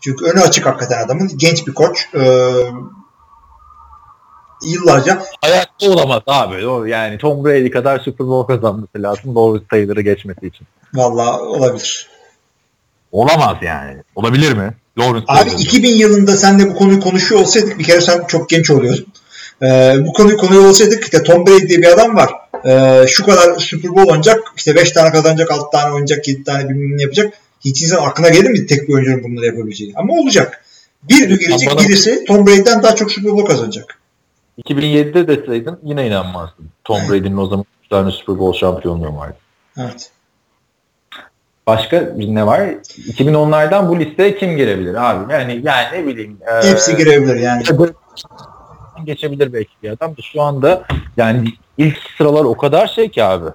Çünkü 0.00 0.24
önü 0.24 0.40
açık 0.40 0.66
hakikaten 0.66 1.04
adamın. 1.04 1.30
Genç 1.36 1.66
bir 1.66 1.74
koç. 1.74 2.08
Ee, 2.14 2.50
yıllarca 4.66 5.22
Hayatta 5.40 5.90
olamaz 5.90 6.22
abi. 6.26 6.66
O 6.66 6.84
yani 6.84 7.18
Tom 7.18 7.44
Brady 7.44 7.70
kadar 7.70 7.98
Super 7.98 8.26
Bowl 8.26 8.54
kazanması 8.54 9.02
lazım 9.02 9.34
doğru 9.34 9.62
sayıları 9.70 10.00
geçmesi 10.00 10.46
için. 10.46 10.66
vallahi 10.94 11.40
olabilir. 11.40 12.08
Olamaz 13.12 13.56
yani. 13.62 14.02
Olabilir 14.14 14.52
mi? 14.52 14.74
Lawrence 14.98 15.24
Abi 15.28 15.50
Taylor. 15.50 15.58
2000 15.58 15.96
yılında 15.96 16.36
senle 16.36 16.70
bu 16.70 16.74
konuyu 16.74 17.00
konuşuyor 17.00 17.40
olsaydık 17.40 17.78
bir 17.78 17.84
kere 17.84 18.00
sen 18.00 18.24
çok 18.26 18.48
genç 18.48 18.70
oluyordun. 18.70 19.06
Ee, 19.62 19.94
bu 20.06 20.12
konuyu 20.12 20.36
konuyu 20.36 20.68
olsaydık 20.68 21.04
işte 21.04 21.22
Tom 21.22 21.46
Brady 21.46 21.68
diye 21.68 21.78
bir 21.78 21.92
adam 21.92 22.16
var. 22.16 22.30
Ee, 22.66 23.04
şu 23.08 23.24
kadar 23.26 23.58
Super 23.58 23.90
Bowl 23.90 24.08
oynayacak, 24.08 24.40
işte 24.56 24.74
5 24.76 24.92
tane 24.92 25.10
kazanacak, 25.12 25.50
6 25.50 25.70
tane 25.72 25.92
oynayacak, 25.92 26.28
7 26.28 26.44
tane 26.44 26.68
bilmem 26.68 26.98
ne 26.98 27.02
yapacak. 27.02 27.34
Hiç 27.64 27.82
insan 27.82 28.04
aklına 28.06 28.28
gelir 28.28 28.50
mi 28.50 28.66
tek 28.66 28.88
bir 28.88 28.94
oyuncunun 28.94 29.22
bunları 29.24 29.46
yapabileceği? 29.46 29.92
Ama 29.96 30.14
olacak. 30.14 30.64
Bir 31.02 31.28
gün 31.28 31.38
gelecek 31.38 31.70
Bana- 31.70 31.80
birisi 31.80 32.24
Tom 32.24 32.46
Brady'den 32.46 32.82
daha 32.82 32.94
çok 32.94 33.10
Super 33.12 33.32
Bowl 33.32 33.46
kazanacak. 33.46 33.98
2007'de 34.64 35.28
deseydin 35.28 35.76
yine 35.82 36.06
inanmazdım. 36.06 36.68
Tom 36.84 37.00
Brady'nin 37.10 37.36
o 37.36 37.46
zaman 37.46 37.64
tane 37.90 38.10
Super 38.10 38.38
Bowl 38.38 38.58
şampiyonluğum 38.58 39.16
var. 39.16 39.30
Evet. 39.78 40.10
Başka 41.66 42.12
ne 42.16 42.46
var? 42.46 42.60
2010'lardan 43.08 43.88
bu 43.88 44.00
listeye 44.00 44.38
kim 44.38 44.56
girebilir 44.56 44.94
abi? 44.94 45.32
Yani 45.32 45.60
yani 45.64 45.86
ne 45.92 46.06
bileyim. 46.06 46.38
e, 46.62 46.68
Hepsi 46.68 46.96
girebilir 46.96 47.36
yani. 47.36 47.62
geçebilir 49.04 49.52
belki 49.52 49.70
bir 49.82 49.90
adam 49.90 50.10
da 50.16 50.22
şu 50.32 50.42
anda 50.42 50.82
yani 51.16 51.48
ilk 51.78 51.98
sıralar 52.18 52.44
o 52.44 52.56
kadar 52.56 52.86
şey 52.86 53.08
ki 53.08 53.24
abi. 53.24 53.50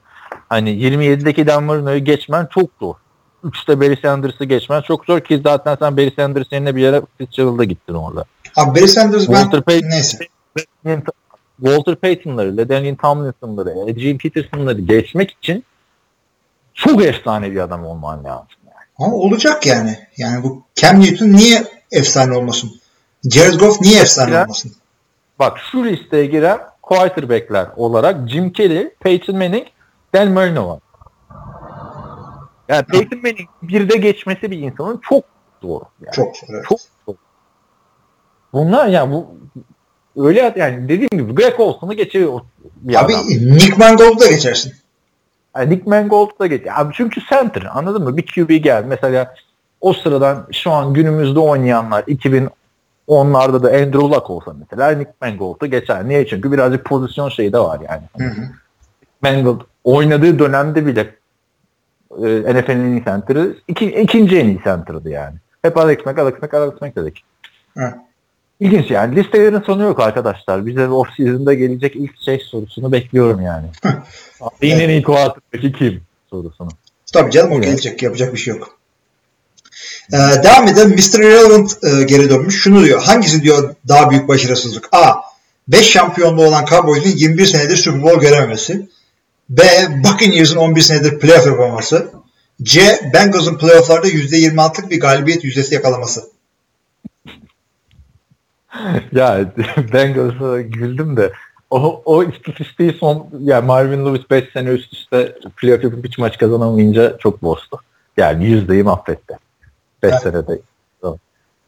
Hani 0.50 0.70
27'deki 0.70 1.48
Dan 1.48 1.64
Marino'yu 1.64 2.06
geçmen 2.06 2.46
çok 2.46 2.70
zor. 2.80 2.94
3'te 3.44 3.80
Barry 3.80 3.98
Sanders'ı 4.02 4.46
geçmen 4.46 4.82
çok 4.82 5.06
zor 5.06 5.20
ki 5.20 5.42
zaten 5.44 5.78
sen 5.80 5.98
Barry 5.98 6.14
Sanders 6.16 6.52
yerine 6.52 6.76
bir 6.76 6.82
yere 6.82 7.02
Fitzgerald'a 7.18 7.64
gittin 7.64 7.94
orada. 7.94 8.26
Abi 8.56 8.80
Barry 8.80 8.88
Sanders 8.88 9.30
ben 9.30 9.34
Walter 9.34 9.60
Payton- 9.62 9.90
neyse. 9.90 10.18
Walter 11.58 11.96
Payton'ları, 11.96 12.58
LaDainian 12.58 12.96
Tomlinson'ları, 12.96 13.70
Adrian 13.70 14.18
Peterson'ları 14.18 14.82
geçmek 14.82 15.32
için 15.32 15.64
çok 16.74 17.06
efsane 17.06 17.52
bir 17.52 17.60
adam 17.60 17.86
olman 17.86 18.24
lazım. 18.24 18.48
Ama 19.00 19.16
olacak 19.16 19.66
yani. 19.66 20.00
Yani 20.18 20.44
bu 20.44 20.64
Cam 20.76 21.00
Newton 21.00 21.30
niye 21.30 21.64
efsane 21.92 22.38
olmasın? 22.38 22.72
Jared 23.32 23.60
Goff 23.60 23.82
niye 23.82 24.02
efsane 24.02 24.42
olmasın? 24.42 24.72
Bak 25.40 25.58
şu 25.72 25.86
listeye 25.86 26.26
giren 26.26 26.60
quarterback'ler 26.90 27.68
olarak 27.76 28.30
Jim 28.30 28.52
Kelly, 28.52 28.94
Peyton 29.00 29.38
Manning, 29.38 29.68
Dan 30.16 30.32
Marino 30.32 30.70
var. 30.70 30.80
Yani 32.68 32.86
Peyton 32.86 33.20
Manning 33.20 33.50
birde 33.62 33.98
geçmesi 33.98 34.52
bir 34.52 34.58
insanın 34.58 35.02
çok 35.10 35.24
zor. 35.62 35.82
Yani. 36.02 36.14
Çok 36.16 36.36
evet. 36.50 36.66
Çok 36.70 36.80
zor. 37.06 37.16
Bunlar 38.54 38.88
yani 38.88 39.14
bu 39.14 39.28
öyle 40.26 40.54
yani 40.58 40.90
dediğim 40.90 41.10
gibi 41.10 41.36
Greg 41.36 41.60
Olson'u 41.60 41.94
geçiyor 41.94 42.42
bir 42.76 42.96
Abi 42.96 43.14
adam. 43.14 43.28
Nick 43.28 43.76
Mangold'u 43.78 44.20
da 44.20 44.28
geçersin. 44.28 44.74
Yani 45.56 45.70
Nick 45.70 45.90
Mangold 45.90 46.40
da 46.40 46.48
geçiyor. 46.48 46.76
Abi 46.78 46.94
çünkü 46.98 47.22
center 47.30 47.68
anladın 47.74 48.04
mı? 48.04 48.18
Bir 48.18 48.26
QB 48.26 48.64
gel. 48.64 48.84
Mesela 48.84 49.36
o 49.82 49.94
sıradan 49.94 50.48
şu 50.52 50.72
an 50.72 50.94
günümüzde 50.94 51.40
oynayanlar 51.40 52.04
2010'larda 53.10 53.64
da 53.64 53.68
Andrew 53.68 53.99
Luck 53.99 54.30
olsa 54.30 54.53
mesela 54.60 54.91
Nick 54.91 55.12
Mangold'u 55.22 55.68
geçer. 55.68 56.07
Niye? 56.07 56.28
Çünkü 56.28 56.51
birazcık 56.51 56.86
pozisyon 56.86 57.30
şeyi 57.30 57.53
de 57.53 57.60
var 57.60 57.80
yani. 57.89 58.03
Hı 58.18 58.41
hı. 58.41 58.45
Mangold 59.22 59.62
oynadığı 59.84 60.39
dönemde 60.39 60.86
bile 60.86 61.16
e, 62.12 62.53
NFL'in 62.53 62.80
en 62.80 62.91
iyi 62.91 63.03
center'ı 63.03 63.55
iki, 63.68 63.86
ikinci 63.86 64.39
en 64.39 64.47
iyi 64.47 64.60
center'dı 64.64 65.10
yani. 65.10 65.36
Hep 65.62 65.78
Alex 65.78 66.05
Mack, 66.05 66.20
Alex 66.20 66.34
Mack, 66.41 66.53
Alex 66.53 66.82
Mack 66.82 66.95
dedik. 66.95 67.24
Hı. 67.78 67.93
İlginç 68.60 68.91
yani. 68.91 69.16
Listelerin 69.16 69.62
sonu 69.62 69.84
yok 69.84 69.99
arkadaşlar. 69.99 70.66
Bize 70.66 70.88
off 70.88 71.07
season'da 71.18 71.53
gelecek 71.53 71.95
ilk 71.95 72.22
şey 72.22 72.39
sorusunu 72.39 72.91
bekliyorum 72.91 73.41
yani. 73.41 73.68
Yine 74.62 74.84
en 74.84 74.89
iyi 74.89 75.03
quarterback'i 75.03 75.72
kim 75.72 76.01
sorusunu. 76.30 76.70
Tabii 77.14 77.32
canım 77.32 77.51
o 77.51 77.62
gelecek. 77.62 78.03
Yapacak 78.03 78.34
bir 78.34 78.39
şey 78.39 78.55
yok. 78.55 78.79
Ee, 80.14 80.18
devam 80.44 80.68
edelim. 80.68 80.90
Mr. 80.90 81.20
Irrelevant 81.20 81.72
e, 81.84 82.04
geri 82.04 82.30
dönmüş. 82.30 82.62
Şunu 82.64 82.86
diyor. 82.86 83.02
Hangisi 83.02 83.44
diyor 83.44 83.76
daha 83.88 84.10
büyük 84.10 84.28
başarısızlık? 84.28 84.88
A. 84.92 85.14
5 85.68 85.90
şampiyonluğu 85.90 86.46
olan 86.46 86.66
Cowboys'un 86.66 87.10
21 87.10 87.46
senedir 87.46 87.78
Super 87.78 88.04
Bowl 88.04 88.20
görememesi. 88.20 88.90
B. 89.50 89.64
Buccaneers'ın 90.04 90.56
11 90.56 90.82
senedir 90.82 91.20
playoff 91.20 91.48
yapamaması. 91.48 92.12
C. 92.64 93.00
Bengals'ın 93.14 93.58
playofflarda 93.58 94.08
%26'lık 94.08 94.90
bir 94.90 95.00
galibiyet 95.00 95.44
yüzdesi 95.44 95.76
yakalaması. 95.76 96.24
Ya 99.12 99.54
Bengals'a 99.94 100.62
güldüm 100.62 101.18
de 101.18 101.32
o, 101.70 102.02
o 102.06 102.24
istatistiği 102.24 102.94
son 102.94 103.28
yani 103.40 103.66
Marvin 103.66 104.06
Lewis 104.06 104.30
5 104.32 104.54
sene 104.54 104.70
üst 104.70 104.94
üste 104.94 105.36
playoff 105.58 105.84
yapıp 105.84 106.06
hiç 106.06 106.18
maç 106.18 106.38
kazanamayınca 106.38 107.18
çok 107.18 107.42
bozdu. 107.42 107.80
Yani 108.18 108.46
yüzdeyi 108.46 108.84
mahvetti. 108.84 109.38
5 110.04 110.12
Evet. 110.12 110.22
senede. 110.22 110.62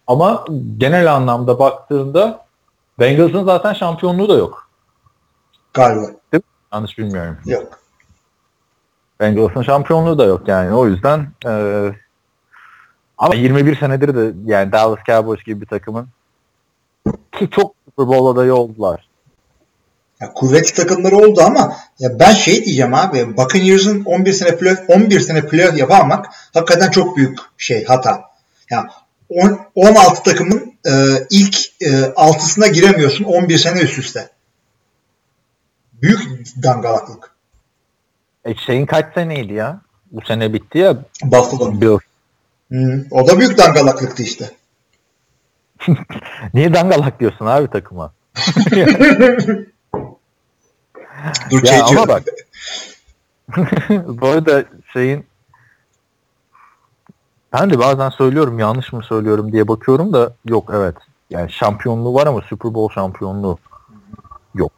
Ama 0.08 0.46
genel 0.78 1.14
anlamda 1.14 1.60
baktığında 1.60 2.46
Bengals'ın 3.00 3.46
zaten 3.46 3.74
şampiyonluğu 3.74 4.30
da 4.30 4.34
yok. 4.34 4.70
Galiba. 5.74 6.06
Yanlış 6.74 6.98
bilmiyorum. 6.98 7.38
Yok. 7.46 7.80
Bengals'ın 9.20 9.62
şampiyonluğu 9.62 10.18
da 10.18 10.26
yok 10.26 10.48
yani. 10.48 10.74
O 10.74 10.88
yüzden 10.88 11.28
e, 11.46 11.52
ama 13.18 13.36
21 13.36 13.76
senedir 13.76 14.16
de 14.16 14.34
yani 14.46 14.72
Dallas 14.72 15.00
Cowboys 15.06 15.44
gibi 15.44 15.62
bir 15.62 15.66
takımın 15.66 16.08
ki 17.32 17.50
çok 17.50 17.76
Super 17.86 18.08
Bowl 18.08 18.26
adayı 18.26 18.56
oldular. 18.56 19.08
Ya 20.22 20.34
kuvvetli 20.34 20.74
takımları 20.74 21.18
oldu 21.18 21.42
ama 21.42 21.78
ya 22.00 22.20
ben 22.20 22.34
şey 22.34 22.66
diyeceğim 22.66 22.94
abi 22.94 23.38
Buccaneers'ın 23.38 24.04
11 24.06 24.34
sene 24.34 24.58
playoff 24.58 24.80
11 24.88 25.20
sene 25.20 25.48
playoff 25.48 25.78
yapamamak 25.78 26.26
hakikaten 26.54 26.92
çok 26.92 27.18
büyük 27.18 27.40
şey 27.58 27.86
hata. 27.86 28.22
Ya 28.70 28.88
on- 29.30 29.60
16 29.76 30.24
takımın 30.24 30.74
e, 30.86 30.92
ilk 31.30 31.58
e, 31.82 32.14
altısına 32.16 32.68
giremiyorsun 32.68 33.24
11 33.24 33.58
sene 33.58 33.80
üst 33.80 34.00
üste. 34.00 34.30
Büyük 35.94 36.22
dangalaklık. 36.64 37.32
E 38.46 38.56
şeyin 38.56 38.86
kaç 38.86 39.14
seneydi 39.14 39.54
ya? 39.54 39.82
Bu 40.12 40.22
sene 40.22 40.54
bitti 40.54 40.78
ya. 40.78 40.98
Buffalo. 41.24 41.82
Bills. 41.82 42.00
Hı, 42.72 43.06
o 43.12 43.28
da 43.28 43.40
büyük 43.40 43.58
dangalaklıktı 43.58 44.24
işte. 44.24 44.52
Niye 46.54 46.74
dangalak 46.74 47.20
diyorsun 47.20 47.46
abi 47.46 47.70
takıma? 47.70 48.14
Dur 51.52 51.64
Ya 51.64 51.86
ama 51.86 52.08
bak. 52.08 52.24
Bu 54.22 54.28
arada 54.28 54.64
şeyin 54.94 55.26
ben 57.54 57.70
de 57.70 57.80
bazen 57.80 58.10
söylüyorum 58.10 58.60
yanlış 58.60 58.94
mı 58.94 59.04
söylüyorum 59.04 59.52
diye 59.52 59.68
bakıyorum 59.68 60.14
da 60.14 60.34
yok 60.46 60.72
evet. 60.74 60.96
Yani 61.30 61.52
şampiyonluğu 61.52 62.14
var 62.14 62.28
ama 62.28 62.42
Super 62.42 62.74
Bowl 62.74 62.94
şampiyonluğu 62.94 63.58
yok. 64.56 64.72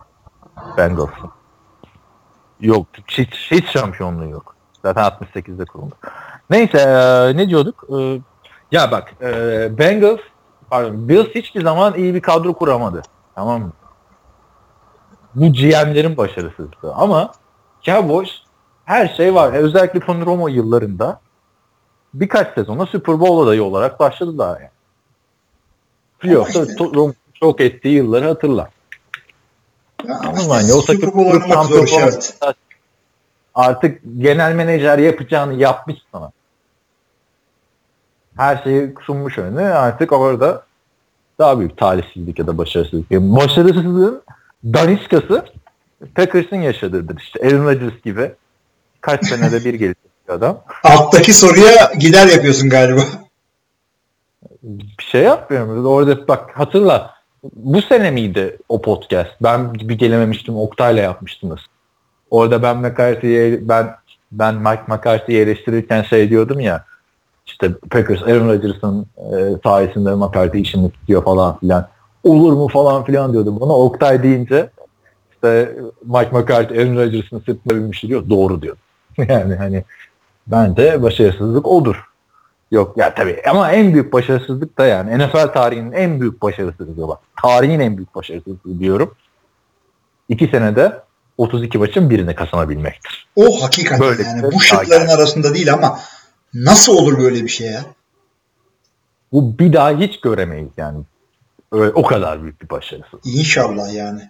Bengals'ın. 0.77 1.31
Yok. 2.59 2.87
Hiç, 3.07 3.51
hiç 3.51 3.69
şampiyonluğu 3.69 4.29
yok. 4.29 4.55
Zaten 4.81 5.03
68'de 5.03 5.65
kuruldu. 5.65 5.95
Neyse 6.49 6.77
e, 6.77 7.37
ne 7.37 7.49
diyorduk? 7.49 7.83
E, 7.99 8.21
ya 8.71 8.91
bak 8.91 9.13
e, 9.21 9.27
Bengals 9.77 10.19
pardon 10.69 11.09
Bills 11.09 11.27
hiçbir 11.27 11.61
zaman 11.61 11.93
iyi 11.95 12.13
bir 12.13 12.21
kadro 12.21 12.53
kuramadı. 12.53 13.01
Tamam 13.35 13.61
mı? 13.61 13.71
Bu 15.35 15.53
GM'lerin 15.53 16.17
başarısızlığı. 16.17 16.93
Ama 16.95 17.31
Cowboys 17.81 18.29
her 18.85 19.07
şey 19.07 19.35
var. 19.35 19.53
E, 19.53 19.57
Özellikle 19.57 19.99
Tony 19.99 20.25
Romo 20.25 20.47
yıllarında 20.47 21.19
birkaç 22.13 22.53
sezona 22.53 22.85
Super 22.85 23.19
Bowl 23.19 23.43
adayı 23.43 23.63
olarak 23.63 23.99
başladılar 23.99 24.61
yani. 24.61 24.69
Playoff'ta 26.19 26.65
işte- 26.65 26.83
Romo 26.95 27.13
çok 27.33 27.61
ettiği 27.61 27.95
yılları 27.95 28.27
hatırla. 28.27 28.69
Ya 30.07 30.19
ama 30.19 30.31
işte 30.33 30.47
mı? 30.47 30.53
Hani 30.53 30.73
o 30.73 30.81
Super 30.81 31.13
Bowl 31.13 31.41
oynamak 31.43 31.65
zor. 31.65 32.11
Artık 33.55 34.01
genel 34.17 34.55
menajer 34.55 34.97
yapacağını 34.97 35.53
yapmış 35.53 35.97
sana. 36.11 36.31
Her 38.37 38.63
şeyi 38.63 38.93
sunmuş 39.05 39.37
önüne. 39.37 39.69
Artık 39.69 40.11
orada 40.11 40.63
daha 41.39 41.59
büyük 41.59 41.77
talihsizlik 41.77 42.39
ya 42.39 42.47
da 42.47 42.57
başarısızlık. 42.57 43.11
Yani 43.11 43.35
başarısızlığın 43.35 44.23
daniskası 44.63 45.45
Packers'ın 46.15 46.55
yaşadığıdır. 46.55 47.17
İşte 47.19 47.39
Aaron 47.47 47.65
Rodgers 47.65 48.01
gibi 48.03 48.31
kaç 49.01 49.25
senede 49.27 49.65
bir 49.65 49.73
gelecek 49.73 50.29
adam. 50.29 50.61
Alttaki 50.83 51.33
soruya 51.33 51.91
gider 51.99 52.27
yapıyorsun 52.27 52.69
galiba. 52.69 53.01
Bir 54.63 55.03
şey 55.03 55.21
yapmıyorum. 55.21 55.85
Orada 55.85 56.27
bak 56.27 56.51
hatırla. 56.53 57.13
Bu 57.55 57.81
sene 57.81 58.11
miydi 58.11 58.57
o 58.69 58.81
podcast? 58.81 59.31
Ben 59.41 59.73
bir 59.73 59.97
gelememiştim. 59.97 60.57
Oktay'la 60.57 61.01
yapmıştınız. 61.01 61.59
Orada 62.31 62.63
ben 62.63 62.77
McCarthy'ye 62.77 63.69
ben 63.69 63.95
ben 64.31 64.55
Mike 64.55 64.83
McCarthy'yi 64.87 65.39
eleştirirken 65.39 66.03
şey 66.03 66.29
diyordum 66.29 66.59
ya 66.59 66.85
işte 67.45 67.73
Packers 67.91 68.23
Aaron 68.23 68.47
Rodgers'ın 68.47 69.05
e, 69.17 69.57
sayesinde 69.63 70.15
McCarthy 70.15 70.61
işini 70.61 70.91
tutuyor 70.91 71.23
falan 71.23 71.59
filan. 71.59 71.87
Olur 72.23 72.53
mu 72.53 72.67
falan 72.67 73.03
filan 73.03 73.33
diyordum 73.33 73.59
bana. 73.59 73.73
Oktay 73.73 74.23
deyince 74.23 74.69
işte 75.33 75.75
Mike 76.05 76.29
McCarthy 76.31 76.79
Aaron 76.79 76.95
Rodgers'ın 76.95 77.39
sırtına 77.39 77.75
binmiş 77.75 78.03
diyor. 78.03 78.29
Doğru 78.29 78.61
diyor. 78.61 78.77
yani 79.17 79.55
hani 79.55 79.83
bence 80.47 81.03
başarısızlık 81.03 81.67
odur. 81.67 82.03
Yok 82.71 82.97
ya 82.97 83.13
tabii 83.15 83.41
ama 83.49 83.71
en 83.71 83.93
büyük 83.93 84.13
başarısızlık 84.13 84.77
da 84.77 84.85
yani 84.85 85.17
NFL 85.17 85.47
tarihinin 85.53 85.91
en 85.91 86.21
büyük 86.21 86.41
başarısızlığı 86.41 87.07
bak. 87.07 87.19
Tarihin 87.41 87.79
en 87.79 87.97
büyük 87.97 88.15
başarısızlığı 88.15 88.79
diyorum. 88.79 89.15
İki 90.29 90.47
senede 90.47 91.03
32 91.37 91.77
maçın 91.77 92.09
birini 92.09 92.35
kazanabilmektir. 92.35 93.27
O 93.35 93.63
hakikaten 93.63 93.99
Böyle 93.99 94.23
yani 94.23 94.43
bir 94.43 94.51
bu 94.51 94.59
şey 94.59 94.79
şıkların 94.79 95.07
arasında 95.07 95.53
değil 95.53 95.73
ama 95.73 95.99
nasıl 96.53 96.93
olur 96.97 97.19
böyle 97.19 97.43
bir 97.43 97.49
şey 97.49 97.67
ya? 97.67 97.85
Bu 99.31 99.59
bir 99.59 99.73
daha 99.73 99.91
hiç 99.91 100.21
göremeyiz 100.21 100.69
yani. 100.77 100.99
Öyle, 101.73 101.91
o 101.93 102.03
kadar 102.03 102.43
büyük 102.43 102.61
bir 102.61 102.69
başarısızlık. 102.69 103.25
İnşallah 103.25 103.93
yani. 103.93 104.29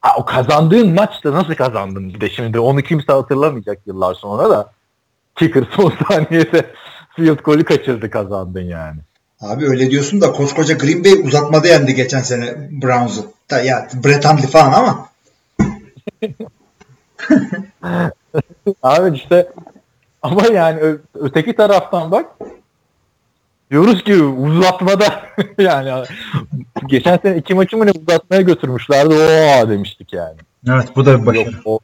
Ha, 0.00 0.14
o 0.18 0.24
kazandığın 0.24 0.94
maçta 0.94 1.32
nasıl 1.32 1.54
kazandın 1.54 2.14
bir 2.14 2.20
de 2.20 2.30
şimdi 2.30 2.58
onu 2.58 2.82
kimse 2.82 3.12
hatırlamayacak 3.12 3.78
yıllar 3.86 4.14
sonra 4.14 4.50
da 4.50 4.70
kicker 5.36 5.64
son 5.76 5.92
saniyede 6.08 6.72
field 7.16 7.38
golü 7.38 7.64
kaçırdı 7.64 8.10
kazandın 8.10 8.60
yani. 8.62 9.00
Abi 9.40 9.66
öyle 9.68 9.90
diyorsun 9.90 10.20
da 10.20 10.32
koskoca 10.32 10.74
Green 10.74 11.04
Bay 11.04 11.12
uzatmada 11.12 11.68
yendi 11.68 11.94
geçen 11.94 12.22
sene 12.22 12.68
Browns'u. 12.70 13.26
Da 13.50 13.60
ya 13.60 13.88
Brett 14.04 14.24
Hundley 14.24 14.46
falan 14.46 14.72
ama. 14.72 15.08
Abi 18.82 19.16
işte 19.16 19.48
ama 20.22 20.46
yani 20.46 20.80
öteki 21.14 21.56
taraftan 21.56 22.10
bak 22.10 22.26
diyoruz 23.74 24.04
ki 24.04 24.22
uzatmada 24.22 25.22
yani 25.58 26.06
geçen 26.86 27.18
sene 27.18 27.36
iki 27.36 27.54
maçı 27.54 27.76
mı 27.76 27.86
ne 27.86 27.90
uzatmaya 27.90 28.42
götürmüşlerdi 28.42 29.14
o 29.14 29.68
demiştik 29.68 30.12
yani. 30.12 30.36
Evet 30.68 30.88
bu 30.96 31.06
da 31.06 31.26
bir 31.26 31.34
Yok, 31.34 31.54
o. 31.64 31.78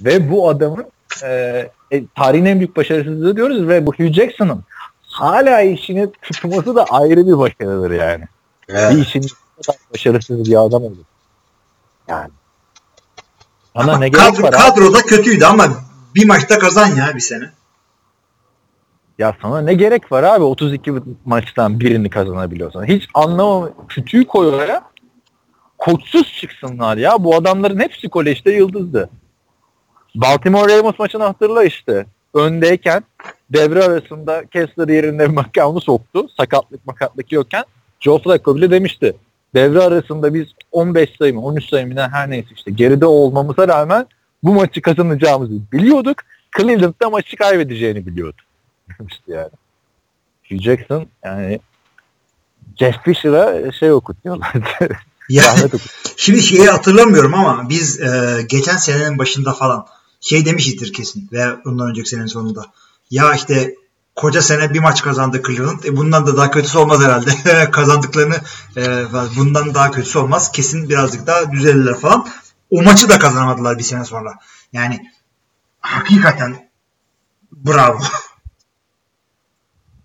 Ve 0.00 0.30
bu 0.30 0.48
adamın 0.48 0.86
e, 1.22 1.28
e, 1.90 2.06
tarihin 2.16 2.44
en 2.44 2.58
büyük 2.58 2.76
başarısızlığı 2.76 3.36
diyoruz 3.36 3.68
ve 3.68 3.86
bu 3.86 3.94
Hugh 3.94 4.12
Jackson'ın 4.12 4.64
hala 5.02 5.60
işini 5.60 6.12
tutması 6.22 6.76
da 6.76 6.84
ayrı 6.84 7.26
bir 7.26 7.38
başarıdır 7.38 7.90
yani. 7.90 8.24
Evet. 8.68 8.92
Bir 8.92 9.02
işin 9.02 9.26
başarısız 9.94 10.44
bir 10.44 10.66
adam 10.66 10.82
olur. 10.82 10.96
Yani. 12.08 12.30
Sana 13.76 13.92
Ama 13.92 13.98
ne 13.98 14.10
kadro, 14.10 14.50
kadroda 14.50 14.98
kötüydü 14.98 15.44
ama 15.44 15.68
bir 16.14 16.26
maçta 16.26 16.58
kazan 16.58 16.86
ya 16.86 17.12
bir 17.14 17.20
sene. 17.20 17.50
Ya 19.18 19.36
sana 19.42 19.60
ne 19.60 19.74
gerek 19.74 20.12
var 20.12 20.22
abi 20.22 20.44
32 20.44 20.92
maçtan 21.24 21.80
birini 21.80 22.10
kazanabiliyorsan. 22.10 22.84
Hiç 22.84 23.08
anlamam. 23.14 23.70
Kütüğü 23.88 24.24
koy 24.24 24.48
oraya. 24.48 24.82
Koçsuz 25.78 26.32
çıksınlar 26.40 26.96
ya. 26.96 27.24
Bu 27.24 27.34
adamların 27.34 27.80
hepsi 27.80 28.08
kolejde 28.08 28.50
yıldızdı. 28.50 29.10
Baltimore 30.14 30.78
Ravens 30.78 30.98
maçını 30.98 31.22
hatırla 31.22 31.64
işte. 31.64 32.06
Öndeyken 32.34 33.04
devre 33.50 33.84
arasında 33.84 34.44
Kessler 34.46 34.88
yerine 34.88 35.26
McCown'u 35.26 35.80
soktu. 35.80 36.26
Sakatlık 36.36 36.86
makatlık 36.86 37.32
yokken. 37.32 37.64
Joe 38.00 38.18
Flacco 38.18 38.56
bile 38.56 38.70
demişti. 38.70 39.16
Devre 39.54 39.80
arasında 39.80 40.34
biz 40.34 40.46
15 40.72 41.10
sayı 41.18 41.34
mı 41.34 41.44
13 41.44 41.68
sayı 41.68 41.86
mı 41.86 42.08
her 42.12 42.30
neyse 42.30 42.48
işte 42.56 42.70
geride 42.70 43.06
olmamıza 43.06 43.68
rağmen 43.68 44.06
bu 44.42 44.54
maçı 44.54 44.82
kazanacağımızı 44.82 45.52
biliyorduk. 45.72 46.16
Cleveland'da 46.58 47.10
maçı 47.10 47.36
kaybedeceğini 47.36 48.06
biliyordu. 48.06 48.42
Demişti 48.98 49.22
yani. 49.26 49.50
Hugh 50.48 50.62
Jackson 50.62 51.06
yani 51.24 51.60
Jeff 52.78 53.04
Fisher'a 53.04 53.72
şey 53.72 53.92
okutuyorlardı. 53.92 54.68
Ya, 55.28 55.42
Rahmet 55.42 55.74
okut. 55.74 55.90
şimdi 56.16 56.42
şeyi 56.42 56.66
hatırlamıyorum 56.66 57.34
ama 57.34 57.68
biz 57.68 58.00
e, 58.00 58.42
geçen 58.48 58.76
senenin 58.76 59.18
başında 59.18 59.52
falan 59.52 59.86
şey 60.20 60.46
demişizdir 60.46 60.92
kesin 60.92 61.28
veya 61.32 61.60
ondan 61.66 61.88
önceki 61.90 62.08
senenin 62.08 62.26
sonunda. 62.26 62.66
Ya 63.10 63.34
işte 63.34 63.74
koca 64.16 64.42
sene 64.42 64.74
bir 64.74 64.78
maç 64.78 65.02
kazandı 65.02 65.42
Cleveland. 65.46 65.84
E 65.84 65.96
bundan 65.96 66.26
da 66.26 66.36
daha 66.36 66.50
kötüsü 66.50 66.78
olmaz 66.78 67.00
herhalde. 67.00 67.30
Kazandıklarını 67.70 68.36
e, 68.76 69.04
bundan 69.36 69.74
daha 69.74 69.90
kötüsü 69.90 70.18
olmaz. 70.18 70.52
Kesin 70.52 70.88
birazcık 70.88 71.26
daha 71.26 71.52
düzelirler 71.52 71.94
falan. 71.94 72.28
O 72.70 72.82
maçı 72.82 73.08
da 73.08 73.18
kazanamadılar 73.18 73.78
bir 73.78 73.82
sene 73.82 74.04
sonra. 74.04 74.34
Yani 74.72 75.00
hakikaten 75.80 76.70
bravo. 77.52 77.98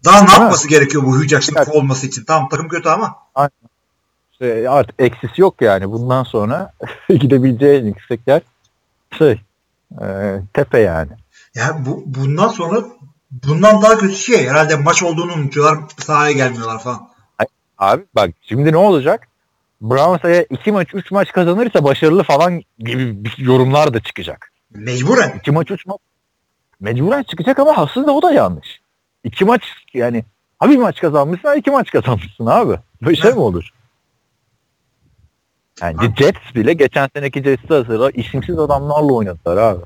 Daha 0.06 0.22
ne 0.22 0.28
Ha. 0.28 0.42
yapması 0.42 0.68
gerekiyor 0.68 1.04
bu 1.04 1.18
Hugh 1.18 1.28
Jackson 1.28 1.66
olması 1.72 2.08
için? 2.08 2.24
Tamam 2.26 2.50
takım 2.50 2.68
kötü 2.70 2.90
ama. 2.90 3.16
İşte 4.32 4.70
artık 4.70 4.96
eksisi 5.00 5.42
yok 5.42 5.62
yani. 5.62 5.92
Bundan 5.92 6.24
sonra 6.24 6.74
gidebileceği 7.10 7.82
en 7.82 7.86
yüksek 7.86 8.20
yer 8.28 8.42
şey 9.18 9.42
e, 10.02 10.06
tepe 10.54 10.80
yani. 10.80 11.12
Ya 11.56 11.78
bu 11.86 12.04
bundan 12.06 12.48
sonra 12.48 12.84
bundan 13.32 13.82
daha 13.82 13.98
kötü 13.98 14.16
şey 14.16 14.48
herhalde 14.48 14.76
maç 14.76 15.04
olduğunu 15.04 15.34
unutuyorlar 15.34 15.80
sahaya 15.98 16.32
gelmiyorlar 16.32 16.80
falan. 16.84 17.10
Abi 17.78 18.04
bak 18.16 18.30
şimdi 18.42 18.72
ne 18.72 18.78
olacak? 18.78 19.28
Browns 19.82 20.20
eğer 20.26 20.46
iki 20.50 20.72
maç 20.72 20.88
üç 20.94 21.12
maç 21.12 21.32
kazanırsa 21.32 21.84
başarılı 21.84 22.24
falan 22.24 22.62
gibi 22.80 23.18
yorumlar 23.38 23.94
da 23.94 24.00
çıkacak. 24.00 24.52
Mecburen. 24.72 25.34
İki 25.38 25.52
maç 25.52 25.72
üç 25.72 25.86
maç 25.86 25.98
mecburen 26.80 27.24
çıkacak 27.24 27.60
ama 27.60 27.72
aslında 27.76 28.12
o 28.12 28.22
da 28.22 28.32
yanlış. 28.32 28.83
İki 29.24 29.46
maç 29.46 29.62
yani 29.94 30.26
ha 30.60 30.70
bir 30.70 30.78
maç 30.78 31.02
kazanmışsın 31.02 31.48
ha 31.48 31.56
iki 31.56 31.72
maç 31.72 31.92
kazanmışsın 31.92 32.46
abi. 32.46 32.80
Böyle 33.02 33.16
şey 33.16 33.32
Ha. 33.32 33.36
mi 33.36 33.42
olur? 33.42 33.70
Yani 35.82 35.98
Jets 36.18 36.56
bile 36.56 36.74
geçen 36.74 37.10
seneki 37.16 37.44
Jets'i 37.44 37.74
hazırla 37.74 38.12
isimsiz 38.12 38.60
adamlarla 38.60 39.14
oynadılar 39.14 39.58
abi. 39.58 39.82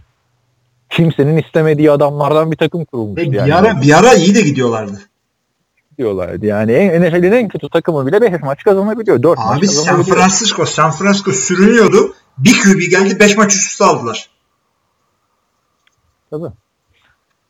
Kimsenin 0.89 1.37
istemediği 1.37 1.91
adamlardan 1.91 2.51
bir 2.51 2.57
takım 2.57 2.85
kurulmuş 2.85 3.21
yani. 3.23 3.33
bir 3.33 3.51
ara 3.51 3.81
bir 3.81 3.97
ara 3.99 4.13
iyi 4.13 4.35
de 4.35 4.41
gidiyorlardı. 4.41 5.01
diyorlardı. 5.97 6.45
Yani 6.45 6.71
en, 6.71 7.01
NFL'in 7.01 7.31
en 7.31 7.47
kötü 7.47 7.69
takımı 7.69 8.07
bile 8.07 8.21
5 8.21 8.41
maç 8.41 8.63
kazanabiliyor. 8.63 9.23
4 9.23 9.37
maç 9.37 9.57
Abi 9.57 9.67
San. 9.67 10.03
Francisco, 10.03 10.65
San 10.65 10.91
Francisco 10.91 11.31
sürünüyordu. 11.31 12.15
Bir 12.37 12.59
QB 12.63 12.79
geldi 12.91 13.19
5 13.19 13.37
maç 13.37 13.55
üst 13.55 13.71
üste 13.71 13.85
aldılar. 13.85 14.29
Tabii. 16.29 16.51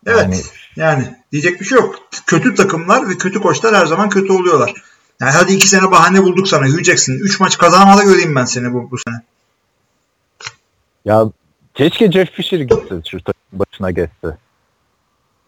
Evet. 0.08 0.24
Yani- 0.24 0.41
Yani, 0.76 1.16
diyecek 1.32 1.60
bir 1.62 1.66
şey 1.66 1.78
yok. 1.78 1.95
Kötü 2.28 2.55
takımlar 2.55 3.10
ve 3.10 3.18
kötü 3.18 3.41
koçlar 3.41 3.76
her 3.76 3.86
zaman 3.86 4.10
kötü 4.10 4.34
oluyorlar. 4.34 4.74
Yani 5.22 5.32
hadi 5.32 5.53
iki 5.53 5.68
sene 5.68 5.91
bahane 5.91 6.24
bulduk 6.24 6.47
sana 6.47 6.68
Jackson. 6.84 7.14
3 7.14 7.39
maç 7.39 7.58
kazanmada 7.58 8.03
göreyim 8.03 8.36
ben 8.36 8.45
seni 8.45 8.74
bu, 8.74 8.91
bu 8.91 8.97
sene. 8.97 9.16
Ya 11.05 11.24
keşke 11.74 12.12
Jeff 12.12 12.32
Fisher 12.32 12.60
gitse 12.60 13.01
şu 13.12 13.18
başına 13.53 13.91
geçse. 13.91 14.38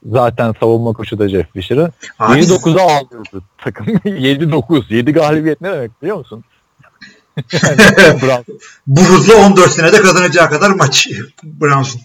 Zaten 0.06 0.56
savunma 0.60 0.94
koçu 0.94 1.20
da 1.20 1.30
Jeff 1.30 1.54
Fisher'ı. 1.54 1.92
Abi- 2.20 2.40
7-9'a 2.40 2.98
aldırdı 2.98 3.44
takım. 3.58 3.86
7-9. 4.06 4.94
7 4.94 5.12
galibiyet 5.14 5.62
ne 5.62 5.72
demek 5.72 6.02
biliyor 6.02 6.18
musun? 6.18 6.44
yani, 7.64 8.22
Brown. 8.22 8.52
Bu 8.88 9.02
hızla 9.02 9.36
14 9.36 9.72
senede 9.72 10.02
kazanacağı 10.02 10.50
kadar 10.50 10.70
maç 10.70 11.08
Browns'un. 11.44 12.02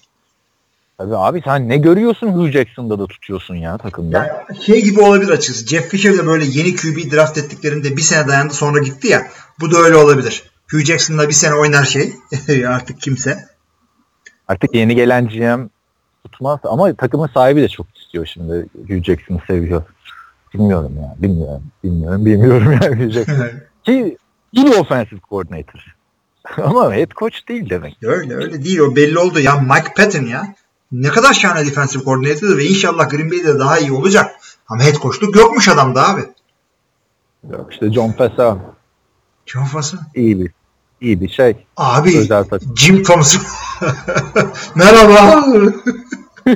Tabii 0.98 1.16
abi 1.16 1.42
sen 1.44 1.68
ne 1.68 1.76
görüyorsun 1.76 2.28
Hugh 2.28 2.50
Jackson'da 2.50 2.98
da 2.98 3.06
tutuyorsun 3.06 3.54
ya 3.54 3.78
takımda. 3.78 4.18
Yani 4.48 4.62
şey 4.62 4.82
gibi 4.84 5.00
olabilir 5.00 5.30
açıkçası. 5.30 5.66
Jeff 5.66 5.88
Fisher 5.88 6.18
de 6.18 6.26
böyle 6.26 6.44
yeni 6.44 6.76
QB 6.76 7.12
draft 7.12 7.38
ettiklerinde 7.38 7.96
bir 7.96 8.02
sene 8.02 8.28
dayandı 8.28 8.54
sonra 8.54 8.78
gitti 8.78 9.08
ya. 9.08 9.26
Bu 9.60 9.70
da 9.70 9.76
öyle 9.78 9.96
olabilir. 9.96 10.42
Hugh 10.70 10.84
Jackson'la 10.84 11.28
bir 11.28 11.34
sene 11.34 11.54
oynar 11.54 11.84
şey. 11.84 12.12
Artık 12.68 13.00
kimse. 13.00 13.44
Artık 14.48 14.74
yeni 14.74 14.94
gelen 14.94 15.28
GM 15.28 15.68
tutmaz 16.24 16.60
ama 16.64 16.94
takımın 16.94 17.30
sahibi 17.34 17.62
de 17.62 17.68
çok 17.68 17.86
istiyor 17.98 18.26
şimdi. 18.26 18.66
Hugh 18.88 19.04
Jackson'ı 19.04 19.40
seviyor. 19.46 19.82
Bilmiyorum 20.54 20.92
ya. 21.02 21.14
Bilmiyorum. 21.18 21.62
Bilmiyorum. 21.84 22.26
Bilmiyorum 22.26 22.78
yani 22.82 23.04
Hugh 23.04 23.12
Jackson. 23.12 23.50
Ki 23.84 24.16
iyi 24.52 24.68
offensive 24.74 25.20
coordinator. 25.28 25.96
ama 26.62 26.94
head 26.94 27.10
coach 27.10 27.48
değil 27.48 27.70
demek. 27.70 27.96
öyle 28.02 28.34
öyle 28.34 28.64
değil 28.64 28.78
o 28.78 28.96
belli 28.96 29.18
oldu. 29.18 29.40
Ya 29.40 29.60
Mike 29.60 29.94
Patton 29.96 30.26
ya. 30.26 30.54
Ne 30.94 31.08
kadar 31.08 31.34
şahane 31.34 31.66
defensive 31.66 32.04
coordinator 32.04 32.56
ve 32.58 32.64
inşallah 32.64 33.10
Green 33.10 33.30
Bay'de 33.30 33.58
daha 33.58 33.78
iyi 33.78 33.92
olacak. 33.92 34.36
Ama 34.68 34.82
head 34.84 34.94
coachluk 34.94 35.36
yokmuş 35.36 35.68
adamda 35.68 36.08
abi. 36.08 36.20
Yok 37.50 37.72
işte 37.72 37.92
John 37.92 38.12
Pesa 38.12 38.58
John 39.46 39.64
Foss'u. 39.64 39.96
iyi 40.14 40.40
bir 40.40 40.50
iyi 41.00 41.20
bir 41.20 41.28
şey. 41.28 41.66
Abi 41.76 42.18
Özel 42.18 42.44
takım. 42.44 42.76
Jim 42.76 43.02
Thompson. 43.02 43.42
Merhaba. 44.74 45.44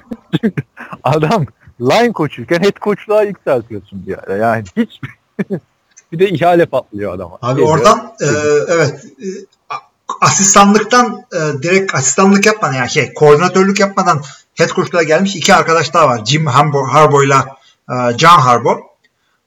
Adam 1.04 1.46
line 1.80 2.12
koçuyken 2.12 2.60
head 2.62 2.76
coachluğa 2.82 3.22
yükseltiyorsun 3.22 4.06
bir 4.06 4.18
ara. 4.18 4.36
Yani 4.36 4.64
hiç 4.76 5.00
bir 6.12 6.18
de 6.18 6.30
ihale 6.30 6.66
patlıyor 6.66 7.14
adama. 7.14 7.38
Abi 7.42 7.60
Geliyor. 7.60 7.78
oradan 7.78 8.12
e, 8.20 8.26
evet 8.68 9.04
e, 9.04 9.26
asistanlıktan 10.20 11.24
e, 11.32 11.62
direkt 11.62 11.94
asistanlık 11.94 12.46
yapmadan 12.46 12.74
yani 12.74 12.90
şey 12.90 13.14
koordinatörlük 13.14 13.80
yapmadan 13.80 14.22
head 14.54 14.68
coachluğa 14.74 15.02
gelmiş 15.02 15.36
iki 15.36 15.54
arkadaş 15.54 15.94
daha 15.94 16.08
var. 16.08 16.24
Jim 16.24 16.46
Harbaugh, 16.46 16.88
Harbaugh'la 16.92 17.56
e, 17.90 18.18
John 18.18 18.40
Harbaugh. 18.40 18.78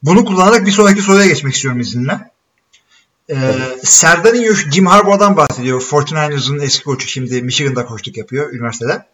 Bunu 0.03 0.26
kullanarak 0.26 0.66
bir 0.66 0.72
sonraki 0.72 1.01
soruya 1.01 1.26
geçmek 1.28 1.53
istiyorum 1.53 1.80
izinle. 1.80 2.32
E, 3.30 3.36
Serdar'ın 3.84 4.41
Yoş- 4.41 4.72
Jim 4.72 4.86
Harbaugh'dan 4.86 5.38
bahsediyor. 5.38 5.82
49ers'ın 5.82 6.59
eski 6.59 6.84
koçu 6.84 7.07
şimdi 7.07 7.41
Michigan'da 7.41 7.86
koçluk 7.86 8.18
yapıyor 8.18 8.53
üniversitede. 8.53 9.05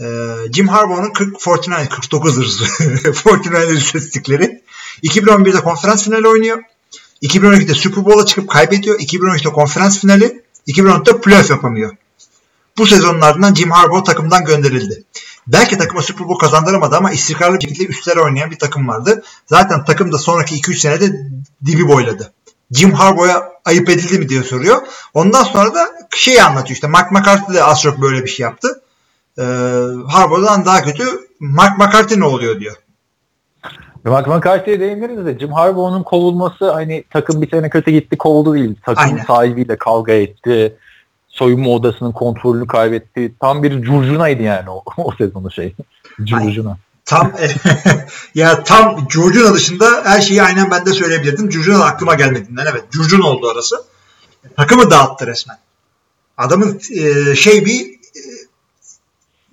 E, 0.00 0.04
Jim 0.52 0.68
Harbaugh'un 0.68 1.12
40 1.12 1.40
49 1.40 2.36
49'ır 2.36 3.12
49ers 3.12 3.76
istatistikleri. 3.76 4.62
2011'de 5.02 5.60
konferans 5.60 6.04
finali 6.04 6.28
oynuyor. 6.28 6.62
2012'de 7.22 7.74
Super 7.74 8.04
Bowl'a 8.04 8.26
çıkıp 8.26 8.50
kaybediyor. 8.50 8.98
2013'te 8.98 9.50
konferans 9.50 10.00
finali. 10.00 10.45
2014'te 10.66 11.20
playoff 11.20 11.50
yapamıyor. 11.50 11.96
Bu 12.78 12.86
sezonun 12.86 13.20
ardından 13.20 13.54
Jim 13.54 13.70
Harbaugh 13.70 14.04
takımdan 14.04 14.44
gönderildi. 14.44 15.04
Belki 15.46 15.78
takıma 15.78 16.02
Super 16.02 16.28
Bowl 16.28 16.46
kazandıramadı 16.46 16.96
ama 16.96 17.12
istikrarlı 17.12 17.56
bir 17.60 17.68
şekilde 17.68 17.88
üstlere 17.88 18.20
oynayan 18.20 18.50
bir 18.50 18.58
takım 18.58 18.88
vardı. 18.88 19.22
Zaten 19.46 19.84
takım 19.84 20.12
da 20.12 20.18
sonraki 20.18 20.60
2-3 20.60 20.76
senede 20.76 21.30
dibi 21.66 21.88
boyladı. 21.88 22.32
Jim 22.70 22.92
Harbaugh'a 22.92 23.52
ayıp 23.64 23.88
edildi 23.88 24.18
mi 24.18 24.28
diye 24.28 24.42
soruyor. 24.42 24.82
Ondan 25.14 25.44
sonra 25.44 25.74
da 25.74 25.88
şey 26.16 26.40
anlatıyor 26.40 26.74
işte 26.74 26.86
Mark 26.86 27.12
McCarthy 27.12 27.54
de 27.54 27.62
az 27.62 27.82
çok 27.82 28.02
böyle 28.02 28.24
bir 28.24 28.28
şey 28.28 28.44
yaptı. 28.44 28.82
Ee, 29.38 29.42
Harbaugh'dan 30.08 30.64
daha 30.64 30.82
kötü 30.82 31.04
Mark 31.40 31.78
McCarthy 31.78 32.20
ne 32.20 32.24
oluyor 32.24 32.60
diyor. 32.60 32.76
Mark 34.10 34.26
McCarthy'ye 34.26 34.80
değiniriz 34.80 35.26
de 35.26 35.38
Jim 35.38 35.52
Harbaugh'un 35.52 36.02
kovulması 36.02 36.70
hani 36.70 37.04
takım 37.10 37.42
bir 37.42 37.50
sene 37.50 37.70
kötü 37.70 37.90
gitti 37.90 38.18
kovuldu 38.18 38.54
değil. 38.54 38.76
Takım 38.82 39.04
Aynen. 39.04 39.24
sahibiyle 39.24 39.76
kavga 39.76 40.12
etti. 40.12 40.76
Soyunma 41.28 41.70
odasının 41.70 42.12
kontrolünü 42.12 42.66
kaybetti. 42.66 43.34
Tam 43.40 43.62
bir 43.62 43.82
curcunaydı 43.82 44.42
yani 44.42 44.70
o, 44.70 44.82
o 44.96 45.12
sezonu 45.18 45.50
şey. 45.50 45.74
Curcuna. 46.24 46.78
Tam 47.04 47.32
ya 48.34 48.64
tam 48.64 49.08
Curcuna 49.08 49.54
dışında 49.54 49.86
her 50.04 50.20
şeyi 50.20 50.42
aynen 50.42 50.70
ben 50.70 50.86
de 50.86 50.92
söyleyebilirdim. 50.92 51.48
Curcuna 51.48 51.84
aklıma 51.84 52.14
gelmediğinden 52.14 52.66
evet. 52.70 52.84
Curcuna 52.90 53.26
oldu 53.26 53.48
arası. 53.48 53.84
Takımı 54.56 54.90
dağıttı 54.90 55.26
resmen. 55.26 55.58
Adamın 56.36 56.80
e, 56.90 57.34
şey 57.34 57.64
bir 57.64 57.90
e, 57.90 58.22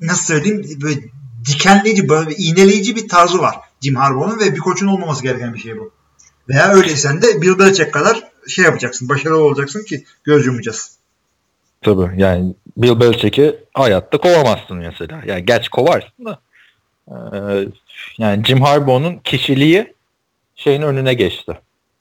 nasıl 0.02 0.26
söyleyeyim 0.26 0.82
böyle 0.82 1.00
dikenleyici 1.46 2.10
böyle 2.10 2.36
iğneleyici 2.36 2.96
bir 2.96 3.08
tarzı 3.08 3.40
var 3.40 3.56
Jim 3.84 3.96
Harbaugh'un 3.96 4.40
ve 4.40 4.54
bir 4.54 4.60
koçun 4.60 4.88
olmaması 4.88 5.24
gereken 5.24 5.54
bir 5.54 5.60
şey 5.60 5.80
bu. 5.80 5.92
Veya 6.50 6.74
öyleysen 6.74 7.22
de 7.22 7.42
Bill 7.42 7.60
Belichick 7.60 7.92
kadar 7.92 8.24
şey 8.48 8.66
yapacaksın. 8.66 9.10
Başarılı 9.10 9.44
olacaksın 9.44 9.84
ki 9.84 10.04
göz 10.24 10.46
yumacağız. 10.46 10.98
Tabii 11.82 12.22
yani 12.22 12.54
Bill 12.78 13.00
Belichick'i 13.00 13.56
hayatta 13.74 14.18
kovamazsın 14.18 14.78
mesela. 14.78 15.22
Yani 15.26 15.46
gerçi 15.46 15.70
kovarsın 15.70 16.26
da. 16.26 16.40
Ee, 17.12 17.68
yani 18.18 18.44
Jim 18.44 18.62
Harbaugh'un 18.62 19.18
kişiliği 19.18 19.94
şeyin 20.56 20.82
önüne 20.82 21.14
geçti. 21.14 21.60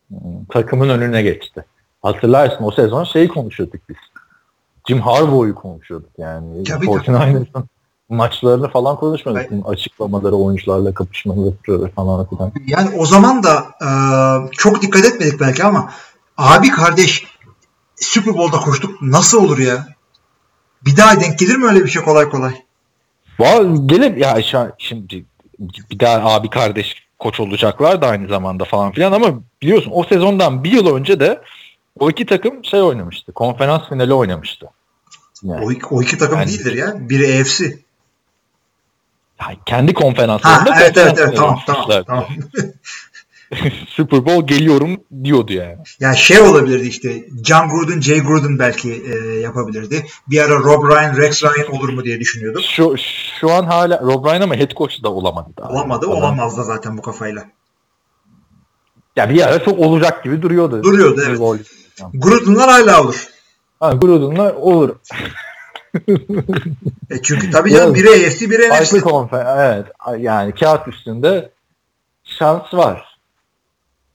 Hmm, 0.09 0.45
Takımın 0.51 0.89
önüne 0.89 1.23
geçti. 1.23 1.65
Hatırlarsın 2.03 2.65
o 2.65 2.71
sezon 2.71 3.05
şeyi 3.05 3.29
konuşuyorduk 3.29 3.89
biz. 3.89 3.97
Jim 4.89 5.01
Harbaugh'u 5.01 5.55
konuşuyorduk 5.55 6.11
yani. 6.19 6.65
Tabii, 6.65 6.87
49ers'ın 6.87 7.65
maçlarını 8.13 8.71
falan 8.71 8.97
konuşmadık. 8.97 9.51
Açıklamaları, 9.65 10.35
oyuncularla 10.37 10.95
kapışmaları 10.95 11.91
falan 11.97 12.27
filan. 12.29 12.53
Yani 12.67 12.91
o 12.99 13.07
zaman 13.07 13.43
da 13.43 13.65
e, 13.83 13.89
çok 14.53 14.83
dikkat 14.83 15.05
etmedik 15.05 15.41
belki 15.41 15.65
ama 15.65 15.93
abi 16.37 16.71
kardeş 16.71 17.25
Super 17.97 18.35
Bowl'da 18.35 18.57
koştuk 18.57 19.03
nasıl 19.03 19.45
olur 19.45 19.59
ya? 19.59 19.87
Bir 20.85 20.97
daha 20.97 21.21
denk 21.21 21.39
gelir 21.39 21.57
mi 21.57 21.67
öyle 21.67 21.85
bir 21.85 21.89
şey 21.91 22.03
kolay 22.03 22.29
kolay? 22.29 22.53
Valla 23.39 23.77
gelip 23.87 24.19
ya 24.19 24.43
şu- 24.43 24.73
şimdi 24.79 25.25
bir 25.91 26.01
daha 26.01 26.35
abi 26.35 26.51
kardeş 26.51 26.95
koç 27.19 27.41
olacaklar 27.41 28.03
da 28.03 28.07
aynı 28.07 28.29
zamanda 28.29 28.65
falan 28.65 28.93
filan 28.93 29.13
ama 29.13 29.27
biliyorsun 29.63 29.91
o 29.95 30.05
sezondan 30.05 30.65
bir 30.65 30.71
yıl 30.73 30.95
önce 30.97 31.21
de 31.21 31.43
o 31.99 32.11
iki 32.11 32.27
takım 32.27 32.65
şey 32.65 32.83
oynamıştı. 32.83 33.33
Konferans 33.33 33.89
finali 33.89 34.15
oynamıştı. 34.15 34.67
Yani, 35.43 35.65
O, 35.67 35.73
iki- 35.73 35.87
o 35.87 36.03
iki 36.03 36.19
takım 36.19 36.39
Yani- 36.39 36.49
değildir 36.51 36.75
ya. 36.75 36.95
Biri 37.09 37.41
AFC. 37.41 37.79
Yani 39.49 39.59
kendi 39.67 39.95
Ha 39.95 40.01
konferanslarında 40.01 40.75
evet 40.81 40.97
evet 40.97 41.19
evet 41.19 41.39
konferans 41.39 41.67
tamam 41.67 41.87
tamam 41.87 42.05
tamam. 42.07 42.27
Super 43.89 44.27
Bowl 44.27 44.47
geliyorum 44.47 45.01
diyordu 45.25 45.53
yani. 45.53 45.77
yani 46.01 46.17
şey 46.17 46.41
olabilirdi 46.41 46.89
işte 46.89 47.25
John 47.45 47.69
Gruden, 47.69 48.01
Jay 48.01 48.21
Gruden 48.21 48.59
belki 48.59 48.93
e, 48.93 49.41
yapabilirdi. 49.41 50.07
Bir 50.31 50.39
ara 50.39 50.55
Rob 50.55 50.91
Ryan, 50.91 51.17
Rex 51.17 51.45
Ryan 51.45 51.75
olur 51.75 51.89
mu 51.89 52.05
diye 52.05 52.21
düşünüyorduk. 52.21 52.63
Şu 52.63 52.95
şu 53.41 53.53
an 53.53 53.65
hala 53.65 54.01
Rob 54.01 54.25
Ryan 54.27 54.41
ama 54.41 54.55
head 54.57 54.71
coach 54.71 55.03
da 55.03 55.09
olamadı 55.09 55.49
daha. 55.59 55.69
Olamadı, 55.69 56.07
Adam- 56.07 56.17
olamaz 56.17 56.57
da 56.57 56.63
zaten 56.63 56.99
bu 56.99 57.03
kafayla. 57.03 57.45
Ya 59.17 59.31
bir 59.31 59.43
ara 59.49 59.65
çok 59.65 59.79
olacak 59.79 60.25
gibi 60.25 60.43
duruyordu. 60.43 60.83
Duruyordu, 60.83 61.23
evet. 61.27 61.39
Gol. 61.39 61.59
Gruden'lar 62.15 62.71
hala 62.71 63.03
olur. 63.03 63.27
Ha, 63.81 63.93
Gruden'la 63.93 64.55
olur. 64.55 64.97
E 67.11 67.23
çünkü 67.23 67.51
tabii 67.51 67.71
canım 67.71 67.95
biri 67.95 68.09
AFC, 68.09 68.51
biri 68.51 68.63
NFC. 68.63 68.69
Farklı 68.69 69.01
konfer 69.01 69.47
evet 69.59 69.87
yani 70.19 70.55
kağıt 70.55 70.89
üstünde 70.89 71.51
şans 72.25 72.75
var. 72.75 73.19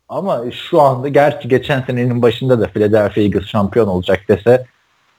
Ama 0.10 0.52
şu 0.52 0.82
anda 0.82 1.08
gerçi 1.08 1.48
geçen 1.48 1.82
senenin 1.82 2.22
başında 2.22 2.60
da 2.60 2.68
Philadelphia 2.68 3.22
Eagles 3.22 3.46
şampiyon 3.46 3.88
olacak 3.88 4.20
dese 4.30 4.66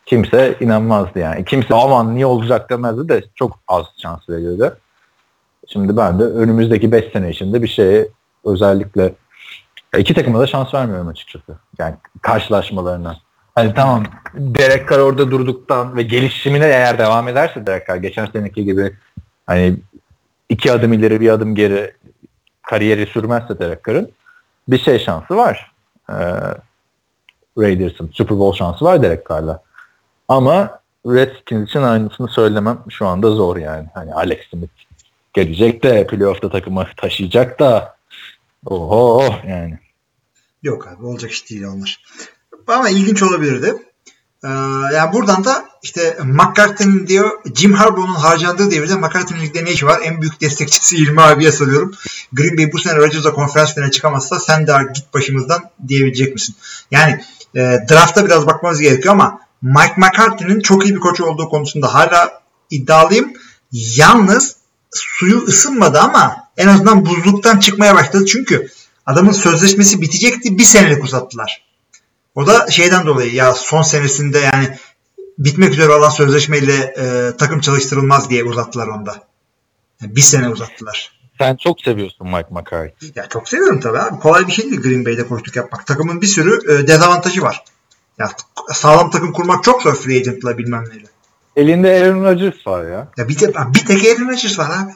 kimse 0.06 0.56
inanmazdı 0.60 1.18
yani. 1.18 1.44
Kimse 1.44 1.74
aman 1.74 2.14
niye 2.14 2.26
olacak 2.26 2.70
demezdi 2.70 3.08
de 3.08 3.24
çok 3.34 3.58
az 3.68 3.86
şans 4.02 4.28
veriyordu. 4.28 4.76
Şimdi 5.66 5.96
ben 5.96 6.18
de 6.18 6.22
önümüzdeki 6.24 6.92
5 6.92 7.12
sene 7.12 7.30
içinde 7.30 7.62
bir 7.62 7.68
şeye 7.68 8.08
özellikle 8.44 9.14
iki 9.98 10.14
takıma 10.14 10.40
da 10.40 10.46
şans 10.46 10.74
vermiyorum 10.74 11.08
açıkçası. 11.08 11.58
Yani 11.78 11.94
karşılaşmalarına. 12.22 13.27
Hani 13.58 13.74
tamam 13.74 14.04
Derek 14.34 14.88
Carr 14.90 14.98
orada 14.98 15.30
durduktan 15.30 15.96
ve 15.96 16.02
gelişimine 16.02 16.66
eğer 16.66 16.98
devam 16.98 17.28
ederse 17.28 17.66
Derek 17.66 17.88
Carr 17.88 17.96
geçen 17.96 18.26
seneki 18.26 18.64
gibi 18.64 18.96
hani 19.46 19.76
iki 20.48 20.72
adım 20.72 20.92
ileri 20.92 21.20
bir 21.20 21.28
adım 21.28 21.54
geri 21.54 21.94
kariyeri 22.62 23.06
sürmezse 23.06 23.58
Derek 23.58 23.84
Carr'ın 23.84 24.12
bir 24.68 24.78
şey 24.78 24.98
şansı 24.98 25.36
var. 25.36 25.72
Ee, 26.10 26.14
Raiders'ın 27.58 28.10
Super 28.12 28.38
Bowl 28.38 28.58
şansı 28.58 28.84
var 28.84 29.02
Derek 29.02 29.28
Carr'la. 29.30 29.62
Ama 30.28 30.80
Redskins 31.06 31.68
için 31.68 31.82
aynısını 31.82 32.28
söylemem 32.28 32.78
şu 32.88 33.06
anda 33.06 33.30
zor 33.30 33.56
yani. 33.56 33.86
Hani 33.94 34.14
Alex 34.14 34.38
Smith 34.50 34.72
gelecek 35.32 35.82
de 35.82 36.06
playoff'ta 36.06 36.50
takımı 36.50 36.86
taşıyacak 36.96 37.60
da 37.60 37.96
oho 38.66 39.34
yani. 39.48 39.78
Yok 40.62 40.88
abi 40.88 41.06
olacak 41.06 41.30
iş 41.30 41.50
değil 41.50 41.64
onlar. 41.64 42.02
Ama 42.68 42.88
ilginç 42.88 43.22
olabilirdi. 43.22 43.74
Ee, 44.44 44.48
yani 44.94 45.12
buradan 45.12 45.44
da 45.44 45.68
işte 45.82 46.18
McCarthy'nin 46.24 47.06
diyor 47.06 47.30
Jim 47.54 47.72
Harbaugh'un 47.72 48.14
harcandığı 48.14 48.70
devirde 48.70 48.94
McCarthy'nin 48.94 49.40
ligde 49.40 49.64
ne 49.64 49.72
işi 49.72 49.86
var? 49.86 50.00
En 50.04 50.20
büyük 50.20 50.40
destekçisi 50.40 50.96
İlmi 51.02 51.20
abiye 51.20 51.52
soruyorum. 51.52 51.92
Green 52.32 52.58
Bay 52.58 52.72
bu 52.72 52.78
sene 52.78 52.96
Rodgers'a 52.96 53.32
konferans 53.32 53.74
finaline 53.74 53.90
çıkamazsa 53.92 54.40
sen 54.40 54.66
de 54.66 54.72
git 54.94 55.14
başımızdan 55.14 55.70
diyebilecek 55.88 56.34
misin? 56.34 56.54
Yani 56.90 57.24
e, 57.54 57.60
drafta 57.90 58.24
biraz 58.24 58.46
bakmamız 58.46 58.80
gerekiyor 58.80 59.14
ama 59.14 59.40
Mike 59.62 59.94
McCarthy'nin 59.96 60.60
çok 60.60 60.86
iyi 60.86 60.94
bir 60.94 61.00
koç 61.00 61.20
olduğu 61.20 61.48
konusunda 61.48 61.94
hala 61.94 62.42
iddialıyım. 62.70 63.32
Yalnız 63.72 64.56
suyu 64.90 65.38
ısınmadı 65.42 66.00
ama 66.00 66.36
en 66.56 66.68
azından 66.68 67.06
buzluktan 67.06 67.58
çıkmaya 67.58 67.94
başladı. 67.94 68.26
Çünkü 68.26 68.68
adamın 69.06 69.32
sözleşmesi 69.32 70.00
bitecekti. 70.00 70.58
Bir 70.58 70.64
senelik 70.64 71.04
uzattılar. 71.04 71.67
O 72.38 72.46
da 72.46 72.70
şeyden 72.70 73.06
dolayı 73.06 73.34
ya 73.34 73.54
son 73.54 73.82
senesinde 73.82 74.38
yani 74.38 74.78
bitmek 75.38 75.72
üzere 75.72 75.92
olan 75.92 76.08
sözleşmeyle 76.08 76.94
e, 76.98 77.36
takım 77.36 77.60
çalıştırılmaz 77.60 78.30
diye 78.30 78.44
uzattılar 78.44 78.86
onda. 78.86 79.22
Yani 80.02 80.16
bir 80.16 80.20
sene 80.20 80.48
uzattılar. 80.48 81.20
Sen 81.38 81.56
çok 81.56 81.80
seviyorsun 81.80 82.26
Mike 82.26 82.48
McCarthy. 82.50 83.12
Ya 83.14 83.28
çok 83.28 83.48
seviyorum 83.48 83.80
tabii 83.80 83.98
abi. 83.98 84.18
Kolay 84.18 84.46
bir 84.46 84.52
şey 84.52 84.70
değil 84.70 84.82
Green 84.82 85.04
Bay'de 85.04 85.28
koçluk 85.28 85.56
yapmak. 85.56 85.86
Takımın 85.86 86.20
bir 86.20 86.26
sürü 86.26 86.72
e, 86.72 86.86
dezavantajı 86.86 87.42
var. 87.42 87.64
Ya 88.18 88.30
sağlam 88.72 89.10
takım 89.10 89.32
kurmak 89.32 89.64
çok 89.64 89.82
zor 89.82 89.94
free 89.94 90.16
agent'la 90.16 90.58
bilmem 90.58 90.84
neyle. 90.88 91.06
Elinde 91.56 91.88
Aaron 91.88 92.24
Rodgers 92.24 92.66
var 92.66 92.84
ya. 92.84 93.08
Ya 93.16 93.28
bir, 93.28 93.36
te, 93.36 93.52
bir 93.74 93.86
tek 93.86 94.06
Aaron 94.06 94.28
Rodgers 94.28 94.58
var 94.58 94.70
abi. 94.82 94.92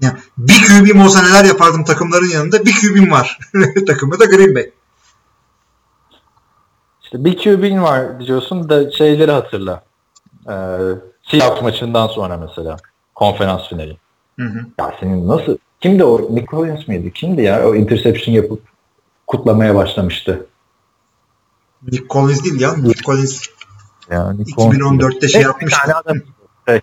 Ya 0.00 0.16
bir 0.38 0.66
QB'm 0.66 1.00
olsa 1.00 1.22
neler 1.22 1.44
yapardım 1.44 1.84
takımların 1.84 2.28
yanında. 2.28 2.64
Bir 2.64 2.74
QB'm 2.74 3.10
var. 3.10 3.38
Takımı 3.86 4.20
da 4.20 4.24
Green 4.24 4.54
Bay. 4.54 4.70
Bir 7.24 7.36
QB'in 7.36 7.82
var 7.82 8.18
biliyorsun 8.18 8.68
da 8.68 8.90
şeyleri 8.90 9.30
hatırla. 9.30 9.82
Ee, 10.48 10.52
Seahawks 11.22 11.62
maçından 11.62 12.06
sonra 12.06 12.36
mesela 12.36 12.76
konferans 13.14 13.68
finali. 13.68 13.96
Hı 14.38 14.46
hı. 14.46 14.58
Ya 14.78 14.94
senin 15.00 15.28
nasıl 15.28 15.56
kimdi 15.80 16.04
o 16.04 16.34
Nick 16.34 16.46
Collins 16.46 16.88
miydi? 16.88 17.12
Kimdi 17.12 17.42
ya 17.42 17.68
o 17.68 17.74
interception 17.74 18.34
yapıp 18.34 18.62
kutlamaya 19.26 19.74
başlamıştı. 19.74 20.46
Nick 21.82 22.06
Collins 22.08 22.44
değil 22.44 22.60
ya. 22.60 22.76
Nick 22.76 23.02
Collins 23.02 23.42
Yani 24.10 24.42
2014'te 24.42 25.28
şey 25.28 25.42
yapmış. 25.42 25.72
Bir 25.72 25.78
tane 25.78 25.94
adam. 25.94 26.16
Şey, 26.68 26.80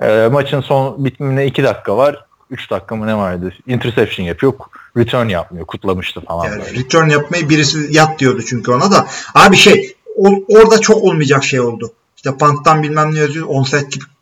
e, 0.00 0.28
maçın 0.28 0.60
son 0.60 1.04
bitimine 1.04 1.46
2 1.46 1.64
dakika 1.64 1.96
var. 1.96 2.26
3 2.50 2.70
dakika 2.70 2.96
mı 2.96 3.06
ne 3.06 3.16
vardı? 3.16 3.52
Interception 3.66 4.26
yapıyor. 4.26 4.52
Return 4.96 5.28
yapmıyor. 5.28 5.66
Kutlamıştı 5.66 6.20
falan. 6.20 6.44
Yani 6.44 6.62
böyle. 6.62 6.78
return 6.78 7.08
yapmayı 7.08 7.48
birisi 7.48 7.88
yat 7.90 8.18
diyordu 8.18 8.42
çünkü 8.42 8.70
ona 8.70 8.90
da. 8.90 9.06
Abi 9.34 9.56
şey 9.56 9.96
o- 10.16 10.44
orada 10.48 10.78
çok 10.78 11.02
olmayacak 11.02 11.44
şey 11.44 11.60
oldu. 11.60 11.92
İşte 12.16 12.36
punt'tan 12.36 12.82
bilmem 12.82 13.14
ne 13.14 13.18
yazıyor. 13.18 13.66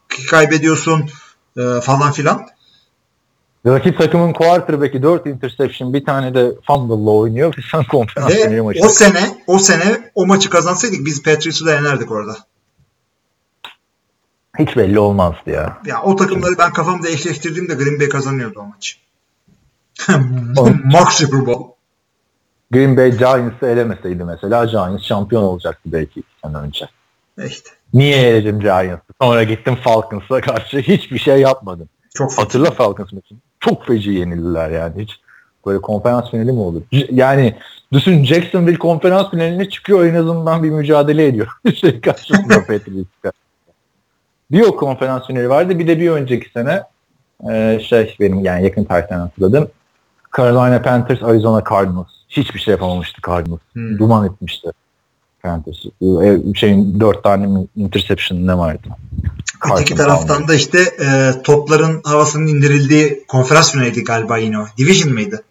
Kick 0.08 0.30
kaybediyorsun 0.30 1.10
e, 1.56 1.80
falan 1.80 2.12
filan. 2.12 2.46
Rakip 3.66 3.98
takımın 3.98 4.32
quarterback'i 4.32 5.02
4 5.02 5.26
interception 5.26 5.94
bir 5.94 6.04
tane 6.04 6.34
de 6.34 6.52
fumble'la 6.66 7.10
oynuyor. 7.10 7.54
Sen 7.72 7.84
konferans 7.84 8.30
Ve 8.34 8.60
maçı. 8.60 8.80
o 8.84 8.88
sene 8.88 9.38
o 9.46 9.58
sene 9.58 10.10
o 10.14 10.26
maçı 10.26 10.50
kazansaydık 10.50 11.06
biz 11.06 11.22
Patriots'u 11.22 11.66
da 11.66 11.74
yenerdik 11.74 12.10
orada. 12.10 12.36
Hiç 14.58 14.76
belli 14.76 14.98
olmazdı 14.98 15.50
ya. 15.50 15.78
Ya 15.86 16.02
o 16.02 16.16
takımları 16.16 16.58
ben 16.58 16.72
kafamda 16.72 17.08
eşleştirdiğimde 17.08 17.74
Green 17.74 18.00
Bay 18.00 18.08
kazanıyordu 18.08 18.60
o 18.60 18.66
maçı. 18.66 18.96
Oğlum. 20.56 20.80
Mock 20.84 21.12
Super 21.12 21.46
Bowl. 21.46 21.72
Green 22.70 22.96
Bay 22.96 23.18
Giants'ı 23.18 23.66
elemeseydi 23.66 24.24
mesela 24.24 24.64
Giants 24.64 25.02
şampiyon 25.02 25.42
olacaktı 25.42 25.82
belki 25.92 26.20
iki 26.20 26.28
sene 26.44 26.56
önce. 26.56 26.88
İşte. 27.46 27.70
Niye 27.94 28.16
eledim 28.16 28.60
Giants'ı? 28.60 29.12
Sonra 29.20 29.42
gittim 29.42 29.76
Falcons'a 29.84 30.40
karşı 30.40 30.78
hiçbir 30.78 31.18
şey 31.18 31.40
yapmadım. 31.40 31.88
Çok 32.14 32.38
Hatırla 32.38 32.70
Falcons 32.70 33.12
maçını. 33.12 33.38
Çok 33.60 33.86
feci 33.86 34.10
yenildiler 34.10 34.70
yani. 34.70 35.02
Hiç 35.02 35.10
böyle 35.66 35.80
konferans 35.80 36.30
finali 36.30 36.52
mi 36.52 36.60
olur? 36.60 36.82
Yani 37.10 37.56
düşün 37.92 38.24
Jacksonville 38.24 38.78
konferans 38.78 39.30
finaline 39.30 39.68
çıkıyor 39.68 40.06
en 40.06 40.14
azından 40.14 40.62
bir 40.62 40.70
mücadele 40.70 41.26
ediyor. 41.26 41.48
şey 41.74 42.00
karşısında 42.00 42.54
Patriots'ta. 42.66 43.32
Bir 44.50 44.62
o 44.62 44.76
konferans 44.76 45.26
finali 45.26 45.48
vardı. 45.48 45.78
Bir 45.78 45.86
de 45.86 46.00
bir 46.00 46.10
önceki 46.10 46.50
sene 46.50 46.82
e, 47.50 47.80
şey 47.80 48.16
benim 48.20 48.44
yani 48.44 48.64
yakın 48.64 48.84
tarihten 48.84 49.18
hatırladım. 49.18 49.70
Carolina 50.36 50.82
Panthers, 50.82 51.22
Arizona 51.22 51.64
Cardinals. 51.70 52.08
Hiçbir 52.28 52.60
şey 52.60 52.72
yapamamıştı 52.72 53.20
Cardinals. 53.26 53.60
Hmm. 53.72 53.98
Duman 53.98 54.26
etmişti. 54.26 54.68
Panthers. 55.42 55.76
E, 56.02 56.54
Şeyin 56.54 57.00
dört 57.00 57.24
tane 57.24 57.66
interception 57.76 58.46
ne 58.46 58.58
vardı? 58.58 58.88
Öteki 59.72 59.94
taraftan 59.94 60.48
da 60.48 60.54
işte 60.54 60.78
e, 60.78 61.42
topların 61.42 62.00
havasının 62.04 62.46
indirildiği 62.46 63.24
konferans 63.28 63.72
finaliydi 63.72 64.04
galiba 64.04 64.38
yine 64.38 64.58
o. 64.58 64.64
Division 64.78 65.12
mıydı? 65.12 65.42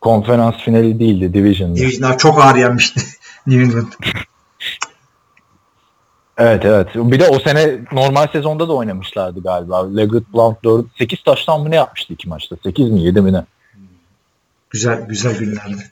Konferans 0.00 0.54
finali 0.56 1.00
değildi, 1.00 1.34
division'dı. 1.34 1.76
Division'lar 1.76 2.18
çok 2.18 2.44
ağır 2.44 2.56
yenmişti 2.56 3.00
New 3.46 3.64
England. 3.64 3.92
Evet 6.38 6.64
evet. 6.64 6.88
Bir 6.94 7.20
de 7.20 7.28
o 7.28 7.38
sene 7.38 7.78
normal 7.92 8.26
sezonda 8.32 8.68
da 8.68 8.72
oynamışlardı 8.72 9.42
galiba. 9.42 9.96
Leggett 9.96 10.34
Blount 10.34 10.64
4, 10.64 10.86
8 10.98 11.22
taştan 11.22 11.60
mı 11.60 11.70
ne 11.70 11.76
yapmıştı 11.76 12.12
iki 12.12 12.28
maçta? 12.28 12.56
8 12.62 12.90
mi 12.90 13.02
7 13.02 13.20
mi 13.20 13.32
ne? 13.32 13.44
Güzel 14.72 15.06
güzel 15.08 15.38
günlerdi. 15.38 15.90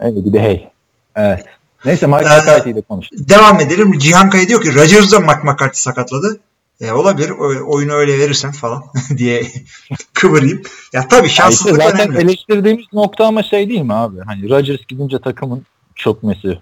Evet 0.00 0.14
bir 0.16 0.32
de 0.32 0.42
hey. 0.42 0.68
Evet. 1.16 1.44
Neyse 1.84 2.06
Mike 2.06 2.24
Ee, 2.24 2.38
McCarthy'yi 2.38 2.76
de 2.76 2.80
konuştuk. 2.82 3.28
Devam 3.28 3.60
edelim. 3.60 3.98
Cihan 3.98 4.30
Kaya 4.30 4.48
diyor 4.48 4.62
ki 4.62 4.74
Rodgers'da 4.74 5.20
Mike 5.20 5.40
McCarthy 5.42 5.74
sakatladı. 5.80 6.40
E, 6.80 6.92
olabilir. 6.92 7.30
O, 7.30 7.72
oyunu 7.74 7.92
öyle 7.92 8.18
verirsen 8.18 8.52
falan 8.52 8.84
diye 9.16 9.46
kıvırayım. 10.14 10.62
Ya 10.92 11.08
tabii 11.08 11.20
Ya 11.20 11.26
işte 11.26 11.36
şanssızlık 11.42 11.82
zaten 11.82 12.08
önemli. 12.10 12.22
eleştirdiğimiz 12.24 12.86
nokta 12.92 13.26
ama 13.26 13.42
şey 13.42 13.68
değil 13.68 13.80
mi 13.80 13.94
abi? 13.94 14.20
Hani 14.26 14.50
Rodgers 14.50 14.86
gidince 14.88 15.18
takımın 15.18 15.66
çökmesi. 15.94 16.58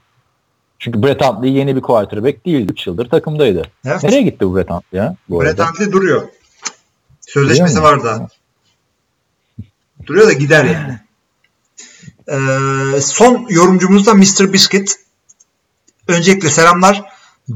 Çünkü 0.79 1.03
Brett 1.03 1.23
Hundley 1.25 1.53
yeni 1.53 1.77
bir 1.77 1.81
quarterback 1.81 2.47
değildi. 2.47 2.73
3 2.73 2.87
yıldır 2.87 3.09
takımdaydı. 3.09 3.63
Evet. 3.85 4.03
Nereye 4.03 4.23
gitti 4.23 4.47
bu 4.47 4.57
Brett 4.57 4.71
Hundley 4.71 5.03
ya? 5.03 5.17
Bu 5.29 5.41
Brett 5.41 5.61
arada? 5.61 5.71
Hundley 5.71 5.93
duruyor. 5.93 6.29
Sözleşmesi 7.21 7.83
var 7.83 7.95
mu? 7.95 8.29
Duruyor 10.07 10.29
da 10.29 10.33
gider 10.33 10.65
yani. 10.65 10.99
Ee, 12.29 13.01
son 13.01 13.47
yorumcumuz 13.49 14.07
da 14.07 14.15
Mr. 14.15 14.53
Biscuit. 14.53 14.97
Öncelikle 16.09 16.51
selamlar. 16.51 17.03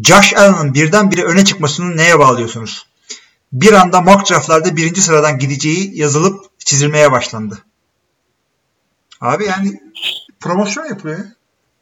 Josh 0.03 0.37
Allen'ın 0.37 0.75
birdenbire 0.75 1.23
öne 1.23 1.45
çıkmasını 1.45 1.97
neye 1.97 2.19
bağlıyorsunuz? 2.19 2.87
Bir 3.53 3.73
anda 3.73 4.01
mock 4.01 4.31
draftlarda 4.31 4.77
birinci 4.77 5.03
sıradan 5.03 5.39
gideceği 5.39 5.99
yazılıp 5.99 6.45
çizilmeye 6.59 7.13
başlandı. 7.13 7.59
Abi 9.21 9.45
yani 9.45 9.81
promosyon 10.41 10.85
yapılıyor 10.85 11.19
ya. 11.19 11.25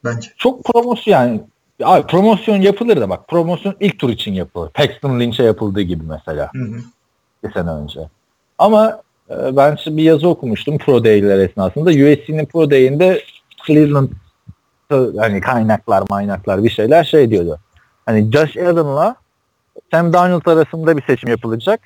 Bence. 0.05 0.33
Çok 0.37 0.65
promosyon 0.65 1.15
yani. 1.15 1.43
Abi 1.83 2.07
promosyon 2.07 2.61
yapılır 2.61 3.01
da 3.01 3.11
bak 3.11 3.29
promosyon 3.29 3.77
ilk 3.81 3.99
tur 3.99 4.11
için 4.11 4.33
yapılır. 4.33 4.71
Paxton 4.71 5.21
Lynch'e 5.21 5.43
yapıldığı 5.43 5.81
gibi 5.81 6.05
mesela. 6.05 6.51
Hı 6.55 6.65
hı. 6.65 6.81
bir 7.45 7.53
sene 7.53 7.71
önce. 7.71 8.01
Ama 8.59 9.03
ben 9.31 9.77
şimdi 9.77 9.97
bir 9.97 10.03
yazı 10.03 10.29
okumuştum 10.29 10.79
Pro 10.79 11.05
Day'ler 11.05 11.39
esnasında. 11.39 11.91
USC'nin 11.91 12.47
Pro 12.47 12.71
Day'inde 12.71 13.23
Cleveland 13.67 14.09
hani 15.19 15.41
kaynaklar 15.41 16.05
maynaklar 16.11 16.65
bir 16.65 16.71
şeyler 16.71 17.05
şey 17.05 17.31
diyordu. 17.31 17.59
Hani 18.07 18.33
Josh 18.33 18.57
Allen'la 18.57 19.17
Sam 19.91 20.13
Darnold 20.13 20.47
arasında 20.47 20.97
bir 20.97 21.03
seçim 21.03 21.31
yapılacak. 21.31 21.81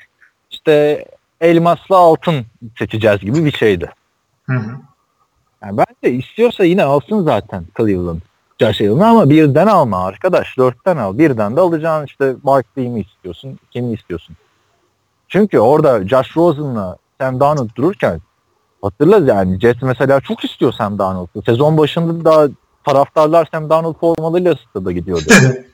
İşte 0.50 1.04
elmasla 1.40 1.96
altın 1.96 2.46
seçeceğiz 2.78 3.20
gibi 3.20 3.44
bir 3.44 3.52
şeydi. 3.52 3.90
Hı 4.46 4.52
hı. 4.52 4.70
Yani 5.62 5.78
bence 5.78 6.16
istiyorsa 6.16 6.64
yine 6.64 6.84
alsın 6.84 7.24
zaten 7.24 7.64
Cleveland. 7.76 8.20
Josh 8.60 8.80
Allen'ı 8.80 9.06
ama 9.06 9.30
birden 9.30 9.66
alma 9.66 10.04
arkadaş. 10.04 10.58
Dörtten 10.58 10.96
al. 10.96 11.18
Birden 11.18 11.56
de 11.56 11.60
alacağın 11.60 12.06
işte 12.06 12.34
Barkley'i 12.44 12.88
mi 12.88 13.00
istiyorsun? 13.00 13.58
Kimi 13.70 13.92
istiyorsun? 13.92 14.36
Çünkü 15.28 15.58
orada 15.58 16.08
Josh 16.08 16.36
Rosen'la 16.36 16.96
Sam 17.20 17.40
Darnold 17.40 17.74
dururken 17.76 18.20
hatırla 18.82 19.32
yani 19.34 19.60
Jets 19.60 19.82
mesela 19.82 20.20
çok 20.20 20.44
istiyor 20.44 20.72
Sam 20.72 20.98
Darnold'u. 20.98 21.42
Sezon 21.42 21.78
başında 21.78 22.24
da 22.24 22.50
taraftarlar 22.86 23.48
Sam 23.52 23.70
Darnold 23.70 23.96
formalarıyla 24.00 24.54
stada 24.70 24.92
gidiyordu. 24.92 25.24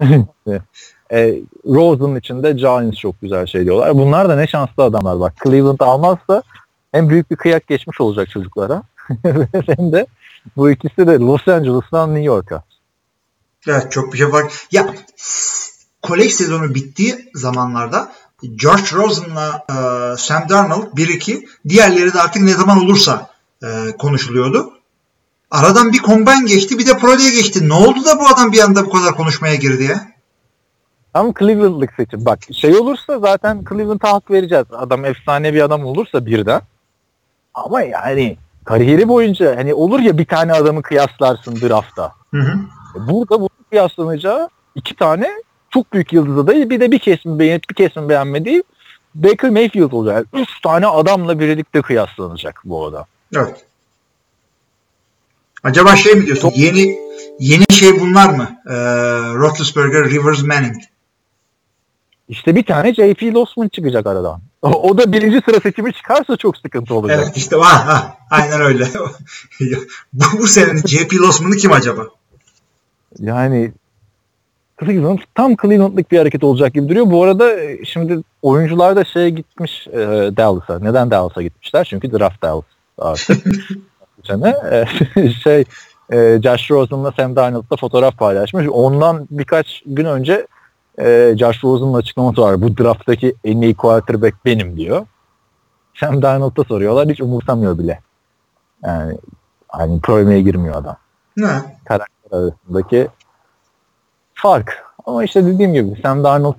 e, 1.12 1.42
Rosen 1.66 2.16
için 2.16 2.42
de 2.42 2.52
Giants 2.52 2.98
çok 2.98 3.20
güzel 3.20 3.46
şey 3.46 3.64
diyorlar. 3.64 3.94
Bunlar 3.94 4.28
da 4.28 4.36
ne 4.36 4.46
şanslı 4.46 4.82
adamlar 4.82 5.20
bak. 5.20 5.34
Cleveland 5.44 5.80
almazsa 5.80 6.42
hem 6.92 7.08
büyük 7.08 7.30
bir 7.30 7.36
kıyak 7.36 7.66
geçmiş 7.66 8.00
olacak 8.00 8.30
çocuklara 8.30 8.82
hem 9.66 9.92
de 9.92 10.06
bu 10.56 10.70
ikisi 10.70 11.06
de 11.06 11.18
Los 11.18 11.48
Angeles'tan 11.48 12.10
New 12.14 12.24
York'a. 12.24 12.62
Evet 13.68 13.92
çok 13.92 14.12
bir 14.12 14.18
şey 14.18 14.32
var. 14.32 14.52
Ya 14.72 14.94
kolej 16.02 16.32
sezonu 16.32 16.74
bittiği 16.74 17.30
zamanlarda 17.34 18.12
George 18.42 18.92
Rosen'la 18.92 19.64
e, 19.70 19.74
Sam 20.16 20.48
Darnold 20.48 20.92
1-2 20.96 21.46
diğerleri 21.68 22.14
de 22.14 22.20
artık 22.20 22.42
ne 22.42 22.52
zaman 22.52 22.84
olursa 22.84 23.30
e, 23.62 23.96
konuşuluyordu. 23.98 24.72
Aradan 25.50 25.92
bir 25.92 25.98
combine 25.98 26.44
geçti 26.46 26.78
bir 26.78 26.86
de 26.86 26.98
pro 26.98 27.18
Day'e 27.18 27.30
geçti. 27.30 27.68
Ne 27.68 27.74
oldu 27.74 28.04
da 28.04 28.18
bu 28.18 28.28
adam 28.34 28.52
bir 28.52 28.60
anda 28.60 28.86
bu 28.86 28.90
kadar 28.90 29.14
konuşmaya 29.14 29.54
girdi 29.54 29.84
ya? 29.84 30.08
Ama 31.14 31.32
Cleveland'lık 31.38 31.92
seçim. 31.96 32.24
Bak 32.24 32.38
şey 32.52 32.76
olursa 32.76 33.18
zaten 33.18 33.64
Cleveland'a 33.68 34.12
hak 34.12 34.30
vereceğiz. 34.30 34.66
Adam 34.72 35.04
efsane 35.04 35.54
bir 35.54 35.62
adam 35.62 35.84
olursa 35.84 36.26
birden. 36.26 36.60
Ama 37.54 37.82
yani 37.82 38.36
kariyeri 38.64 39.08
boyunca 39.08 39.56
hani 39.56 39.74
olur 39.74 40.00
ya 40.00 40.18
bir 40.18 40.26
tane 40.26 40.52
adamı 40.52 40.82
kıyaslarsın 40.82 41.56
draftta. 41.56 42.12
Hı 42.30 42.40
hı. 42.40 42.58
E, 42.96 43.08
Burada 43.08 43.40
bu 43.40 43.48
kıyaslanacağı 43.70 44.48
iki 44.74 44.96
tane 44.96 45.30
çok 45.70 45.92
büyük 45.92 46.12
yıldız 46.12 46.38
adayı 46.38 46.70
bir 46.70 46.80
de 46.80 46.90
bir 46.90 46.98
kesim 46.98 47.38
beğenip 47.38 47.70
bir 47.70 47.74
kesim 47.74 48.08
beğenmediği 48.08 48.62
Baker 49.14 49.50
Mayfield 49.50 49.92
olacak. 49.92 50.26
Yani 50.32 50.42
üç 50.42 50.60
tane 50.60 50.86
adamla 50.86 51.40
birlikte 51.40 51.82
kıyaslanacak 51.82 52.62
bu 52.64 52.86
adam. 52.86 53.04
Evet. 53.36 53.64
Acaba 55.62 55.96
şey 55.96 56.14
mi 56.14 56.26
diyorsun? 56.26 56.52
Yeni 56.54 56.98
yeni 57.38 57.64
şey 57.72 58.00
bunlar 58.00 58.28
mı? 58.28 58.60
E, 58.66 58.74
Roethlisberger, 59.34 60.10
Rivers, 60.10 60.42
Manning. 60.42 60.82
İşte 62.28 62.54
bir 62.54 62.64
tane 62.64 62.94
JP 62.94 63.22
Losman 63.22 63.68
çıkacak 63.68 64.06
aradan. 64.06 64.40
O, 64.62 64.68
o 64.68 64.98
da 64.98 65.12
birinci 65.12 65.40
sıra 65.44 65.60
seçimi 65.60 65.92
çıkarsa 65.92 66.36
çok 66.36 66.56
sıkıntı 66.56 66.94
olacak. 66.94 67.20
Evet 67.24 67.36
işte 67.36 67.56
ha, 67.56 67.86
ha, 67.86 68.16
aynen 68.30 68.60
öyle. 68.60 68.88
bu, 70.12 70.24
bu 70.38 70.46
senenin 70.46 70.82
JP 70.86 71.14
Losman'ı 71.14 71.56
kim 71.56 71.72
acaba? 71.72 72.06
Yani 73.18 73.72
Cleveland 74.80 75.18
tam 75.34 75.56
Cleveland'lık 75.56 76.10
bir 76.10 76.18
hareket 76.18 76.44
olacak 76.44 76.74
gibi 76.74 76.88
duruyor. 76.88 77.10
Bu 77.10 77.24
arada 77.24 77.60
e, 77.60 77.84
şimdi 77.84 78.22
oyuncular 78.42 78.96
da 78.96 79.04
şeye 79.04 79.30
gitmiş 79.30 79.86
e, 79.86 79.96
Dallas'a. 80.36 80.78
Neden 80.78 81.10
Dallas'a 81.10 81.42
gitmişler? 81.42 81.84
Çünkü 81.84 82.12
draft 82.12 82.42
Dallas 82.42 82.64
artık. 82.98 83.44
Sene 84.24 84.54
e, 84.70 85.28
şey 85.44 85.64
e, 86.12 86.40
Josh 86.42 86.70
Rosen'la 86.70 87.12
Sam 87.12 87.36
Darnold'la 87.36 87.76
fotoğraf 87.76 88.18
paylaşmış. 88.18 88.66
Ondan 88.68 89.28
birkaç 89.30 89.82
gün 89.86 90.04
önce 90.04 90.46
e, 90.98 91.34
Josh 91.38 91.64
Rosen'ın 91.64 91.94
açıklaması 91.94 92.42
var. 92.42 92.62
Bu 92.62 92.76
drafttaki 92.76 93.34
en 93.44 93.60
iyi 93.60 93.74
quarterback 93.74 94.44
benim 94.44 94.76
diyor. 94.76 95.06
Sam 95.94 96.22
Darnold'a 96.22 96.64
soruyorlar. 96.64 97.08
Hiç 97.08 97.20
umursamıyor 97.20 97.78
bile. 97.78 98.00
Yani 98.84 99.18
hani 99.68 100.00
problemeye 100.00 100.42
girmiyor 100.42 100.74
adam 100.74 100.96
Ne? 101.36 101.48
karakter 101.84 102.38
arasındaki 102.38 103.08
fark. 104.42 104.84
Ama 105.06 105.24
işte 105.24 105.46
dediğim 105.46 105.74
gibi 105.74 106.00
Sam 106.02 106.24
Darnold 106.24 106.54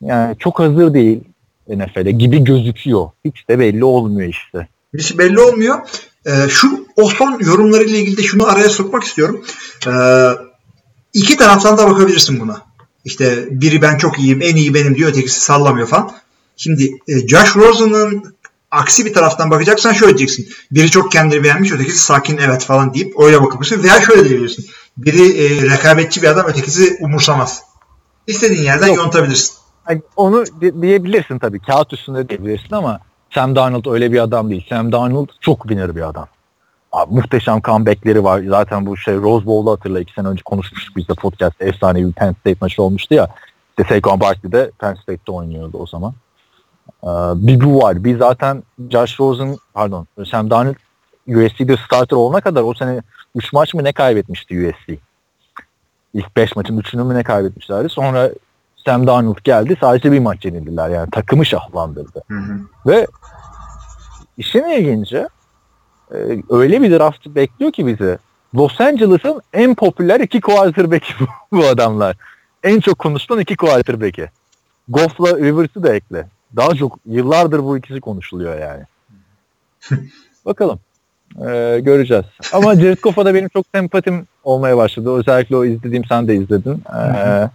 yani 0.00 0.36
çok 0.38 0.58
hazır 0.58 0.94
değil 0.94 1.20
NFL'e 1.68 2.10
gibi 2.10 2.44
gözüküyor. 2.44 3.10
Hiç 3.24 3.48
de 3.48 3.58
belli 3.58 3.84
olmuyor 3.84 4.28
işte. 4.28 4.68
Şey 5.02 5.18
belli 5.18 5.40
olmuyor. 5.40 5.78
Ee, 6.26 6.48
şu 6.48 6.86
o 6.96 7.08
son 7.08 7.40
yorumlarıyla 7.40 7.98
ilgili 7.98 8.16
de 8.16 8.22
şunu 8.22 8.50
araya 8.50 8.68
sokmak 8.68 9.04
istiyorum. 9.04 9.44
Ee, 9.86 9.90
iki 11.12 11.36
taraftan 11.36 11.78
da 11.78 11.90
bakabilirsin 11.90 12.40
buna. 12.40 12.62
İşte 13.04 13.48
biri 13.50 13.82
ben 13.82 13.98
çok 13.98 14.18
iyiyim, 14.18 14.42
en 14.42 14.56
iyi 14.56 14.74
benim 14.74 14.94
diyor, 14.94 15.10
ötekisi 15.10 15.40
sallamıyor 15.40 15.86
falan. 15.86 16.12
Şimdi 16.56 16.90
e, 17.08 17.28
Josh 17.28 17.56
Rosen'ın 17.56 18.34
aksi 18.70 19.06
bir 19.06 19.12
taraftan 19.12 19.50
bakacaksan 19.50 19.92
şöyle 19.92 20.18
diyeceksin. 20.18 20.48
Biri 20.70 20.90
çok 20.90 21.12
kendini 21.12 21.44
beğenmiş, 21.44 21.72
ötekisi 21.72 21.98
sakin 21.98 22.36
evet 22.36 22.64
falan 22.64 22.94
deyip 22.94 23.20
öyle 23.20 23.42
bakabilirsin. 23.42 23.82
Veya 23.82 24.02
şöyle 24.02 24.28
diyebilirsin. 24.28 24.66
Biri 24.98 25.44
e, 25.44 25.70
rekabetçi 25.70 26.22
bir 26.22 26.28
adam, 26.28 26.46
ötekisi 26.46 26.96
umursamaz. 27.00 27.62
İstediğin 28.26 28.62
yerden 28.62 28.86
Yok. 28.86 28.96
yontabilirsin. 28.96 29.54
Yani 29.90 30.02
onu 30.16 30.44
di- 30.60 30.82
diyebilirsin 30.82 31.38
tabii. 31.38 31.58
Kağıt 31.60 31.92
üstünde 31.92 32.28
diyebilirsin 32.28 32.74
ama 32.74 33.00
Sam 33.34 33.56
Darnold 33.56 33.86
öyle 33.86 34.12
bir 34.12 34.18
adam 34.18 34.50
değil. 34.50 34.66
Sam 34.68 34.92
Darnold 34.92 35.28
çok 35.40 35.62
winner 35.62 35.96
bir 35.96 36.08
adam. 36.08 36.26
Abi, 36.92 37.14
muhteşem 37.14 37.60
comebackleri 37.62 38.24
var. 38.24 38.42
Zaten 38.48 38.86
bu 38.86 38.96
şey 38.96 39.16
Rose 39.16 39.46
Bowl'u 39.46 39.70
hatırla. 39.70 40.00
iki 40.00 40.12
sene 40.12 40.28
önce 40.28 40.42
konuşmuştuk 40.42 40.96
biz 40.96 41.08
de 41.08 41.14
podcast'te. 41.14 41.64
Efsane 41.64 42.06
bir 42.06 42.12
Penn 42.12 42.32
State 42.32 42.56
maçı 42.60 42.82
olmuştu 42.82 43.14
ya. 43.14 43.28
İşte 43.78 43.94
Saquon 43.94 44.20
Barkley 44.20 44.52
de 44.52 44.70
Penn 44.78 44.94
State'de 44.94 45.32
oynuyordu 45.32 45.78
o 45.78 45.86
zaman. 45.86 46.14
Ee, 47.04 47.06
bir 47.46 47.60
bu 47.60 47.82
var. 47.82 48.04
Bir 48.04 48.18
zaten 48.18 48.62
Josh 48.90 49.20
Rosen 49.20 49.56
pardon 49.74 50.06
Sam 50.30 50.50
Darnold 50.50 50.74
USC'de 51.28 51.76
starter 51.86 52.16
olana 52.16 52.40
kadar 52.40 52.62
o 52.62 52.74
sene 52.74 53.02
3 53.38 53.52
maç 53.52 53.74
mı 53.74 53.84
ne 53.84 53.92
kaybetmişti 53.92 54.68
USC? 54.68 54.98
İlk 56.14 56.36
5 56.36 56.56
maçın 56.56 56.78
3'ünü 56.78 57.04
mü 57.04 57.14
ne 57.14 57.22
kaybetmişlerdi? 57.22 57.88
Sonra 57.88 58.30
Sam 58.84 59.06
Darnold 59.06 59.38
geldi. 59.44 59.76
Sadece 59.80 60.12
bir 60.12 60.18
maç 60.18 60.44
yenildiler. 60.44 60.88
Yani 60.88 61.10
takımı 61.10 61.46
şahlandırdı. 61.46 62.22
Hı 62.28 62.38
hı. 62.38 62.60
Ve 62.86 63.06
işin 64.36 64.64
ilginci 64.64 65.28
e, 66.14 66.16
öyle 66.50 66.82
bir 66.82 66.90
draft 66.90 67.26
bekliyor 67.26 67.72
ki 67.72 67.86
bizi. 67.86 68.18
Los 68.54 68.80
Angeles'ın 68.80 69.42
en 69.52 69.74
popüler 69.74 70.20
iki 70.20 70.40
quarterback'i 70.40 71.14
bu, 71.20 71.26
bu 71.56 71.66
adamlar. 71.66 72.16
En 72.62 72.80
çok 72.80 72.98
konuşulan 72.98 73.40
iki 73.40 73.56
quarterback'i. 73.56 74.30
Goff'la 74.88 75.36
Rivers'ı 75.36 75.82
da 75.82 75.94
ekle. 75.94 76.28
Daha 76.56 76.74
çok 76.74 76.98
yıllardır 77.06 77.64
bu 77.64 77.78
ikisi 77.78 78.00
konuşuluyor 78.00 78.58
yani. 78.58 78.84
Bakalım. 80.44 80.80
Ee, 81.36 81.80
göreceğiz. 81.82 82.24
Ama 82.52 82.74
Jared 82.74 82.98
Goff'a 83.02 83.24
da 83.24 83.34
benim 83.34 83.48
çok 83.48 83.66
sempatim 83.74 84.26
olmaya 84.44 84.76
başladı. 84.76 85.16
Özellikle 85.16 85.56
o 85.56 85.64
izlediğim 85.64 86.04
sen 86.04 86.28
de 86.28 86.36
izledin. 86.36 86.82
Ee, 86.96 87.50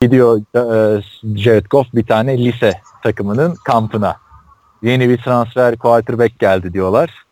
gidiyor 0.00 0.40
e, 0.54 1.02
Jared 1.36 1.66
Goff 1.70 1.86
bir 1.94 2.06
tane 2.06 2.38
lise 2.38 2.72
takımının 3.02 3.54
kampına. 3.64 4.16
Yeni 4.82 5.08
bir 5.08 5.18
transfer 5.18 5.76
quarterback 5.76 6.38
geldi 6.38 6.72
diyorlar. 6.72 7.24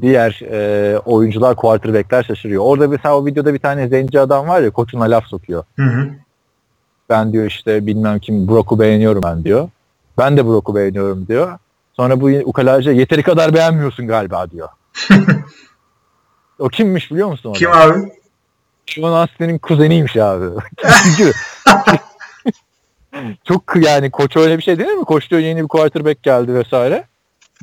Diğer 0.00 0.40
e, 0.50 0.98
oyuncular 0.98 1.56
quarterbackler 1.56 2.22
şaşırıyor. 2.22 2.64
Orada 2.64 2.88
mesela 2.88 3.18
o 3.18 3.26
videoda 3.26 3.54
bir 3.54 3.58
tane 3.58 3.88
zenci 3.88 4.20
adam 4.20 4.48
var 4.48 4.60
ya 4.60 4.70
koçuna 4.70 5.04
laf 5.04 5.26
sokuyor. 5.26 5.64
Hı 5.76 5.82
hı. 5.82 6.08
Ben 7.08 7.32
diyor 7.32 7.46
işte 7.46 7.86
bilmem 7.86 8.18
kim 8.18 8.48
Brock'u 8.48 8.80
beğeniyorum 8.80 9.22
ben 9.22 9.44
diyor. 9.44 9.68
Ben 10.18 10.36
de 10.36 10.46
Brock'u 10.46 10.74
beğeniyorum 10.74 11.26
diyor. 11.26 11.58
Sonra 11.92 12.20
bu 12.20 12.26
ukalaca 12.44 12.92
yeteri 12.92 13.22
kadar 13.22 13.54
beğenmiyorsun 13.54 14.06
galiba 14.06 14.50
diyor. 14.50 14.68
O 16.58 16.68
kimmiş 16.68 17.10
biliyor 17.10 17.28
musun? 17.28 17.52
Kim 17.52 17.72
adam? 17.72 17.90
abi? 17.90 18.12
Sean 18.86 19.12
Astin'in 19.12 19.58
kuzeniymiş 19.58 20.16
abi. 20.16 20.44
Çünkü 21.02 21.32
çok 23.44 23.62
yani 23.76 24.10
koç 24.10 24.36
öyle 24.36 24.58
bir 24.58 24.62
şey 24.62 24.78
değil 24.78 24.90
mi? 24.90 25.04
Koç 25.04 25.30
diyor 25.30 25.42
yeni 25.42 25.62
bir 25.62 25.68
quarterback 25.68 26.22
geldi 26.22 26.54
vesaire. 26.54 27.04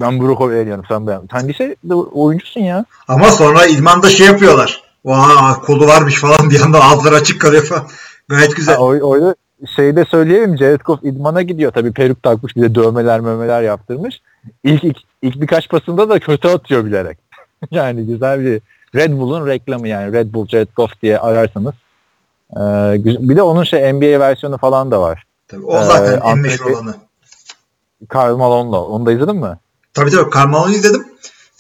Ben 0.02 0.20
Brock'u 0.20 0.52
beğeniyorum 0.52 0.86
sen 0.88 1.08
beğen. 1.08 1.22
Sen 1.32 1.48
lisede 1.48 1.96
oyuncusun 1.96 2.62
ya. 2.62 2.86
Ama 3.08 3.32
sonra 3.32 3.66
idmanda 3.66 4.10
şey 4.10 4.28
yapıyorlar. 4.28 4.84
Vaa 5.06 5.54
kolu 5.54 5.88
varmış 5.88 6.16
falan 6.16 6.50
bir 6.50 6.60
yandan 6.60 6.82
ağızları 6.82 7.16
açık 7.16 7.42
kalıyor 7.42 7.64
falan. 7.66 7.88
Gayet 8.28 8.56
güzel. 8.56 8.76
Ha, 8.76 8.82
o, 8.82 8.86
orada 8.86 9.36
şeyi 9.76 9.96
de 9.96 10.06
söyleyelim. 10.06 10.58
Jared 10.58 10.82
Goff 10.82 11.04
idmana 11.04 11.42
gidiyor. 11.42 11.72
Tabii 11.72 11.92
peruk 11.92 12.24
takmış 12.24 12.56
bir 12.56 12.62
de 12.62 12.76
dövmeler 12.76 13.20
mömeler 13.20 13.62
yaptırmış. 13.62 14.22
İlk, 14.64 14.84
ilk, 14.84 14.98
ilk 15.22 15.42
birkaç 15.42 15.70
pasında 15.70 16.10
da 16.10 16.20
kötü 16.20 16.48
atıyor 16.48 16.86
bilerek. 16.86 17.18
yani 17.72 18.06
güzel 18.06 18.40
bir 18.40 18.62
Red 18.96 19.12
Bull'un 19.12 19.48
reklamı 19.48 19.88
yani 19.88 20.14
Red 20.14 20.34
Bull 20.34 20.48
Jared 20.48 20.68
Goff 20.76 21.02
diye 21.02 21.20
ararsanız. 21.20 21.74
Ee, 22.52 22.58
bir 23.04 23.36
de 23.36 23.42
onun 23.42 23.64
şey 23.64 23.94
NBA 23.94 24.20
versiyonu 24.20 24.58
falan 24.58 24.92
da 24.92 25.02
var. 25.02 25.24
Tabii, 25.48 25.66
o 25.66 25.84
zaten 25.84 26.14
Ee, 26.14 26.30
en 26.32 26.38
meşhur 26.38 26.72
olanı. 26.72 26.96
Karl 28.10 28.36
Malone'la. 28.36 28.82
Onu 28.84 29.06
da 29.06 29.12
izledin 29.12 29.36
mi? 29.36 29.58
Tabii 29.94 30.12
tabii 30.12 30.30
Karmal'ı 30.30 30.72
izledim. 30.72 31.08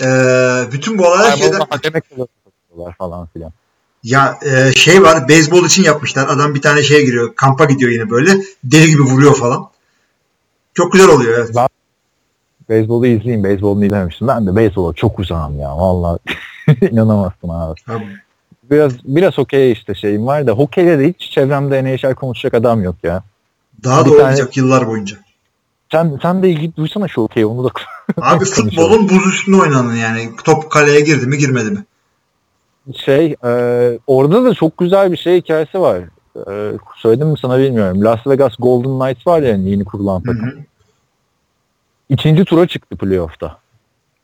Ee, 0.01 0.63
bütün 0.71 0.97
bu 0.97 1.07
olaylar 1.07 1.29
Karl 1.29 1.37
şeyden... 1.37 1.59
Hakeme 1.69 2.01
falan 2.97 3.27
filan. 3.33 3.51
Ya 4.03 4.39
e, 4.41 4.71
şey 4.71 5.03
var 5.03 5.27
beyzbol 5.27 5.65
için 5.65 5.83
yapmışlar. 5.83 6.27
Adam 6.27 6.55
bir 6.55 6.61
tane 6.61 6.83
şeye 6.83 7.03
giriyor. 7.03 7.35
Kampa 7.35 7.65
gidiyor 7.65 7.91
yine 7.91 8.09
böyle. 8.09 8.31
Deli 8.63 8.89
gibi 8.89 9.01
vuruyor 9.01 9.35
falan. 9.35 9.69
Çok 10.73 10.91
güzel 10.91 11.09
oluyor 11.09 11.37
evet. 11.37 11.55
Beyzbolu 12.69 13.07
izleyeyim. 13.07 13.43
Beyzbolunu 13.43 13.85
izlememiştim. 13.85 14.27
Ben 14.27 14.47
de 14.47 14.55
beyzbola 14.55 14.93
çok 14.93 15.19
uzağım 15.19 15.59
ya. 15.59 15.77
Vallahi 15.77 16.19
inanamazsın 16.91 17.49
abi. 17.49 17.79
Abi, 17.87 18.03
Biraz 18.71 18.91
biraz 19.05 19.37
hokey 19.37 19.71
işte 19.71 19.95
şeyim 19.95 20.27
var 20.27 20.47
da 20.47 20.51
hokeyde 20.51 20.99
de 20.99 21.07
hiç 21.09 21.29
çevremde 21.31 21.83
NHL 21.83 22.13
konuşacak 22.13 22.53
adam 22.53 22.83
yok 22.83 22.95
ya. 23.03 23.23
Daha 23.83 23.99
Bir 24.05 24.05
da 24.05 24.09
tane- 24.09 24.21
olmayacak 24.23 24.57
yıllar 24.57 24.87
boyunca. 24.87 25.17
Sen 25.91 26.19
sen 26.21 26.43
de 26.43 26.49
ilgi 26.49 26.75
duysana 26.75 27.07
şu 27.07 27.21
hokeyi 27.21 27.45
onu 27.45 27.63
da 27.63 27.69
Abi 28.21 28.45
futbolun 28.45 29.09
buz 29.09 29.27
üstünde 29.27 29.57
oynanın 29.57 29.95
yani. 29.95 30.29
Top 30.43 30.69
kaleye 30.71 30.99
girdi 31.01 31.27
mi 31.27 31.37
girmedi 31.37 31.71
mi? 31.71 31.85
Şey 32.95 33.35
e, 33.45 33.49
orada 34.07 34.43
da 34.45 34.53
çok 34.53 34.77
güzel 34.77 35.11
bir 35.11 35.17
şey 35.17 35.37
hikayesi 35.41 35.81
var. 35.81 35.99
E, 36.51 36.71
söyledim 36.95 37.27
mi 37.27 37.37
sana 37.41 37.59
bilmiyorum. 37.59 38.03
Las 38.03 38.27
Vegas 38.27 38.53
Golden 38.59 38.99
Knights 38.99 39.27
var 39.27 39.41
ya 39.41 39.49
yeni 39.55 39.85
kurulan 39.85 40.19
Hı 40.19 40.23
takım. 40.23 40.47
hı. 40.47 40.53
İkinci 42.09 42.45
tura 42.45 42.67
çıktı 42.67 42.95
playoff'ta. 42.97 43.57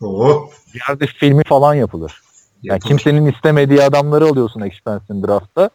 Oo. 0.02 0.50
Yerde 0.90 1.08
filmi 1.08 1.44
falan 1.44 1.74
yapılır. 1.74 2.22
Yani 2.64 2.74
Yapılır. 2.76 2.88
kimsenin 2.88 3.26
istemediği 3.32 3.84
adamları 3.84 4.26
alıyorsun 4.26 4.62
expansion 4.62 5.24
draftta. 5.28 5.70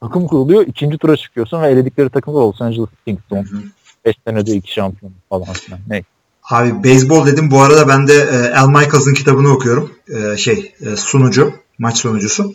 Takım 0.00 0.26
kuruluyor. 0.26 0.66
ikinci 0.66 0.98
tura 0.98 1.16
çıkıyorsun 1.16 1.62
ve 1.62 1.68
eledikleri 1.68 2.08
takım 2.10 2.34
da 2.34 2.38
Los 2.38 2.60
Angeles 2.62 2.88
Kings. 3.06 3.22
Son 3.28 3.42
hı. 3.42 3.62
5 4.04 4.16
senede 4.26 4.52
iki 4.52 4.72
şampiyon 4.72 5.12
falan 5.28 5.52
filan. 5.52 5.80
Ne? 5.88 6.02
Abi 6.50 6.84
beyzbol 6.84 7.26
dedim. 7.26 7.50
Bu 7.50 7.62
arada 7.62 7.88
ben 7.88 8.08
de 8.08 8.14
e, 8.14 8.54
Al 8.54 8.68
Michaels'ın 8.68 9.14
kitabını 9.14 9.48
okuyorum. 9.52 9.92
E, 10.08 10.36
şey 10.36 10.74
e, 10.80 10.96
sunucu. 10.96 11.52
Maç 11.78 11.98
sunucusu. 11.98 12.54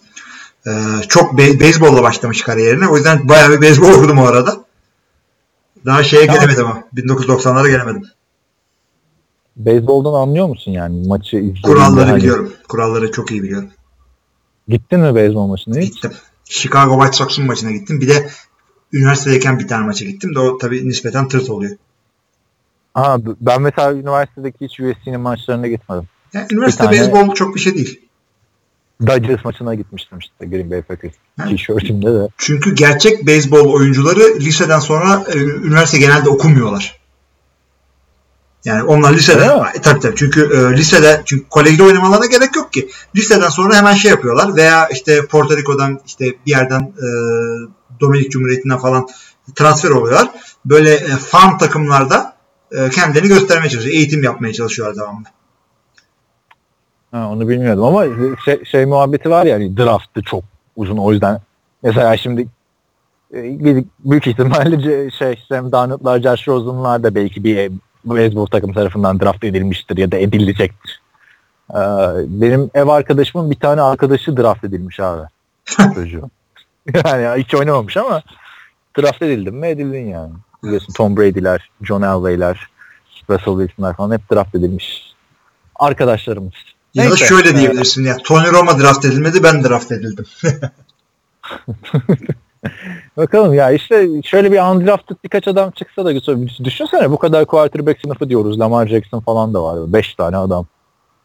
E, 0.68 0.72
çok 1.10 1.38
be- 1.38 1.60
beyzbolla 1.60 2.04
başlamış 2.04 2.42
kariyerine. 2.42 2.88
O 2.88 2.96
yüzden 2.96 3.30
bayağı 3.30 3.52
bir 3.52 3.62
beyzbol 3.62 3.92
okudum 3.94 4.18
o 4.20 4.26
arada. 4.26 4.58
Daha 5.86 6.04
şeye 6.04 6.26
gelemedim 6.26 6.66
ama. 6.66 6.84
1990'lara 6.96 7.70
gelemedim. 7.70 8.04
Beyzboldan 9.60 10.14
anlıyor 10.14 10.48
musun 10.48 10.72
yani 10.72 11.08
maçı 11.08 11.36
izlediğinde? 11.38 11.62
Kuralları 11.62 12.06
hani- 12.06 12.18
biliyorum. 12.18 12.54
Kuralları 12.70 13.12
çok 13.12 13.32
iyi 13.32 13.44
biliyorum. 13.44 13.70
Gittin 14.68 15.00
mi 15.00 15.16
beyzbol 15.16 15.48
maçına 15.48 15.80
hiç? 15.80 15.94
Gittim. 15.94 16.12
Chicago 16.46 16.94
White 16.94 17.18
Sox'un 17.18 17.46
maçına 17.46 17.72
gittim. 17.72 18.02
Bir 18.02 18.08
de 18.08 18.30
üniversitedeyken 18.94 19.60
bir 19.60 19.68
tane 19.68 19.86
maça 19.86 20.06
gittim 20.06 20.36
de 20.36 20.40
o 20.40 20.58
tabii 20.58 20.88
nispeten 20.88 21.28
tırt 21.28 21.50
oluyor. 21.50 21.78
Aa, 22.96 23.18
ben 23.42 23.62
mesela 23.62 23.94
üniversitedeki 23.94 24.58
hiç 24.66 24.80
USC'nin 24.80 25.20
maçlarına 25.22 25.68
gitmedim. 25.68 26.08
Yani 26.34 26.48
üniversite 26.52 26.84
Bir 26.84 26.88
tane- 26.88 27.00
beyzbol 27.00 27.34
çok 27.34 27.56
bir 27.56 27.60
şey 27.60 27.76
değil. 27.76 28.02
Dodgers 29.08 29.46
maçına 29.46 29.76
gitmiştim 29.76 30.20
işte 30.20 30.46
Green 30.46 30.72
Bay 30.72 30.82
Packers. 30.82 31.14
Tişörtümde 31.50 32.14
de. 32.14 32.28
Çünkü 32.38 32.76
gerçek 32.76 33.28
beyzbol 33.28 33.74
oyuncuları 33.74 34.40
liseden 34.40 34.80
sonra 34.80 35.24
e, 35.34 35.38
üniversite 35.40 35.98
genelde 35.98 36.30
okumuyorlar. 36.30 36.99
Yani 38.66 38.84
onlar 38.84 39.14
lisede 39.14 39.44
e, 39.76 39.82
tabii 39.82 40.00
tabii 40.00 40.16
çünkü 40.16 40.42
e, 40.42 40.78
lisede 40.78 41.22
çünkü 41.26 41.50
kolejde 41.50 41.84
oynamalarına 41.84 42.26
gerek 42.26 42.56
yok 42.56 42.74
ki. 42.74 42.90
Liseden 43.16 43.50
sonra 43.50 43.76
hemen 43.76 43.94
şey 43.94 44.12
yapıyorlar 44.12 44.56
veya 44.56 44.88
işte 44.88 45.26
Porto 45.26 45.58
Rico'dan 45.58 46.00
işte 46.06 46.26
bir 46.26 46.52
yerden 46.52 46.80
e, 46.80 47.08
Dominik 48.00 48.32
Cumhuriyeti'nden 48.32 48.78
falan 48.78 49.08
transfer 49.56 49.90
oluyorlar. 49.90 50.30
Böyle 50.66 50.94
e, 50.94 51.08
farm 51.08 51.58
takımlarda 51.58 52.34
e, 52.72 52.90
kendilerini 52.90 53.28
göstermeye 53.28 53.70
çalışıyor. 53.70 53.96
Eğitim 53.96 54.24
yapmaya 54.24 54.54
çalışıyorlar 54.54 54.98
devamlı. 54.98 55.28
Ha, 57.12 57.30
onu 57.30 57.50
bilmiyordum 57.50 57.84
ama 57.84 58.06
şey, 58.46 58.66
şey 58.66 58.86
muhabbeti 58.86 59.30
var 59.30 59.46
ya 59.46 59.56
hani 59.56 59.78
draftı 59.78 60.22
çok 60.22 60.44
uzun 60.76 60.98
o 60.98 61.12
yüzden 61.12 61.42
mesela 61.84 62.18
şimdi 62.18 62.48
e, 63.34 63.60
büyük 64.00 64.28
ihtimalle 64.28 65.12
şey 65.12 65.40
Sam 65.50 65.72
Darnold'lar, 65.72 66.22
Josh 66.22 66.48
Rosen'lar 66.48 67.04
da 67.04 67.16
belki 67.16 67.44
bir 67.44 67.72
beyzbol 68.06 68.46
takım 68.46 68.74
tarafından 68.74 69.20
draft 69.20 69.44
edilmiştir 69.44 69.98
ya 69.98 70.12
da 70.12 70.18
edilecektir. 70.18 71.02
Ee, 71.72 71.78
benim 72.28 72.70
ev 72.74 72.88
arkadaşımın 72.88 73.52
bir 73.52 73.60
tane 73.60 73.82
arkadaşı 73.82 74.38
draft 74.38 74.64
edilmiş 74.64 75.00
abi. 75.00 75.28
Çocuğu. 75.96 76.30
yani 77.06 77.44
hiç 77.44 77.56
oynamamış 77.56 77.98
ama 77.98 78.22
draft 79.00 79.22
edildin 79.22 79.56
mi 79.56 79.68
edildin 79.68 80.08
yani. 80.08 80.32
Biliyorsun 80.64 80.94
Tom 80.94 81.18
Brady'ler, 81.18 81.70
John 81.82 82.02
Elway'ler, 82.02 82.68
Russell 83.30 83.58
Wilson'lar 83.60 83.96
falan 83.96 84.12
hep 84.12 84.32
draft 84.32 84.56
edilmiş 84.56 85.14
arkadaşlarımız. 85.76 86.54
Ya 86.94 87.04
Neyse. 87.04 87.26
şöyle 87.26 87.58
diyebilirsin 87.58 88.06
ya 88.06 88.18
Tony 88.18 88.52
Roma 88.52 88.80
draft 88.80 89.06
edilmedi 89.06 89.44
ben 89.44 89.64
draft 89.64 89.92
edildim. 89.92 90.26
Bakalım 93.18 93.54
ya 93.54 93.72
işte 93.72 94.08
şöyle 94.24 94.52
bir 94.52 94.60
undrafted 94.60 95.16
birkaç 95.24 95.48
adam 95.48 95.72
çıksa 95.72 96.06
da. 96.06 96.16
Düşünsene 96.64 97.12
bu 97.12 97.18
kadar 97.18 97.46
quarterback 97.46 98.02
sınıfı 98.02 98.30
diyoruz. 98.30 98.60
Lamar 98.60 98.88
Jackson 98.88 99.20
falan 99.20 99.54
da 99.54 99.64
var. 99.64 99.94
5 99.94 100.16
tane 100.16 100.38
adam. 100.38 100.66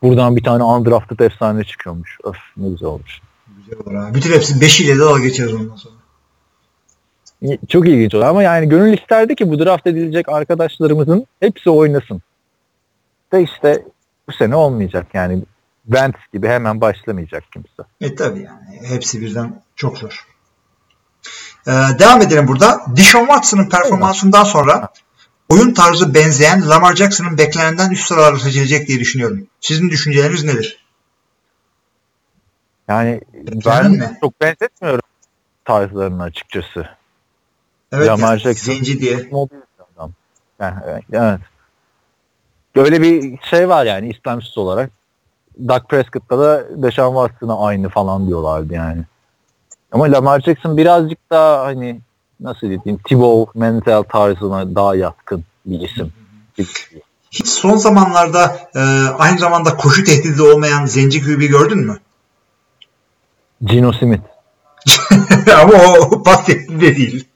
Buradan 0.02 0.36
bir 0.36 0.44
tane 0.44 0.62
undrafted 0.62 1.18
efsane 1.18 1.64
çıkıyormuş. 1.64 2.18
Öf 2.24 2.36
ne 2.56 2.68
güzel 2.68 2.88
olmuş. 2.88 3.20
Güzel 3.56 3.80
olur 3.80 3.94
ha. 3.94 4.14
Bütün 4.14 4.32
hepsi 4.32 4.60
5 4.60 4.80
ile 4.80 4.98
de 4.98 5.22
geçeriz 5.22 5.54
ondan 5.54 5.76
sonra. 5.76 5.94
Çok 7.68 7.88
ilginç 7.88 8.14
olur 8.14 8.24
ama 8.24 8.42
yani 8.42 8.68
gönül 8.68 8.98
isterdi 8.98 9.34
ki 9.34 9.50
bu 9.50 9.58
draft 9.58 9.86
edilecek 9.86 10.28
arkadaşlarımızın 10.28 11.26
hepsi 11.40 11.70
oynasın. 11.70 12.22
De 13.32 13.42
işte 13.42 13.84
bu 14.28 14.32
sene 14.32 14.56
olmayacak 14.56 15.06
yani. 15.14 15.42
Wentz 15.86 16.20
gibi 16.32 16.48
hemen 16.48 16.80
başlamayacak 16.80 17.44
kimse. 17.52 17.82
E 18.00 18.14
tabi 18.14 18.40
yani 18.40 18.88
hepsi 18.88 19.20
birden 19.20 19.62
çok 19.76 19.98
zor. 19.98 20.33
Ee, 21.66 21.70
devam 21.98 22.22
edelim 22.22 22.48
burada. 22.48 22.80
Dishon 22.96 23.26
Watson'ın 23.26 23.68
performansından 23.68 24.44
sonra 24.44 24.88
oyun 25.48 25.74
tarzı 25.74 26.14
benzeyen 26.14 26.68
Lamar 26.68 26.96
Jackson'ın 26.96 27.38
beklenenden 27.38 27.90
üst 27.90 28.06
sıralarda 28.06 28.38
seçilecek 28.38 28.88
diye 28.88 29.00
düşünüyorum. 29.00 29.46
Sizin 29.60 29.90
düşünceleriniz 29.90 30.44
nedir? 30.44 30.84
Yani 32.88 33.20
ben 33.66 33.90
mi? 33.90 34.18
çok 34.20 34.40
benzetmiyorum 34.40 35.00
tarzlarını 35.64 36.22
açıkçası. 36.22 36.88
Evet, 37.92 38.08
Lamar 38.08 38.28
yani 38.28 38.40
Jackson. 38.40 38.72
zenci 38.72 39.00
diye. 39.00 39.30
Yani, 40.60 40.74
evet, 40.86 41.04
evet. 41.12 41.40
Böyle 42.76 43.02
bir 43.02 43.38
şey 43.50 43.68
var 43.68 43.86
yani 43.86 44.10
İslamsız 44.10 44.58
olarak. 44.58 44.90
Dak 45.58 45.88
Prescott'ta 45.88 46.38
da 46.38 46.82
Deshaun 46.82 47.26
Watson'a 47.26 47.66
aynı 47.66 47.88
falan 47.88 48.26
diyorlardı 48.26 48.74
yani. 48.74 49.04
Ama 49.94 50.12
Lamar 50.12 50.40
Jackson 50.40 50.76
birazcık 50.76 51.18
daha 51.30 51.64
hani 51.64 52.00
nasıl 52.40 52.60
diyeyim 52.60 53.00
Thibaut 53.04 53.54
mental 53.54 54.02
tarzına 54.02 54.74
daha 54.74 54.94
yatkın 54.94 55.44
bir 55.66 55.80
isim. 55.80 56.12
Hiç 57.30 57.48
son 57.48 57.76
zamanlarda 57.76 58.56
e, 58.74 58.80
aynı 59.18 59.38
zamanda 59.38 59.76
koşu 59.76 60.04
tehdidi 60.04 60.42
olmayan 60.42 60.86
zenci 60.86 61.24
QB 61.24 61.40
gördün 61.40 61.78
mü? 61.78 61.98
Gino 63.62 63.92
Smith. 63.92 64.22
Ama 65.60 65.72
o 66.10 66.22
pas 66.22 66.46
tehdidi 66.46 66.80
de 66.80 66.96
değil. 66.96 67.28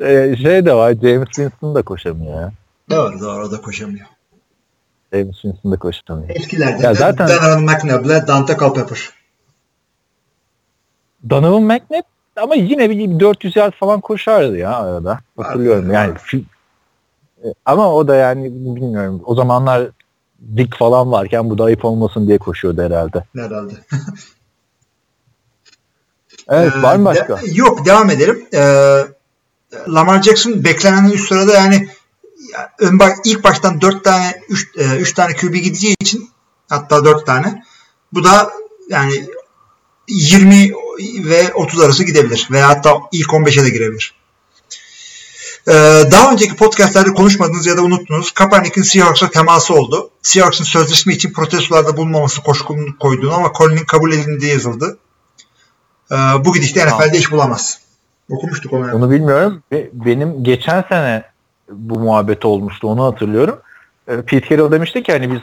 Ee, 0.00 0.36
şey 0.42 0.66
de 0.66 0.74
var 0.74 0.94
James 1.02 1.26
Winston 1.26 1.74
da 1.74 1.82
koşamıyor 1.82 2.40
ya. 2.40 2.52
Doğru 2.90 3.20
doğru 3.20 3.46
o 3.46 3.52
da 3.52 3.60
koşamıyor. 3.60 4.06
James 5.20 5.34
Winston 5.42 5.72
da 5.72 5.76
koşamıyor. 5.76 6.28
Eskilerden 6.30 6.82
Ya 6.82 6.94
zaten- 6.94 7.28
Donovan 7.28 7.62
McNabb'le 7.62 8.26
Dante 8.28 8.56
Culpepper. 8.56 9.10
Donovan 11.30 11.62
McNabb 11.62 12.02
ama 12.36 12.54
yine 12.54 12.90
bir 12.90 13.20
400 13.20 13.56
yard 13.56 13.72
falan 13.72 14.00
koşardı 14.00 14.56
ya 14.58 14.76
arada. 14.76 15.20
Hatırlıyorum 15.36 15.92
yani. 15.92 16.14
E, 17.44 17.48
Ama 17.64 17.94
o 17.94 18.08
da 18.08 18.16
yani 18.16 18.44
bilmiyorum. 18.44 19.22
O 19.24 19.34
zamanlar 19.34 19.88
dik 20.56 20.76
falan 20.76 21.12
varken 21.12 21.50
bu 21.50 21.58
da 21.58 21.64
ayıp 21.64 21.84
olmasın 21.84 22.26
diye 22.28 22.38
koşuyordu 22.38 22.82
herhalde. 22.82 23.24
Herhalde. 23.36 23.72
Evet 26.48 26.72
Ee, 26.78 26.82
var 26.82 26.96
mı 26.96 27.04
başka? 27.04 27.36
de- 27.36 27.40
yok 27.54 27.86
devam 27.86 28.10
edelim. 28.10 28.46
Ee, 28.54 28.98
Lamar 29.88 30.22
Jackson 30.22 30.64
beklenenin 30.64 31.10
üst 31.10 31.28
sırada 31.28 31.54
yani 31.54 31.74
ya, 31.74 31.80
ön 32.78 32.98
bak 32.98 33.16
ilk 33.24 33.44
baştan 33.44 33.80
4 33.80 34.04
tane 34.04 34.40
3 34.48 34.68
3 34.76 35.12
tane 35.12 35.34
QB 35.34 35.54
gideceği 35.54 35.96
için 36.00 36.30
hatta 36.68 37.04
4 37.04 37.26
tane. 37.26 37.62
Bu 38.12 38.24
da 38.24 38.50
yani 38.88 39.26
20 40.08 40.72
ve 41.24 41.54
30 41.54 41.80
arası 41.80 42.04
gidebilir 42.04 42.48
veya 42.50 42.68
hatta 42.68 43.00
ilk 43.12 43.28
15'e 43.28 43.64
de 43.64 43.70
girebilir. 43.70 44.14
Ee, 45.68 45.72
daha 46.10 46.32
önceki 46.32 46.56
podcastlerde 46.56 47.14
konuşmadınız 47.14 47.66
ya 47.66 47.76
da 47.76 47.82
unuttunuz. 47.82 48.30
Kaepernick'in 48.30 48.82
Seahawks'a 48.82 49.30
teması 49.30 49.74
oldu. 49.74 50.10
Seahawks'ın 50.22 50.64
sözleşme 50.64 51.14
için 51.14 51.32
protestolarda 51.32 51.96
bulunmaması 51.96 52.42
koşulunu 52.42 52.98
koyduğunu 52.98 53.34
ama 53.34 53.52
Colin'in 53.58 53.84
kabul 53.84 54.12
edildiği 54.12 54.52
yazıldı. 54.52 54.98
Ee, 56.12 56.14
bu 56.14 56.52
gidişte 56.52 56.86
NFL'de 56.86 57.18
iş 57.18 57.32
bulamaz. 57.32 57.78
Okumuştuk 58.30 58.72
onu. 58.72 58.94
Onu 58.96 59.10
bilmiyorum. 59.10 59.62
Be- 59.72 59.90
Benim 59.92 60.44
geçen 60.44 60.84
sene 60.88 61.24
bu 61.70 61.98
muhabbet 61.98 62.44
olmuştu 62.44 62.88
onu 62.88 63.04
hatırlıyorum. 63.04 63.58
Ee, 64.08 64.22
Pete 64.22 64.48
Carroll 64.48 64.72
demişti 64.72 65.02
ki 65.02 65.12
hani 65.12 65.32
biz 65.32 65.40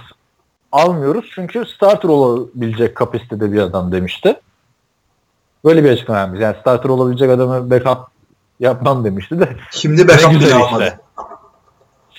almıyoruz 0.71 1.25
çünkü 1.35 1.65
starter 1.65 2.09
olabilecek 2.09 2.95
kapasitede 2.95 3.51
bir 3.51 3.59
adam 3.59 3.91
demişti. 3.91 4.39
Böyle 5.65 5.83
bir 5.83 5.89
açıklama 5.89 6.19
yapmış. 6.19 6.41
Yani 6.41 6.55
starter 6.61 6.89
olabilecek 6.89 7.29
adamı 7.29 7.69
backup 7.69 7.97
yapmam 8.59 9.03
demişti 9.03 9.39
de. 9.39 9.49
Şimdi 9.71 10.07
backup 10.07 10.31
bile 10.31 10.53
almadı. 10.53 10.99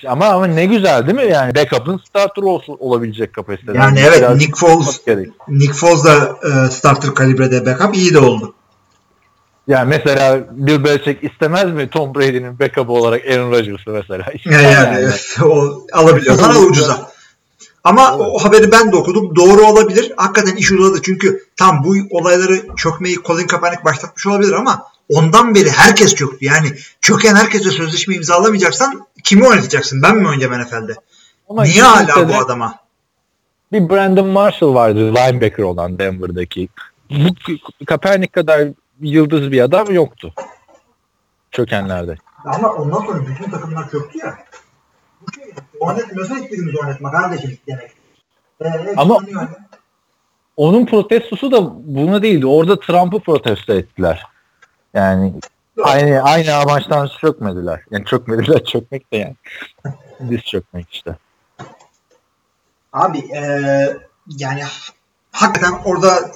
Ama 0.07 0.25
ama 0.25 0.47
ne 0.47 0.65
güzel 0.65 1.07
değil 1.07 1.27
mi? 1.27 1.33
Yani 1.33 1.55
backup'ın 1.55 1.97
starter 1.97 2.43
olsun, 2.43 2.77
olabilecek 2.79 3.33
kapasitede. 3.33 3.77
Yani 3.77 3.99
evet 3.99 4.17
Biraz 4.17 4.37
Nick 4.37 4.55
Foles. 4.55 5.01
Nick 5.47 5.73
Foles 5.73 6.05
da 6.05 6.35
e, 6.43 6.71
starter 6.71 7.13
kalibrede 7.13 7.65
backup 7.65 7.95
iyi 7.95 8.13
de 8.13 8.19
oldu. 8.19 8.54
Yani 9.67 9.89
mesela 9.89 10.45
Bill 10.51 10.83
Belichick 10.83 11.23
istemez 11.23 11.71
mi 11.71 11.89
Tom 11.89 12.15
Brady'nin 12.15 12.59
backup'ı 12.59 12.91
olarak 12.91 13.25
Aaron 13.25 13.51
Rodgers'ı 13.51 13.89
mesela? 13.91 14.25
Yani, 14.25 14.35
İstemez 14.35 14.73
yani 14.73 14.97
evet, 14.99 15.37
o 15.43 15.85
alabiliyorsan 15.93 16.63
ucuza. 16.65 17.11
Ama 17.83 18.17
o 18.17 18.39
haberi 18.39 18.71
ben 18.71 18.91
de 18.91 18.95
okudum. 18.95 19.35
Doğru 19.35 19.61
olabilir. 19.65 20.11
Hakikaten 20.17 20.55
iş 20.55 20.71
uzadı. 20.71 21.01
Çünkü 21.01 21.43
tam 21.57 21.83
bu 21.83 21.95
olayları 22.09 22.61
çökmeyi 22.75 23.17
Colin 23.25 23.47
Kaepernick 23.47 23.85
başlatmış 23.85 24.27
olabilir 24.27 24.53
ama 24.53 24.87
ondan 25.09 25.55
beri 25.55 25.69
herkes 25.69 26.15
çöktü. 26.15 26.45
Yani 26.45 26.67
çöken 27.01 27.35
herkese 27.35 27.71
sözleşme 27.71 28.15
imzalamayacaksan 28.15 29.07
kimi 29.23 29.47
oynatacaksın? 29.47 30.01
Ben 30.01 30.15
mi 30.15 30.27
oynayacağım 30.27 30.61
NFL'de? 30.61 30.95
Ama 31.49 31.63
Niye 31.63 31.83
hala 31.83 32.29
bu 32.29 32.35
adama? 32.35 32.75
Bir 33.71 33.89
Brandon 33.89 34.27
Marshall 34.27 34.73
vardı 34.73 34.99
linebacker 34.99 35.63
olan 35.63 35.99
Denver'daki. 35.99 36.69
Bu 37.09 37.35
Kaepernick 37.85 38.33
kadar 38.33 38.67
yıldız 39.01 39.51
bir 39.51 39.61
adam 39.61 39.93
yoktu. 39.93 40.33
Çökenlerde. 41.51 42.15
Ama 42.45 42.73
ondan 42.73 42.99
sonra 42.99 43.27
bütün 43.27 43.51
takımlar 43.51 43.89
çöktü 43.89 44.17
ya. 44.19 44.37
Bu 45.21 45.33
şey, 45.33 45.53
oynatmıyorsa 45.79 46.35
hiçbirimiz 46.35 46.75
oynatma 46.75 47.11
kardeşim 47.11 47.57
demek. 47.67 47.91
Ee, 48.61 48.69
hepsi 48.69 48.93
Ama- 48.97 49.19
yani. 49.27 49.49
Onun 50.57 50.85
protestosu 50.85 51.51
da 51.51 51.71
buna 51.95 52.21
değildi. 52.21 52.45
Orada 52.45 52.79
Trump'ı 52.79 53.19
protesto 53.19 53.73
ettiler. 53.73 54.25
Yani 54.93 55.33
aynı 55.83 56.21
aynı 56.23 56.55
amaçtan 56.55 57.09
çökmediler. 57.21 57.81
Yani 57.91 58.05
çökmediler 58.05 58.63
çökmek 58.65 59.13
de 59.13 59.17
yani. 59.17 59.35
Diz 60.29 60.41
çökmek 60.41 60.93
işte. 60.93 61.15
Abi 62.93 63.17
eee, 63.19 63.97
yani 64.27 64.61
hakikaten 65.31 65.73
orada 65.85 66.31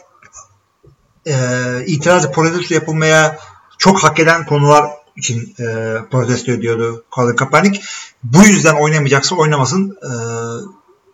eee 1.29 1.83
itiraz 1.87 2.31
protesto 2.31 2.73
yapılmaya 2.75 3.37
çok 3.77 4.03
hak 4.03 4.19
eden 4.19 4.45
konular 4.45 4.85
için 5.15 5.55
eee, 5.59 5.97
protesto 6.11 6.51
ediyordu 6.51 7.03
Colin 7.15 7.35
Kaepernick. 7.35 7.85
Bu 8.23 8.43
yüzden 8.43 8.75
oynamayacaksa 8.75 9.35
oynamasın 9.35 9.97
eee, 10.03 10.09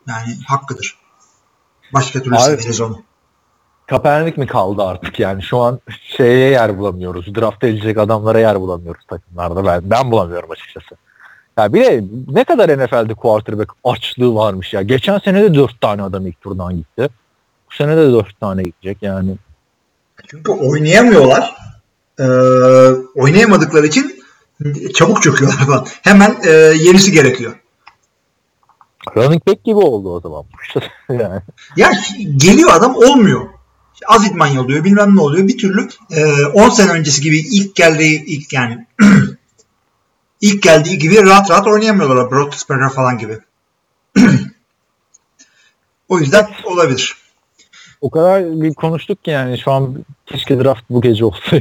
yani 0.07 0.37
hakkıdır. 0.47 0.97
Başka 1.93 2.21
türlü 2.21 2.39
severiz 2.39 2.81
onu. 2.81 3.01
Kaepernick 3.87 4.37
mi 4.37 4.47
kaldı 4.47 4.83
artık 4.83 5.19
yani 5.19 5.43
şu 5.43 5.59
an 5.59 5.79
şeye 6.17 6.49
yer 6.49 6.77
bulamıyoruz. 6.77 7.35
Draft 7.35 7.63
edilecek 7.63 7.97
adamlara 7.97 8.39
yer 8.39 8.61
bulamıyoruz 8.61 9.05
takımlarda. 9.07 9.65
Ben, 9.65 9.81
ben 9.91 10.11
bulamıyorum 10.11 10.51
açıkçası. 10.51 10.95
Ya 11.57 11.73
bir 11.73 11.85
de 11.85 12.03
ne 12.27 12.43
kadar 12.43 12.69
NFL'de 12.69 13.13
quarterback 13.13 13.73
açlığı 13.83 14.35
varmış 14.35 14.73
ya. 14.73 14.81
Geçen 14.81 15.19
sene 15.19 15.43
de 15.43 15.53
4 15.55 15.81
tane 15.81 16.01
adam 16.03 16.27
ilk 16.27 16.41
turdan 16.41 16.75
gitti. 16.75 17.09
Bu 17.71 17.75
sene 17.75 17.97
de 17.97 18.11
4 18.11 18.39
tane 18.39 18.63
gidecek 18.63 18.97
yani. 19.01 19.35
Çünkü 20.27 20.51
oynayamıyorlar. 20.51 21.55
Eee, 22.19 22.25
oynayamadıkları 23.15 23.87
için 23.87 24.23
çabuk 24.93 25.21
çöküyorlar 25.23 25.65
falan. 25.65 25.87
Hemen 26.01 26.35
eee, 26.45 26.51
yenisi 26.53 27.11
gerekiyor. 27.11 27.55
Running 29.15 29.47
back 29.47 29.63
gibi 29.63 29.75
oldu 29.75 30.15
o 30.15 30.21
zaman. 30.21 30.43
yani. 31.09 31.41
Ya 31.77 31.91
geliyor 32.37 32.69
adam 32.73 32.95
olmuyor. 32.95 33.49
Az 34.07 34.27
idman 34.27 34.47
yolluyor 34.47 34.83
bilmem 34.83 35.15
ne 35.15 35.21
oluyor. 35.21 35.47
Bir 35.47 35.57
türlü 35.57 35.89
e, 36.11 36.45
10 36.45 36.69
sene 36.69 36.91
öncesi 36.91 37.21
gibi 37.21 37.39
ilk 37.39 37.75
geldiği 37.75 38.25
ilk 38.25 38.53
yani 38.53 38.87
ilk 40.41 40.63
geldiği 40.63 40.97
gibi 40.97 41.25
rahat 41.25 41.51
rahat 41.51 41.67
oynayamıyorlar. 41.67 42.31
Broadspurger 42.31 42.89
falan 42.89 43.17
gibi. 43.17 43.39
o 46.09 46.19
yüzden 46.19 46.49
olabilir. 46.63 47.24
O 48.01 48.09
kadar 48.09 48.61
bir 48.61 48.73
konuştuk 48.73 49.23
ki 49.23 49.31
yani 49.31 49.59
şu 49.59 49.71
an 49.71 50.05
keşke 50.25 50.59
draft 50.59 50.81
bu 50.89 51.01
gece 51.01 51.25
olsa. 51.25 51.57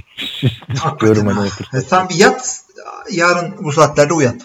İstiyorum 0.75 1.27
hani. 1.27 1.49
E, 1.75 1.81
sen 1.81 2.09
bir 2.09 2.15
yat 2.15 2.61
yarın 3.11 3.55
bu 3.65 3.73
saatlerde 3.73 4.13
uyan. 4.13 4.41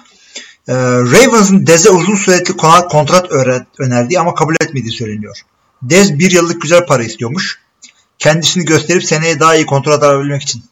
E, 0.68 0.74
Ravens'ın 0.76 1.68
Dez'e 1.68 1.90
uzun 1.90 2.16
sürekli 2.16 2.58
kona- 2.58 2.88
kontrat 2.88 3.32
önerdiği 3.80 4.20
ama 4.20 4.34
kabul 4.34 4.56
etmediği 4.62 4.92
söyleniyor. 4.92 5.42
Dez 5.82 6.20
bir 6.20 6.32
yıllık 6.32 6.62
güzel 6.62 6.86
para 6.86 7.04
istiyormuş. 7.04 7.60
Kendisini 8.20 8.66
gösterip 8.66 9.04
seneye 9.04 9.40
daha 9.40 9.56
iyi 9.56 9.66
kontrat 9.66 10.04
alabilmek 10.04 10.42
için. 10.42 10.64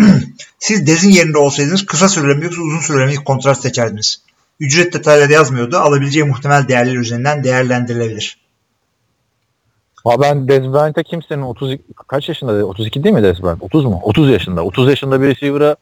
Siz 0.58 0.86
Dez'in 0.86 1.10
yerinde 1.10 1.38
olsaydınız 1.38 1.86
kısa 1.86 2.08
süreli 2.08 2.34
mi 2.38 2.44
yoksa 2.44 2.62
uzun 2.62 2.80
süreli 2.80 3.18
mi 3.18 3.24
kontrat 3.24 3.60
seçerdiniz? 3.60 4.22
Ücret 4.60 4.92
detayları 4.92 5.32
yazmıyordu. 5.32 5.78
Alabileceği 5.78 6.24
muhtemel 6.24 6.68
değerler 6.68 6.94
üzerinden 6.94 7.44
değerlendirilebilir. 7.44 8.38
Ha 10.04 10.20
ben 10.20 10.48
Dez 10.48 10.62
Bryant'a 10.62 11.02
kimsenin 11.02 11.42
30 11.42 11.76
kaç 12.08 12.28
yaşında? 12.28 12.66
32 12.66 13.04
değil 13.04 13.14
mi 13.14 13.22
Dez 13.22 13.42
Bryant? 13.42 13.62
30 13.62 13.84
mu? 13.84 14.00
30 14.02 14.30
yaşında. 14.30 14.64
30 14.64 14.88
yaşında 14.88 15.22
bir 15.22 15.26
receiver'a 15.26 15.76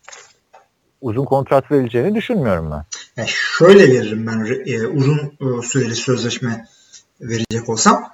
uzun 1.00 1.24
kontrat 1.24 1.70
verileceğini 1.70 2.14
düşünmüyorum 2.14 2.70
ben. 2.70 2.84
Yani 3.16 3.28
şöyle 3.58 3.88
veririm 3.88 4.26
ben 4.26 4.66
e, 4.66 4.86
uzun 4.86 5.18
e, 5.18 5.62
süreli 5.62 5.96
sözleşme 5.96 6.66
verecek 7.20 7.68
olsam 7.68 8.12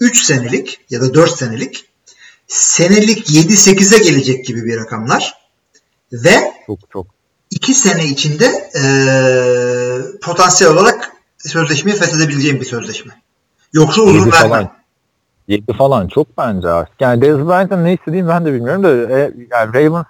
3 0.00 0.22
senelik 0.22 0.80
ya 0.90 1.00
da 1.00 1.14
4 1.14 1.30
senelik 1.30 1.84
senelik 2.46 3.30
7-8'e 3.30 3.98
gelecek 3.98 4.44
gibi 4.44 4.64
bir 4.64 4.76
rakamlar 4.76 5.34
ve 6.12 6.52
Çok 6.66 6.78
çok 6.92 7.06
2 7.50 7.74
sene 7.74 8.04
içinde 8.04 8.70
e, 8.76 8.82
potansiyel 10.20 10.72
olarak 10.72 11.12
sözleşmeyi 11.38 11.98
feshedebileceğim 11.98 12.60
bir 12.60 12.64
sözleşme. 12.64 13.21
Yoksa 13.72 14.02
uzun 14.02 14.18
Yedi 14.18 14.32
vermem. 14.32 14.50
falan. 14.50 14.70
7 15.48 15.72
falan 15.72 16.08
çok 16.08 16.38
bence 16.38 16.68
artık. 16.68 17.00
Yani 17.00 17.22
Dez 17.22 17.38
Bryant'ın 17.38 17.84
ne 17.84 17.94
istediğini 17.94 18.28
ben 18.28 18.44
de 18.44 18.52
bilmiyorum 18.52 18.84
da 18.84 19.18
e, 19.18 19.32
yani 19.50 19.74
Ravens 19.74 20.06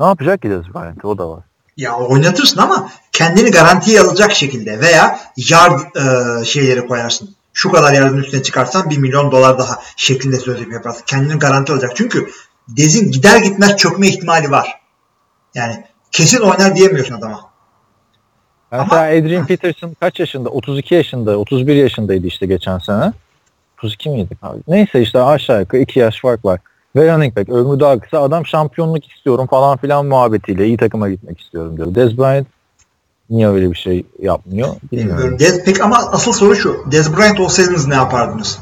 ne 0.00 0.06
yapacak 0.06 0.42
ki 0.42 0.50
Dez 0.50 0.74
Bryant? 0.74 1.04
O 1.04 1.18
da 1.18 1.30
var. 1.30 1.44
Ya 1.76 1.96
oynatırsın 1.96 2.60
ama 2.60 2.90
kendini 3.12 3.50
garantiye 3.50 4.00
alacak 4.00 4.32
şekilde 4.32 4.80
veya 4.80 5.20
yard 5.36 5.80
e, 5.96 6.44
şeyleri 6.44 6.86
koyarsın. 6.86 7.34
Şu 7.52 7.72
kadar 7.72 7.92
yardın 7.92 8.16
üstüne 8.16 8.42
çıkarsan 8.42 8.90
1 8.90 8.98
milyon 8.98 9.32
dolar 9.32 9.58
daha 9.58 9.82
şeklinde 9.96 10.36
sözleşme 10.36 10.74
yaparsın. 10.74 11.02
Kendini 11.06 11.38
garanti 11.38 11.72
alacak. 11.72 11.96
Çünkü 11.96 12.30
Dez'in 12.68 13.10
gider 13.10 13.38
gitmez 13.38 13.76
çökme 13.76 14.08
ihtimali 14.08 14.50
var. 14.50 14.80
Yani 15.54 15.84
kesin 16.12 16.40
oynar 16.40 16.76
diyemiyorsun 16.76 17.14
adama. 17.14 17.51
Mesela 18.72 19.02
Adrian 19.02 19.46
Peterson 19.46 19.96
kaç 20.00 20.20
yaşında? 20.20 20.48
32 20.48 20.94
yaşında, 20.94 21.36
31 21.36 21.74
yaşındaydı 21.74 22.26
işte 22.26 22.46
geçen 22.46 22.78
sene. 22.78 23.12
32 23.78 24.10
miydi 24.10 24.36
abi? 24.42 24.60
Neyse 24.68 25.02
işte 25.02 25.22
aşağı 25.22 25.60
yukarı 25.60 25.80
2 25.80 25.98
yaş 25.98 26.20
fark 26.20 26.44
var. 26.44 26.60
Ve 26.96 27.14
running 27.14 27.36
back 27.36 27.48
ömrü 27.48 27.80
daha 27.80 27.98
kısa 27.98 28.20
adam 28.20 28.46
şampiyonluk 28.46 29.12
istiyorum 29.12 29.46
falan 29.46 29.76
filan 29.76 30.06
muhabbetiyle 30.06 30.66
iyi 30.66 30.76
takıma 30.76 31.08
gitmek 31.08 31.40
istiyorum 31.40 31.76
diyor. 31.76 31.94
Dez 31.94 32.18
Bryant 32.18 32.46
niye 33.30 33.48
öyle 33.48 33.70
bir 33.70 33.76
şey 33.76 34.04
yapmıyor 34.18 34.68
bilmiyorum. 34.92 35.18
Bilmiyorum. 35.18 35.38
Dez, 35.38 35.64
peki 35.64 35.82
ama 35.82 35.96
asıl 35.96 36.32
soru 36.32 36.56
şu. 36.56 36.84
Dez 36.92 37.16
Bryant 37.16 37.40
olsaydınız 37.40 37.88
ne 37.88 37.94
yapardınız? 37.94 38.58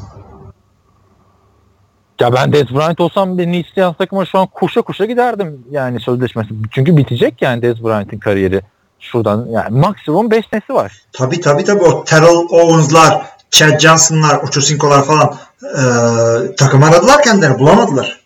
Ya 2.21 2.33
ben 2.33 2.53
Dez 2.53 2.71
Bryant 2.71 3.01
olsam 3.01 3.39
beni 3.39 3.61
isteyen 3.61 3.93
takıma 3.93 4.25
şu 4.25 4.39
an 4.39 4.47
koşa 4.47 4.83
koşa 4.83 5.05
giderdim 5.05 5.65
yani 5.71 6.01
sözleşmesi. 6.01 6.49
Çünkü 6.71 6.97
bitecek 6.97 7.43
yani 7.43 7.63
Dez 7.63 7.85
Bryant'in 7.85 8.19
kariyeri. 8.19 8.61
Şuradan 9.01 9.47
yani 9.51 9.81
maksimum 9.81 10.31
5 10.31 10.45
nesi 10.53 10.75
var. 10.75 10.93
Tabii 11.13 11.41
tabii 11.41 11.65
tabii 11.65 11.83
o 11.83 12.05
Terrell 12.05 12.47
Owens'lar, 12.51 13.27
Chad 13.51 13.79
Johnson'lar, 13.79 14.43
Ochocinco'lar 14.43 15.05
falan 15.05 15.35
e, 15.63 15.83
takım 16.57 16.83
aradılar 16.83 17.23
kendilerini 17.23 17.59
bulamadılar. 17.59 18.21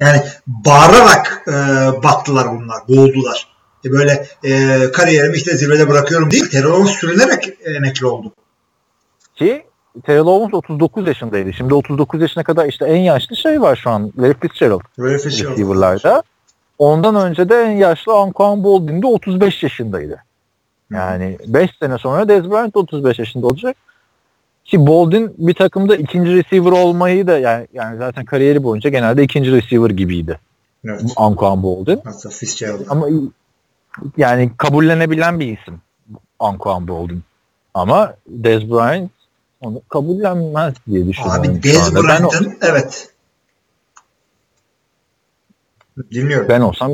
Yani 0.00 0.22
bağırarak 0.46 1.42
e, 1.48 1.52
battılar 2.02 2.50
bunlar, 2.50 2.78
boğuldular. 2.88 3.48
E, 3.84 3.92
böyle 3.92 4.26
e, 4.44 4.78
kariyerimi 4.92 5.36
işte 5.36 5.56
zirvede 5.56 5.88
bırakıyorum 5.88 6.30
değil. 6.30 6.50
Terrell 6.50 6.70
Owens 6.70 6.90
sürünerek 6.90 7.48
emekli 7.64 8.06
oldu. 8.06 8.32
Ki 9.34 9.64
Terrell 10.02 10.26
Owens 10.26 10.54
39 10.54 11.06
yaşındaydı. 11.06 11.52
Şimdi 11.52 11.74
39 11.74 12.20
yaşına 12.20 12.44
kadar 12.44 12.66
işte 12.66 12.84
en 12.84 13.00
yaşlı 13.00 13.36
şey 13.36 13.60
var 13.60 13.76
şu 13.76 13.90
an. 13.90 14.12
Larry 14.18 14.40
Fitzgerald 14.40 14.72
oldu. 14.74 14.84
receiver'larda. 14.98 16.22
Ondan 16.78 17.14
önce 17.14 17.48
de 17.48 17.62
en 17.62 17.70
yaşlı 17.70 18.12
Anquan 18.12 18.64
Boldin 18.64 19.02
de 19.02 19.06
35 19.06 19.62
yaşındaydı. 19.62 20.24
Yani 20.92 21.38
5 21.46 21.70
sene 21.80 21.98
sonra 21.98 22.28
Dez 22.28 22.50
Bryant 22.50 22.76
35 22.76 23.18
yaşında 23.18 23.46
olacak. 23.46 23.76
Ki 24.64 24.86
Boldin 24.86 25.34
bir 25.38 25.54
takımda 25.54 25.96
ikinci 25.96 26.34
receiver 26.34 26.72
olmayı 26.72 27.26
da 27.26 27.38
yani, 27.38 27.66
yani 27.72 27.98
zaten 27.98 28.24
kariyeri 28.24 28.62
boyunca 28.62 28.90
genelde 28.90 29.22
ikinci 29.22 29.52
receiver 29.52 29.90
gibiydi. 29.90 30.38
Evet. 30.84 31.02
Anquan 31.16 31.62
Boldin. 31.62 32.00
Hatta 32.04 32.28
Fitzgerald. 32.28 32.86
Ama 32.88 33.06
yani 34.16 34.50
kabullenebilen 34.56 35.40
bir 35.40 35.58
isim 35.58 35.80
Anquan 36.38 36.88
Boldin. 36.88 37.22
Ama 37.74 38.14
Dez 38.28 38.70
Bryant 38.70 39.10
onu 39.60 39.82
kabullenmez 39.88 40.74
diye 40.86 41.06
düşünüyorum. 41.06 41.42
Abi 41.42 41.62
Dez 41.62 41.94
Bryant'ın 41.94 42.58
evet. 42.62 43.13
Dinliyorum. 46.10 46.48
ben 46.48 46.60
olsam 46.60 46.92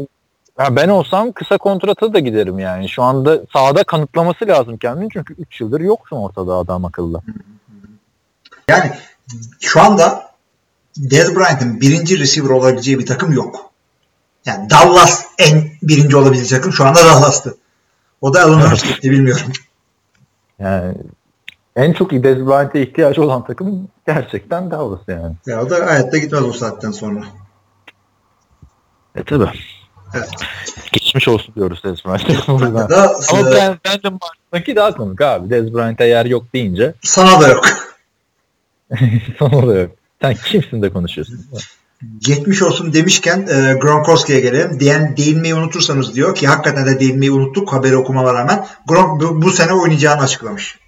ya 0.59 0.77
ben 0.77 0.89
olsam 0.89 1.33
kısa 1.33 1.59
kontrata 1.59 2.15
da 2.15 2.19
giderim 2.19 2.59
yani. 2.59 2.89
Şu 2.89 3.03
anda 3.03 3.41
sahada 3.53 3.85
kanıtlaması 3.85 4.47
lazım 4.47 4.77
kendini 4.77 5.09
çünkü 5.13 5.35
3 5.35 5.61
yıldır 5.61 5.81
yoksun 5.81 6.17
ortada 6.17 6.55
adam 6.55 6.85
akıllı. 6.85 7.23
Yani 8.69 8.93
şu 9.61 9.81
anda 9.81 10.31
Dez 10.97 11.37
Bryant'ın 11.37 11.81
birinci 11.81 12.19
receiver 12.19 12.51
olabileceği 12.51 12.99
bir 12.99 13.07
takım 13.07 13.33
yok. 13.33 13.71
Yani 14.47 14.71
Dallas 14.71 15.25
en 15.39 15.71
birinci 15.83 16.17
olabilecek 16.17 16.59
takım 16.59 16.73
şu 16.73 16.85
anda 16.85 17.05
Dallas'tı. 17.05 17.57
O 18.21 18.35
da 18.35 18.43
Allen 18.43 18.71
Hurst 18.71 18.89
gitti 18.89 19.11
bilmiyorum. 19.11 19.47
Yani 20.59 20.95
en 21.77 21.93
çok 21.93 22.11
Dez 22.11 22.47
Bryant'e 22.47 22.83
ihtiyacı 22.83 23.23
olan 23.23 23.47
takım 23.47 23.89
gerçekten 24.07 24.71
Dallas 24.71 25.01
yani. 25.09 25.35
Ya 25.47 25.63
o 25.63 25.71
da 25.71 25.87
hayatta 25.87 26.19
gitmez 26.19 26.43
o 26.43 26.53
saatten 26.53 26.91
sonra. 26.91 27.25
E 29.15 29.23
tabi. 29.23 29.45
Evet. 30.15 30.29
Geçmiş 30.93 31.29
olsun 31.29 31.55
diyoruz 31.55 31.83
Dez. 31.85 32.05
Da, 32.91 33.17
Ama 33.31 33.51
e, 33.51 33.53
ben, 33.53 33.79
bence 33.85 34.09
Martin'daki 34.09 34.77
daha 34.77 34.95
komik 34.95 35.21
abi. 35.21 35.51
Dez 35.51 35.75
Bryant'e 35.75 36.05
yer 36.05 36.27
yok 36.27 36.45
deyince 36.55 36.95
sana 37.03 37.41
da 37.41 37.49
yok. 37.49 37.65
sana 39.39 39.67
da 39.69 39.79
yok. 39.79 39.91
Sen 40.23 40.35
kimsin 40.35 40.83
de 40.83 40.93
konuşuyorsun? 40.93 41.47
Geçmiş 42.19 42.63
olsun 42.63 42.93
demişken 42.93 43.39
e, 43.39 43.75
Gronkowski'ye 43.81 44.41
gelelim. 44.41 44.81
Diyen, 44.81 45.17
değinmeyi 45.17 45.55
unutursanız 45.55 46.15
diyor 46.15 46.35
ki 46.35 46.47
hakikaten 46.47 46.87
de 46.87 47.01
değinmeyi 47.01 47.33
unuttuk 47.33 47.73
haberi 47.73 47.97
okumama 47.97 48.35
rağmen. 48.35 48.67
Gronk 48.87 49.23
bu, 49.23 49.43
bu 49.43 49.51
sene 49.51 49.73
oynayacağını 49.73 50.23
açıklamış. 50.23 50.79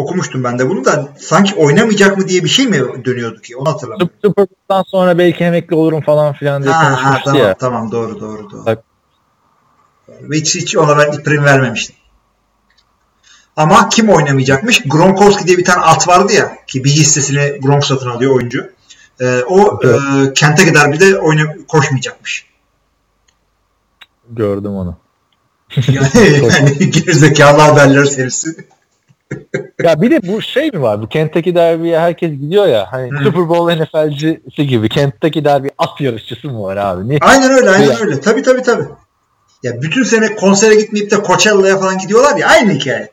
Okumuştum 0.00 0.44
ben 0.44 0.58
de 0.58 0.68
bunu 0.68 0.84
da 0.84 1.08
sanki 1.18 1.54
oynamayacak 1.54 2.18
mı 2.18 2.28
diye 2.28 2.44
bir 2.44 2.48
şey 2.48 2.66
mi 2.66 3.04
dönüyordu 3.04 3.40
ki 3.40 3.56
onu 3.56 3.68
hatırlamıyorum. 3.68 4.14
Super 4.24 4.46
Bowl'dan 4.46 4.82
sonra 4.82 5.18
belki 5.18 5.44
emekli 5.44 5.76
olurum 5.76 6.00
falan 6.00 6.32
filan 6.32 6.62
diye 6.62 6.72
Ha, 6.72 6.84
ha, 6.84 6.94
konuşmuştu 6.94 7.24
tamam 7.24 7.42
ya. 7.42 7.54
tamam 7.54 7.92
doğru 7.92 8.20
doğru 8.20 8.50
doğru. 8.50 8.66
Bak. 8.66 8.82
Hiç, 10.32 10.54
hiç 10.54 10.76
ona 10.76 10.98
ben 10.98 11.22
prim 11.22 11.44
vermemiştim. 11.44 11.96
Ama 13.56 13.88
kim 13.88 14.08
oynamayacakmış? 14.08 14.82
Gronkowski 14.86 15.46
diye 15.46 15.58
bir 15.58 15.64
tane 15.64 15.80
at 15.82 16.08
vardı 16.08 16.32
ya 16.32 16.56
ki 16.66 16.84
bir 16.84 16.90
hissesini 16.90 17.60
Gronk 17.60 17.84
satın 17.84 18.10
alıyor 18.10 18.36
oyuncu. 18.36 18.70
Ee, 19.20 19.42
o 19.48 19.80
Evet. 19.84 20.00
e, 20.28 20.32
Kentucky 20.32 20.74
Derby'de 20.74 21.18
oyna, 21.18 21.42
koşmayacakmış. 21.68 22.46
Gördüm 24.30 24.72
onu. 24.72 24.96
Yani, 25.88 26.08
yani 26.54 26.90
gerizekalı 26.90 27.60
haberler 27.60 28.04
serisi. 28.04 28.66
Ya 29.82 30.02
bir 30.02 30.10
de 30.10 30.28
bu 30.28 30.42
şey 30.42 30.70
mi 30.70 30.82
var? 30.82 31.02
Bu 31.02 31.08
Kentucky 31.08 31.54
Derby'ye 31.54 31.98
herkes 32.00 32.30
gidiyor 32.30 32.66
ya. 32.66 32.86
Hani 32.92 33.10
Hı. 33.10 33.24
Super 33.24 33.48
Bowl 33.48 33.82
NFL'cisi 33.82 34.66
gibi. 34.66 34.88
Kentucky 34.88 35.44
Derby 35.44 35.68
at 35.78 36.00
yarışçısı 36.00 36.48
mı 36.48 36.62
var 36.62 36.76
abi? 36.76 37.08
Niye? 37.08 37.18
Aynen 37.22 37.50
öyle 37.50 37.70
aynen 37.70 37.90
Ya. 37.90 37.96
öyle. 38.00 38.20
Tabii 38.20 38.42
tabii 38.42 38.62
tabii. 38.62 38.84
Ya 39.62 39.82
bütün 39.82 40.02
sene 40.02 40.36
konsere 40.36 40.74
gitmeyip 40.74 41.10
de 41.10 41.16
Coachella'ya 41.26 41.76
falan 41.78 41.98
gidiyorlar 41.98 42.36
ya 42.36 42.48
aynı 42.48 42.72
hikaye. 42.72 43.10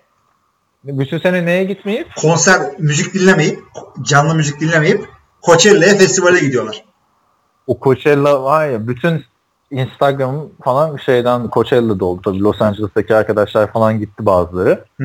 Bütün 0.83 1.17
sene 1.19 1.45
neye 1.45 1.63
gitmeyip? 1.63 2.07
Konser 2.15 2.59
müzik 2.79 3.13
dinlemeyip 3.13 3.59
canlı 4.01 4.35
müzik 4.35 4.59
dinlemeyip 4.59 5.05
Coachella'ya 5.45 5.95
festivale 5.97 6.39
gidiyorlar. 6.39 6.83
O 7.67 7.79
Coachella 7.83 8.43
var 8.43 8.67
ya 8.67 8.87
bütün 8.87 9.23
Instagram 9.71 10.49
falan 10.63 10.97
şeyden 10.97 11.49
Coachella'da 11.53 12.05
oldu. 12.05 12.21
Tabii 12.25 12.39
Los 12.39 12.61
Angeles'taki 12.61 13.15
arkadaşlar 13.15 13.73
falan 13.73 13.99
gitti 13.99 14.25
bazıları. 14.25 14.85
Hı. 14.97 15.03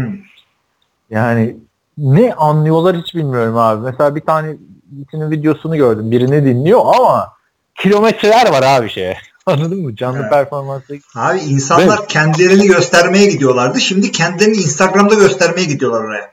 Yani 1.12 1.56
ne 1.98 2.34
anlıyorlar 2.34 2.96
hiç 2.96 3.14
bilmiyorum 3.14 3.56
abi. 3.56 3.80
Mesela 3.84 4.14
bir 4.14 4.20
tane 4.20 4.56
birisinin 4.86 5.30
videosunu 5.30 5.76
gördüm. 5.76 6.10
Birini 6.10 6.44
dinliyor 6.44 6.80
ama 6.98 7.32
kilometreler 7.74 8.50
var 8.52 8.62
abi 8.62 8.90
şeye. 8.90 9.18
Anladın 9.46 9.82
mı? 9.82 9.96
Canlı 9.96 10.18
Evet. 10.20 10.30
performansı. 10.30 10.98
Abi 11.16 11.38
insanlar 11.38 12.08
kendilerini 12.08 12.66
göstermeye 12.66 13.26
gidiyorlardı. 13.26 13.80
Şimdi 13.80 14.12
kendilerini 14.12 14.56
Instagram'da 14.56 15.14
göstermeye 15.14 15.64
gidiyorlar 15.66 16.00
oraya. 16.04 16.32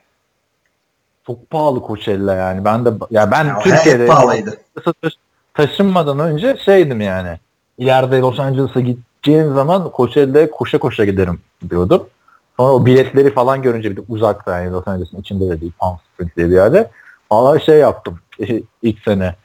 Çok 1.27 1.49
pahalı 1.49 1.80
Coachella 1.88 2.34
yani. 2.35 2.65
Ben 2.65 2.85
de 2.85 2.89
ya 3.11 3.31
ben 3.31 3.45
Ya, 3.45 3.60
Türkiye'de 3.60 4.07
pahalıydı. 4.07 4.57
taş- 5.03 5.14
taşınmadan 5.53 6.19
önce 6.19 6.57
şeydim 6.65 7.01
yani. 7.01 7.39
İleride 7.77 8.19
Los 8.19 8.39
Angeles'a 8.39 8.80
gideceğim 8.80 9.53
zaman 9.53 9.91
Coachella'ya 9.97 10.51
koşa 10.51 10.77
koşa 10.77 11.06
giderim 11.06 11.41
diyordum. 11.69 12.07
Sonra 12.60 12.73
o 12.73 12.86
biletleri 12.86 13.34
falan 13.34 13.61
görünce 13.61 13.91
bir 13.91 13.98
de 13.98 14.02
uzakta 14.10 14.60
yani 14.60 14.72
Los 14.72 14.88
Angeles'ın 14.88 15.22
içinde 15.22 15.49
de 15.49 15.61
değil 15.61 15.72
Palm 15.80 15.98
Springs 16.14 16.36
diye 16.38 16.49
bir 16.49 16.53
yerde. 16.56 16.91
Valla 17.31 17.60
şey 17.60 17.77
yaptım 17.77 18.19
ilk 18.81 18.99
sene. 19.06 19.36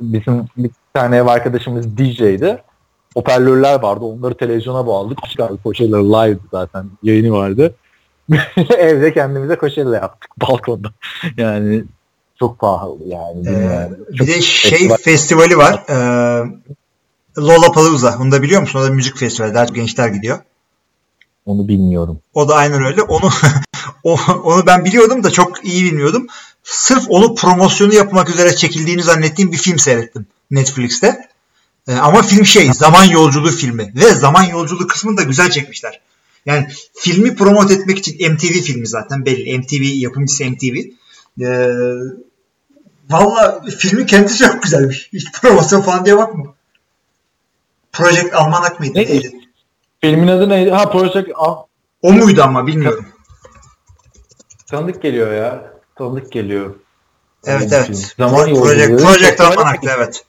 Bizim 0.00 0.44
bir 0.56 0.70
tane 0.94 1.16
ev 1.16 1.26
arkadaşımız 1.26 1.96
DJ'di. 1.98 2.62
Hoparlörler 3.14 3.82
vardı. 3.82 4.04
Onları 4.04 4.36
televizyona 4.36 4.86
bağladık. 4.86 5.18
Çıkardı 5.30 5.58
Coachella 5.62 6.18
live 6.18 6.38
zaten 6.50 6.86
yayını 7.02 7.32
vardı. 7.32 7.74
Evde 8.78 9.14
kendimize 9.14 9.56
Coachella 9.56 9.96
yaptık 9.96 10.30
balkonda. 10.40 10.88
Yani 11.36 11.84
çok 12.38 12.58
pahalı 12.58 12.98
yani. 13.06 13.48
Ee, 13.48 13.52
yani. 13.52 13.96
bir 14.08 14.26
de 14.26 14.40
şey 14.40 14.70
festival- 14.70 15.02
festivali 15.02 15.56
var. 15.56 15.84
Ee, 15.88 16.44
Lollapalooza. 17.38 18.18
Onu 18.20 18.32
da 18.32 18.42
biliyor 18.42 18.60
musun? 18.60 18.78
O 18.78 18.82
da 18.82 18.90
müzik 18.90 19.16
festivali. 19.16 19.54
Daha 19.54 19.66
çok 19.66 19.76
gençler 19.76 20.08
gidiyor. 20.08 20.38
Onu 21.48 21.68
bilmiyorum. 21.68 22.20
O 22.34 22.48
da 22.48 22.54
aynen 22.54 22.82
öyle. 22.84 23.02
Onu 23.02 23.30
onu 24.44 24.66
ben 24.66 24.84
biliyordum 24.84 25.24
da 25.24 25.30
çok 25.30 25.64
iyi 25.64 25.84
bilmiyordum. 25.84 26.26
Sırf 26.64 27.04
onu 27.08 27.34
promosyonu 27.34 27.94
yapmak 27.94 28.30
üzere 28.30 28.56
çekildiğini 28.56 29.02
zannettiğim 29.02 29.52
bir 29.52 29.56
film 29.56 29.78
seyrettim 29.78 30.26
Netflix'te. 30.50 31.28
Ee, 31.88 31.92
ama 31.94 32.22
film 32.22 32.46
şey 32.46 32.72
zaman 32.72 33.04
yolculuğu 33.04 33.50
filmi 33.50 33.92
ve 33.94 34.14
zaman 34.14 34.44
yolculuğu 34.44 34.86
kısmını 34.86 35.16
da 35.16 35.22
güzel 35.22 35.50
çekmişler. 35.50 36.00
Yani 36.46 36.66
filmi 36.94 37.36
promote 37.36 37.74
etmek 37.74 37.98
için 37.98 38.32
MTV 38.32 38.52
filmi 38.62 38.86
zaten 38.86 39.26
belli. 39.26 39.58
MTV 39.58 39.82
yapımcısı 39.82 40.44
MTV. 40.44 40.76
Ee, 41.42 41.68
Valla 43.10 43.64
filmin 43.78 44.06
kendisi 44.06 44.38
çok 44.38 44.62
güzelmiş. 44.62 45.08
Hiç 45.12 45.32
promosyon 45.32 45.82
falan 45.82 46.04
diye 46.04 46.16
bakma. 46.16 46.54
Project 47.92 48.34
Almanak 48.34 48.80
mıydı? 48.80 48.98
Ne? 48.98 49.37
Filmin 50.00 50.28
adı 50.28 50.48
neydi? 50.48 50.70
Ha 50.70 50.90
Project 50.90 51.28
ah, 51.34 51.64
O 52.02 52.12
muydu 52.12 52.42
ama 52.42 52.66
bilmiyorum. 52.66 53.06
tanıdık 54.66 55.02
geliyor 55.02 55.32
ya. 55.32 55.72
Tanıdık 55.94 56.32
geliyor. 56.32 56.74
Evet 57.44 57.60
Film. 57.60 57.72
evet. 57.72 58.14
Zaman 58.18 58.44
Project, 58.44 58.58
yolculuğu. 58.58 58.98
Project 58.98 59.38
Çok 59.38 59.46
Almanak'tı 59.46 59.90
evet. 59.96 60.24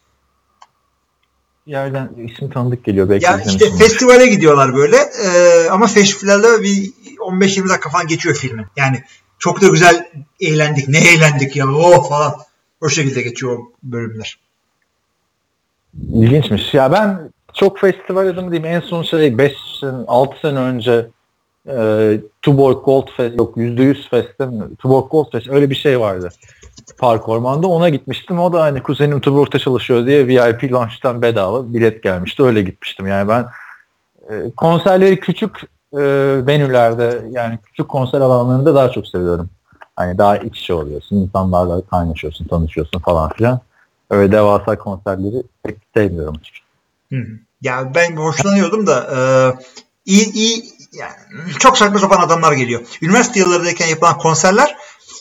Yerden 1.65 2.09
ismi 2.17 2.49
tanıdık 2.49 2.85
geliyor 2.85 3.09
belki. 3.09 3.25
Ya 3.25 3.37
işte 3.37 3.51
izlemişimdir. 3.51 3.83
festivale 3.83 4.27
gidiyorlar 4.27 4.75
böyle 4.75 4.97
Ee, 4.97 5.69
ama 5.69 5.87
festivalde 5.87 6.63
bir 6.63 6.93
15-20 7.17 7.69
dakika 7.69 7.89
falan 7.89 8.07
geçiyor 8.07 8.35
filmin. 8.35 8.65
Yani 8.77 9.03
çok 9.39 9.61
da 9.61 9.67
güzel 9.67 10.09
eğlendik. 10.41 10.87
Ne 10.87 10.99
eğlendik 10.99 11.55
ya 11.55 11.67
oh 11.67 12.09
falan. 12.09 12.35
O 12.81 12.89
şekilde 12.89 13.21
geçiyor 13.21 13.59
o 13.59 13.71
bölümler. 13.83 14.39
İlginçmiş. 16.13 16.73
Ya 16.73 16.91
ben 16.91 17.31
çok 17.53 17.79
festival 17.79 18.27
adamı 18.27 18.51
diyeyim. 18.51 18.65
En 18.75 18.79
son 18.79 19.03
şey 19.03 19.37
5 19.37 19.53
sene, 19.79 20.05
6 20.07 20.39
sene 20.39 20.59
önce 20.59 21.07
e, 21.67 22.17
Tuborg 22.41 22.85
Gold 22.85 23.07
Fest 23.17 23.37
yok 23.37 23.57
%100 23.57 24.09
Fest'te 24.09 24.45
mi? 24.45 24.75
Tuborg 24.79 25.11
Gold 25.11 25.31
Fest 25.31 25.49
öyle 25.49 25.69
bir 25.69 25.75
şey 25.75 25.99
vardı. 25.99 26.29
Park 26.97 27.29
Orman'da 27.29 27.67
ona 27.67 27.89
gitmiştim. 27.89 28.39
O 28.39 28.53
da 28.53 28.61
hani 28.61 28.83
kuzenim 28.83 29.19
Tuborg'da 29.19 29.59
çalışıyor 29.59 30.05
diye 30.05 30.27
VIP 30.27 30.71
lunch'tan 30.71 31.21
bedava 31.21 31.73
bilet 31.73 32.03
gelmişti. 32.03 32.43
Öyle 32.43 32.61
gitmiştim. 32.61 33.07
Yani 33.07 33.27
ben 33.29 33.45
e, 34.29 34.51
konserleri 34.57 35.19
küçük 35.19 35.61
e, 35.93 35.99
menülerde 36.45 37.21
yani 37.31 37.59
küçük 37.65 37.89
konser 37.89 38.21
alanlarında 38.21 38.75
daha 38.75 38.91
çok 38.91 39.07
seviyorum. 39.07 39.49
Hani 39.95 40.17
daha 40.17 40.37
iç 40.37 40.59
içe 40.59 40.73
oluyorsun. 40.73 41.15
insanlarla 41.15 41.81
kaynaşıyorsun, 41.81 42.47
tanışıyorsun 42.47 42.99
falan 42.99 43.29
filan. 43.29 43.59
Öyle 44.09 44.31
devasa 44.31 44.77
konserleri 44.77 45.43
pek 45.63 45.77
sevmiyorum 45.95 46.35
açıkçası. 46.35 46.68
Hı 47.09 47.15
hı. 47.15 47.39
Ya 47.61 47.91
ben 47.95 48.15
hoşlanıyordum 48.15 48.87
da 48.87 49.09
e, 49.15 49.19
iyi 50.05 50.33
iyi 50.33 50.63
yani 50.93 51.13
çok 51.59 51.77
saçma 51.77 51.99
sapan 51.99 52.21
adamlar 52.21 52.51
geliyor. 52.51 52.81
Üniversite 53.01 53.39
yıllarındayken 53.39 53.87
yapılan 53.87 54.17
konserler 54.17 54.75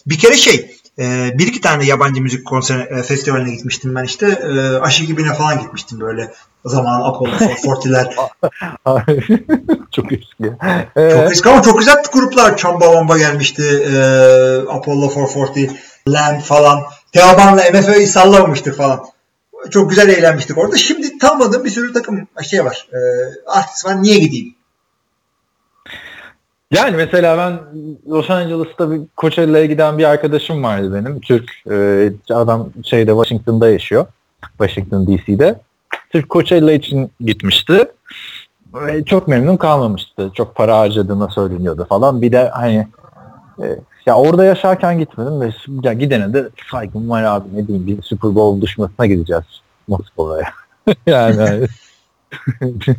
bir 0.06 0.18
kere 0.18 0.36
şey 0.36 0.78
e, 0.98 1.30
bir 1.38 1.46
iki 1.46 1.60
tane 1.60 1.84
yabancı 1.84 2.22
müzik 2.22 2.46
konser 2.46 2.78
e, 2.78 3.02
festivaline 3.02 3.54
gitmiştim 3.54 3.94
ben 3.94 4.04
işte. 4.04 4.26
E, 4.26 4.78
Aşı 4.80 5.04
gibine 5.04 5.34
falan 5.34 5.58
gitmiştim 5.58 6.00
böyle. 6.00 6.32
O 6.64 6.68
zaman 6.68 7.00
Apollo 7.00 7.30
440'ler. 7.30 8.14
çok 9.90 10.12
eski. 10.12 10.26
çok 10.40 10.96
Ee, 10.96 11.28
eski 11.30 11.48
ama 11.48 11.62
çok 11.62 11.78
güzel 11.78 12.02
gruplar. 12.12 12.56
Çamba 12.56 12.84
Wamba 12.84 13.18
gelmişti. 13.18 13.62
E, 13.62 13.98
Apollo 14.68 15.10
440, 15.10 15.70
Lamb 16.08 16.40
falan. 16.40 16.82
Teoman'la 17.12 17.62
MFÖ'yü 17.72 18.06
sallamamıştık 18.06 18.76
falan. 18.76 19.04
Çok 19.70 19.90
güzel 19.90 20.08
eğlenmiştik 20.08 20.58
orada. 20.58 20.76
Şimdi 20.76 21.18
tanımadığım 21.18 21.64
bir 21.64 21.70
sürü 21.70 21.92
takım 21.92 22.28
şey 22.42 22.64
var. 22.64 22.88
E, 22.92 22.98
artist 23.46 23.86
var. 23.86 24.02
Niye 24.02 24.18
gideyim? 24.18 24.54
yani 26.70 26.96
mesela 26.96 27.38
ben 27.38 27.60
Los 28.08 28.30
Angeles'ta 28.30 28.90
bir 28.90 29.00
Coachella'ya 29.18 29.66
giden 29.66 29.98
bir 29.98 30.04
arkadaşım 30.04 30.62
vardı 30.62 30.94
benim. 30.94 31.20
Türk 31.20 31.50
e, 31.70 32.10
adam 32.34 32.70
şeyde 32.84 33.10
Washington'da 33.10 33.70
yaşıyor. 33.70 34.06
Washington 34.58 35.06
DC'de. 35.06 35.60
Türk 36.10 36.30
Coachella 36.30 36.72
için 36.72 37.10
gitmişti. 37.20 37.88
Ve 38.74 39.04
çok 39.04 39.28
memnun 39.28 39.56
kalmamıştı. 39.56 40.30
Çok 40.34 40.54
para 40.54 40.78
harcadığına 40.78 41.28
söyleniyordu 41.28 41.86
falan. 41.88 42.22
Bir 42.22 42.32
de 42.32 42.48
hani 42.48 42.88
e, 43.62 43.66
ya 44.08 44.14
orada 44.16 44.44
yaşarken 44.44 44.98
gitmedim 44.98 45.40
ve 45.40 45.52
ya 45.82 45.92
gidene 45.92 46.32
de 46.32 46.48
saygım 46.70 47.10
var 47.10 47.22
abi 47.22 47.48
ne 47.52 47.66
diyeyim 47.66 47.86
bir 47.86 48.02
Super 48.02 48.34
Bowl 48.34 48.62
düşmasına 48.62 49.06
gideceğiz 49.06 49.44
Moskova'ya. 49.88 50.52
yani 51.06 51.36
hani, 51.36 51.66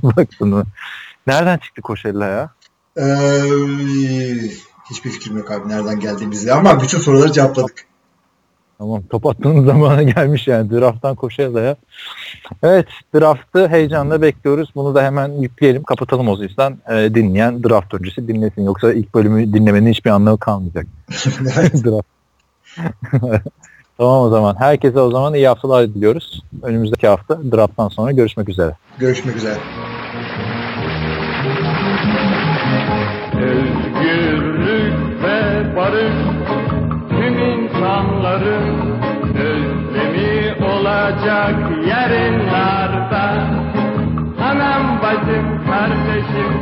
baktın 0.03 0.65
Nereden 1.27 1.57
çıktı 1.57 1.81
Coachella 1.81 2.25
ya? 2.25 2.49
Ee, 2.97 3.03
hiçbir 4.89 5.09
fikrim 5.09 5.37
yok 5.37 5.51
abi 5.51 5.69
nereden 5.69 5.99
geldiğimizde 5.99 6.53
ama 6.53 6.81
bütün 6.81 6.99
soruları 6.99 7.31
cevapladık. 7.31 7.85
Tamam 8.79 9.03
top 9.09 9.25
attığınız 9.25 9.65
zamana 9.71 10.03
gelmiş 10.03 10.47
yani 10.47 10.71
drafttan 10.71 11.15
Coachella'ya. 11.15 11.75
Evet 12.63 12.87
draftı 13.15 13.67
heyecanla 13.67 14.21
bekliyoruz. 14.21 14.69
Bunu 14.75 14.95
da 14.95 15.03
hemen 15.03 15.29
yükleyelim 15.29 15.83
kapatalım 15.83 16.29
o 16.29 16.37
yüzden 16.37 16.77
e, 16.89 17.15
dinleyen 17.15 17.63
draft 17.63 17.93
öncesi 17.93 18.27
dinlesin. 18.27 18.63
Yoksa 18.63 18.93
ilk 18.93 19.15
bölümü 19.15 19.53
dinlemenin 19.53 19.91
hiçbir 19.91 20.09
anlamı 20.09 20.37
kalmayacak. 20.37 20.85
Draft. 21.85 22.07
tamam 23.97 24.21
o 24.21 24.29
zaman. 24.29 24.55
Herkese 24.59 24.99
o 24.99 25.11
zaman 25.11 25.33
iyi 25.33 25.47
haftalar 25.47 25.93
diliyoruz. 25.93 26.43
Önümüzdeki 26.61 27.07
hafta 27.07 27.39
drafttan 27.51 27.87
sonra 27.87 28.11
görüşmek 28.11 28.49
üzere. 28.49 28.75
Görüşmek 28.99 29.35
üzere. 29.35 29.57
Özgürlük 33.33 35.23
ve 35.23 35.75
barış 35.75 36.28
insanların 37.99 38.99
özlemi 39.35 40.65
olacak 40.65 41.55
yarınlarda. 41.87 43.33
Anam, 44.49 45.01
bacım, 45.01 45.65
kardeşim, 45.69 46.53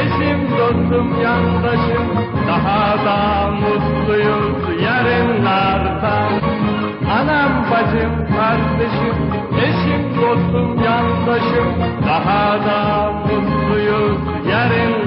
eşim, 0.00 0.50
dostum, 0.50 1.22
yandaşım 1.22 2.06
daha 2.48 3.04
da 3.04 3.50
mutluyuz 3.50 4.82
yarınlarda. 4.82 6.28
Anam, 7.20 7.52
bacım, 7.70 8.12
kardeşim, 8.36 9.16
eşim, 9.58 10.22
dostum, 10.22 10.84
yandaşım 10.84 11.68
daha 12.08 12.52
da 12.66 13.12
mutluyuz 13.12 14.18
yarınlarda. 14.50 15.05